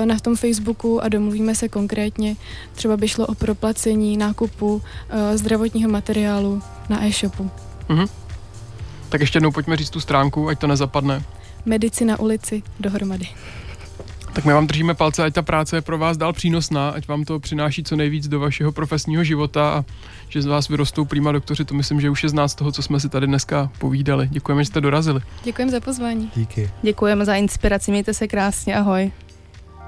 na 0.05 0.19
tom 0.19 0.35
Facebooku 0.35 1.03
a 1.03 1.09
domluvíme 1.09 1.55
se 1.55 1.69
konkrétně. 1.69 2.35
Třeba 2.75 2.97
by 2.97 3.07
šlo 3.07 3.27
o 3.27 3.35
proplacení 3.35 4.17
nákupu 4.17 4.73
uh, 4.75 4.81
zdravotního 5.35 5.89
materiálu 5.89 6.61
na 6.89 7.05
e-shopu. 7.05 7.51
Mhm. 7.89 8.05
Tak 9.09 9.21
ještě 9.21 9.37
jednou 9.37 9.51
pojďme 9.51 9.75
říct 9.75 9.89
tu 9.89 9.99
stránku, 9.99 10.49
ať 10.49 10.59
to 10.59 10.67
nezapadne. 10.67 11.23
Medici 11.65 12.05
na 12.05 12.19
ulici 12.19 12.63
dohromady. 12.79 13.27
Tak 14.33 14.45
my 14.45 14.53
vám 14.53 14.67
držíme 14.67 14.93
palce, 14.93 15.23
ať 15.23 15.33
ta 15.33 15.41
práce 15.41 15.77
je 15.77 15.81
pro 15.81 15.97
vás 15.97 16.17
dál 16.17 16.33
přínosná, 16.33 16.89
ať 16.89 17.07
vám 17.07 17.23
to 17.23 17.39
přináší 17.39 17.83
co 17.83 17.95
nejvíc 17.95 18.27
do 18.27 18.39
vašeho 18.39 18.71
profesního 18.71 19.23
života 19.23 19.69
a 19.69 19.85
že 20.29 20.41
z 20.41 20.45
vás 20.45 20.67
vyrostou 20.67 21.05
prýma 21.05 21.31
doktoři, 21.31 21.65
to 21.65 21.73
myslím, 21.73 22.01
že 22.01 22.09
už 22.09 22.23
je 22.23 22.29
z 22.29 22.33
nás 22.33 22.55
toho, 22.55 22.71
co 22.71 22.83
jsme 22.83 22.99
si 22.99 23.09
tady 23.09 23.27
dneska 23.27 23.71
povídali. 23.77 24.27
Děkujeme, 24.31 24.63
že 24.63 24.67
jste 24.67 24.81
dorazili. 24.81 25.21
Děkujeme 25.43 25.71
za 25.71 25.79
pozvání. 25.79 26.31
Díky. 26.35 26.69
Děkujeme 26.81 27.25
za 27.25 27.35
inspiraci, 27.35 27.91
mějte 27.91 28.13
se 28.13 28.27
krásně, 28.27 28.75
ahoj. 28.75 29.11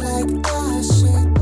like 0.00 0.30
ocean. 0.48 1.36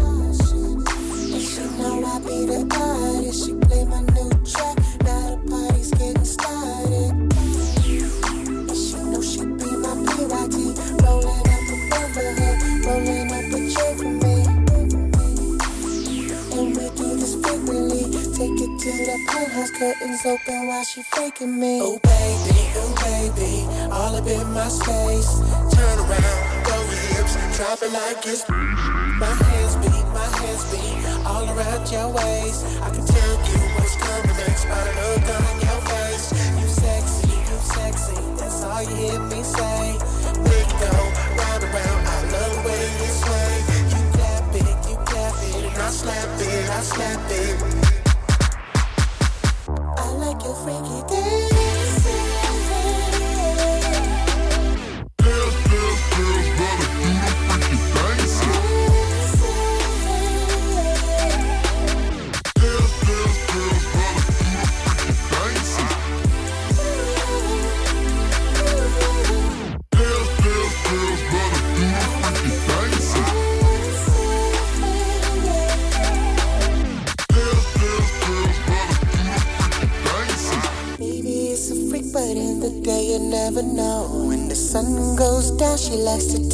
And 1.33 1.43
she 1.43 1.63
know 1.79 2.05
I 2.05 2.19
be 2.21 2.47
the 2.47 2.61
artist. 2.75 3.47
She 3.47 3.53
play 3.55 3.85
my 3.85 4.01
new 4.15 4.31
track. 4.45 4.77
Now 5.05 5.21
the 5.31 5.39
party's 5.51 5.91
getting 5.93 6.25
started. 6.25 7.13
And 8.69 8.77
she 8.77 8.97
know 9.11 9.23
she 9.23 9.41
be 9.41 9.71
my 9.85 9.95
PYT. 10.07 10.57
Rolling 11.03 11.49
up 11.55 11.69
above 11.77 12.15
her, 12.19 12.33
rolling 12.87 13.31
up 13.33 13.53
a 13.55 13.61
chair 13.73 13.93
for 13.97 14.13
me. 14.23 14.37
And 16.59 16.69
we 16.77 16.85
do 16.99 17.09
this 17.17 17.35
frequently. 17.35 18.03
Take 18.35 18.59
it 18.61 18.73
to 18.83 18.91
the 19.07 19.17
penthouse, 19.29 19.71
curtains 19.71 20.27
open 20.27 20.67
while 20.67 20.85
she 20.85 21.03
faking 21.03 21.59
me. 21.59 21.81
Oh 21.81 21.99
baby, 22.03 22.61
oh 22.77 22.93
baby, 23.07 23.53
all 23.93 24.17
up 24.17 24.27
in 24.27 24.53
my 24.53 24.69
space. 24.69 25.31
Turn 25.75 25.99
around, 25.99 26.58
hips, 27.37 27.57
drop 27.57 27.83
it 27.83 27.93
like 27.93 28.27
it's 28.27 28.49
my 28.49 29.27
hands 29.27 29.77
be, 29.77 29.89
my 30.13 30.29
hands 30.39 30.65
be 30.71 30.81
all 31.27 31.45
around 31.45 31.91
your 31.91 32.09
waist. 32.09 32.65
I 32.83 32.91
can 32.91 33.05
tell 33.05 33.35
you 33.49 33.59
what's 33.77 33.97
coming 33.97 34.37
next 34.37 34.65
by 34.65 34.83
the 34.85 34.93
look 35.01 35.29
on 35.37 35.61
your 35.61 35.81
face. 35.91 36.33
You 36.61 36.69
sexy, 36.69 37.29
you 37.29 37.59
sexy, 37.59 38.21
that's 38.37 38.63
all 38.63 38.83
you 38.83 38.97
hear 38.97 39.21
me 39.21 39.43
say. 39.43 39.99
It 40.57 40.69
go 40.81 40.93
round 41.39 41.65
and 41.65 41.75
round. 41.75 42.01
I 42.07 42.19
love 42.33 42.55
the 42.55 42.69
way 42.69 42.85
you 43.01 43.11
sway. 43.23 43.53
You 43.93 44.01
clap 44.15 44.55
it, 44.55 44.89
you 44.89 44.97
clap 45.05 45.35
it, 45.43 45.65
and 45.65 45.83
I 45.83 45.91
slap 45.91 46.41
it, 46.41 46.71
I 46.71 46.81
slap 46.81 47.31
it. 47.31 47.57
I 49.99 50.11
like 50.13 50.43
your 50.45 50.55
freaky 50.55 51.03
dancing. 51.09 51.58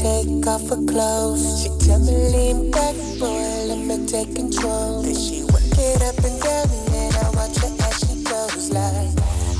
Take 0.05 0.46
off 0.46 0.68
her 0.68 0.82
clothes. 0.84 1.62
She 1.62 1.68
tell 1.80 1.98
me 2.00 2.12
lean 2.34 2.70
back, 2.70 2.94
boy, 3.18 3.40
let 3.68 3.80
me 3.88 4.07
take 4.07 4.34
control. 4.36 5.00
Then 5.02 5.16
she 5.16 5.42
work 5.44 5.64
it 5.64 6.02
up 6.09 6.18
and 6.28 6.38
down, 6.44 6.68
and 6.92 7.14
I 7.16 7.26
watch 7.36 7.57
her 7.64 7.72
as 7.88 7.94
she 8.05 8.14
goes 8.22 8.70
like. 8.70 9.12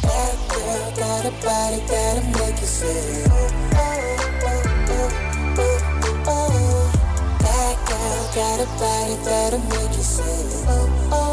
That 0.05 0.37
girl 0.53 0.87
got 1.01 1.23
a 1.25 1.33
body 1.41 1.81
that'll 1.89 2.29
make 2.37 2.61
you 2.61 2.71
say, 2.79 3.25
oh, 3.25 3.49
oh, 3.73 4.19
oh, 4.45 4.63
oh, 4.93 5.73
oh, 6.05 6.33
oh. 6.37 6.93
That 7.45 7.77
girl 7.89 8.23
got 8.37 8.59
a 8.61 8.69
body 8.83 9.17
that'll 9.25 9.65
make 9.73 9.97
you 9.97 10.05
say, 10.17 10.41
oh, 10.69 11.09
oh, 11.13 11.24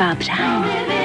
tvá 0.00 0.14
přání. 0.14 0.99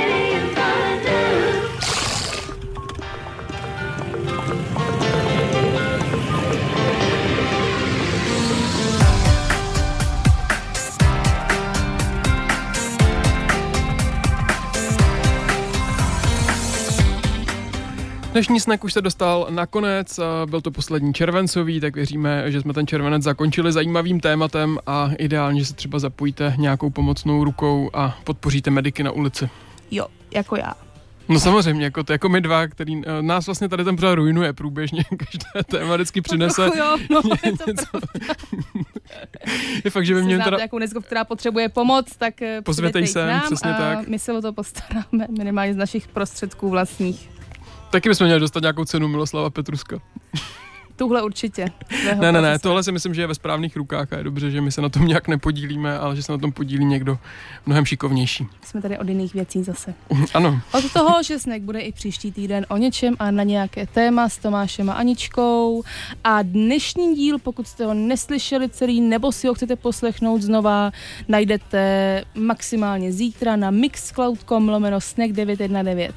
Dnešní 18.35 18.59
snack 18.59 18.83
už 18.83 18.93
se 18.93 19.01
dostal 19.01 19.47
nakonec, 19.49 20.19
byl 20.45 20.61
to 20.61 20.71
poslední 20.71 21.13
červencový, 21.13 21.79
tak 21.79 21.95
věříme, 21.95 22.51
že 22.51 22.61
jsme 22.61 22.73
ten 22.73 22.87
červenec 22.87 23.23
zakončili 23.23 23.71
zajímavým 23.71 24.19
tématem 24.19 24.77
a 24.87 25.09
ideálně, 25.17 25.59
že 25.59 25.65
se 25.65 25.73
třeba 25.73 25.99
zapojíte 25.99 26.53
nějakou 26.57 26.89
pomocnou 26.89 27.43
rukou 27.43 27.89
a 27.93 28.17
podpoříte 28.23 28.71
mediky 28.71 29.03
na 29.03 29.11
ulici. 29.11 29.49
Jo, 29.91 30.07
jako 30.31 30.55
já. 30.55 30.73
No 31.29 31.39
samozřejmě, 31.39 31.83
jako, 31.83 32.03
to, 32.03 32.11
jako 32.11 32.29
my 32.29 32.41
dva, 32.41 32.67
který 32.67 32.95
uh, 32.95 33.03
nás 33.21 33.45
vlastně 33.45 33.69
tady 33.69 33.83
ten 33.83 33.95
pořád 33.95 34.15
ruinuje 34.15 34.53
průběžně, 34.53 35.03
každé 35.09 35.63
téma 35.79 35.95
vždycky 35.95 36.21
přinese 36.21 36.67
No, 36.67 36.73
jo, 36.75 36.97
no, 37.09 37.21
je 37.45 37.57
to 37.57 37.63
něco. 37.71 37.85
je 39.85 39.91
fakt, 39.91 40.05
že 40.05 40.13
by 40.13 40.23
mě 40.23 40.39
teda... 40.39 40.57
nějakou 40.57 40.79
neziskovku, 40.79 41.05
která 41.05 41.23
potřebuje 41.23 41.69
pomoc, 41.69 42.15
tak 42.17 42.41
eh, 42.41 42.61
Pozvěte 42.61 42.99
ji 42.99 43.07
sem, 43.07 43.27
nám 43.27 43.41
přesně 43.45 43.73
tak. 43.73 44.07
my 44.07 44.19
se 44.19 44.33
o 44.33 44.41
to 44.41 44.53
postaráme 44.53 45.27
minimálně 45.37 45.73
z 45.73 45.77
našich 45.77 46.07
prostředků 46.07 46.69
vlastních. 46.69 47.34
Taky 47.95 48.09
bychom 48.09 48.25
měli 48.25 48.39
dostat 48.39 48.61
nějakou 48.61 48.85
cenu 48.85 49.07
Miloslava 49.07 49.49
Petruska. 49.49 49.99
Tuhle 50.95 51.21
určitě. 51.23 51.65
Ne, 52.19 52.31
ne, 52.31 52.41
ne, 52.41 52.59
tohle 52.59 52.83
si 52.83 52.91
myslím, 52.91 53.13
že 53.13 53.21
je 53.21 53.27
ve 53.27 53.35
správných 53.35 53.75
rukách 53.75 54.13
a 54.13 54.17
je 54.17 54.23
dobře, 54.23 54.51
že 54.51 54.61
my 54.61 54.71
se 54.71 54.81
na 54.81 54.89
tom 54.89 55.05
nějak 55.07 55.27
nepodílíme, 55.27 55.99
ale 55.99 56.15
že 56.15 56.23
se 56.23 56.31
na 56.31 56.37
tom 56.37 56.51
podílí 56.51 56.85
někdo 56.85 57.17
mnohem 57.65 57.85
šikovnější. 57.85 58.47
Jsme 58.63 58.81
tady 58.81 58.97
od 58.97 59.09
jiných 59.09 59.33
věcí 59.33 59.63
zase. 59.63 59.93
Ano, 60.33 60.61
Od 60.73 60.93
toho, 60.93 61.23
že 61.23 61.39
snack 61.39 61.61
bude 61.61 61.79
i 61.79 61.91
příští 61.91 62.31
týden 62.31 62.65
o 62.69 62.77
něčem 62.77 63.15
a 63.19 63.31
na 63.31 63.43
nějaké 63.43 63.87
téma 63.87 64.29
s 64.29 64.37
Tomášem 64.37 64.89
a 64.89 64.93
Aničkou. 64.93 65.83
A 66.23 66.41
dnešní 66.41 67.15
díl, 67.15 67.39
pokud 67.39 67.67
jste 67.67 67.85
ho 67.85 67.93
neslyšeli 67.93 68.69
celý, 68.69 69.01
nebo 69.01 69.31
si 69.31 69.47
ho 69.47 69.53
chcete 69.53 69.75
poslechnout 69.75 70.41
znova, 70.41 70.91
najdete 71.27 72.23
maximálně 72.35 73.11
zítra 73.11 73.55
na 73.55 73.71
mixcloud.com 73.71 74.69
lomeno 74.69 75.01
snack 75.01 75.31
919. 75.31 76.15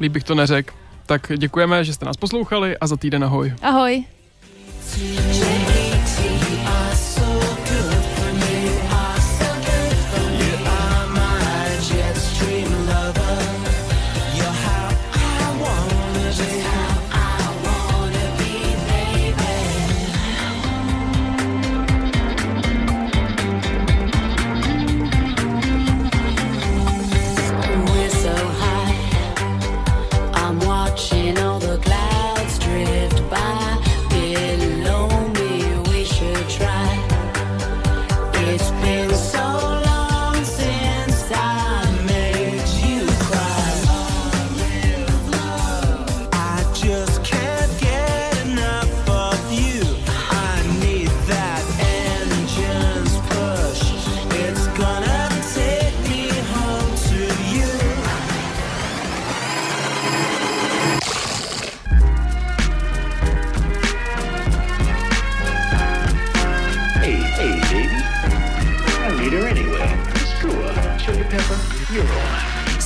líp 0.00 0.12
bych 0.12 0.24
to 0.24 0.34
neřekl. 0.34 0.83
Tak 1.06 1.32
děkujeme, 1.36 1.84
že 1.84 1.94
jste 1.94 2.04
nás 2.06 2.16
poslouchali 2.16 2.78
a 2.78 2.86
za 2.86 2.96
týden 2.96 3.24
ahoj. 3.24 3.54
Ahoj! 3.62 4.04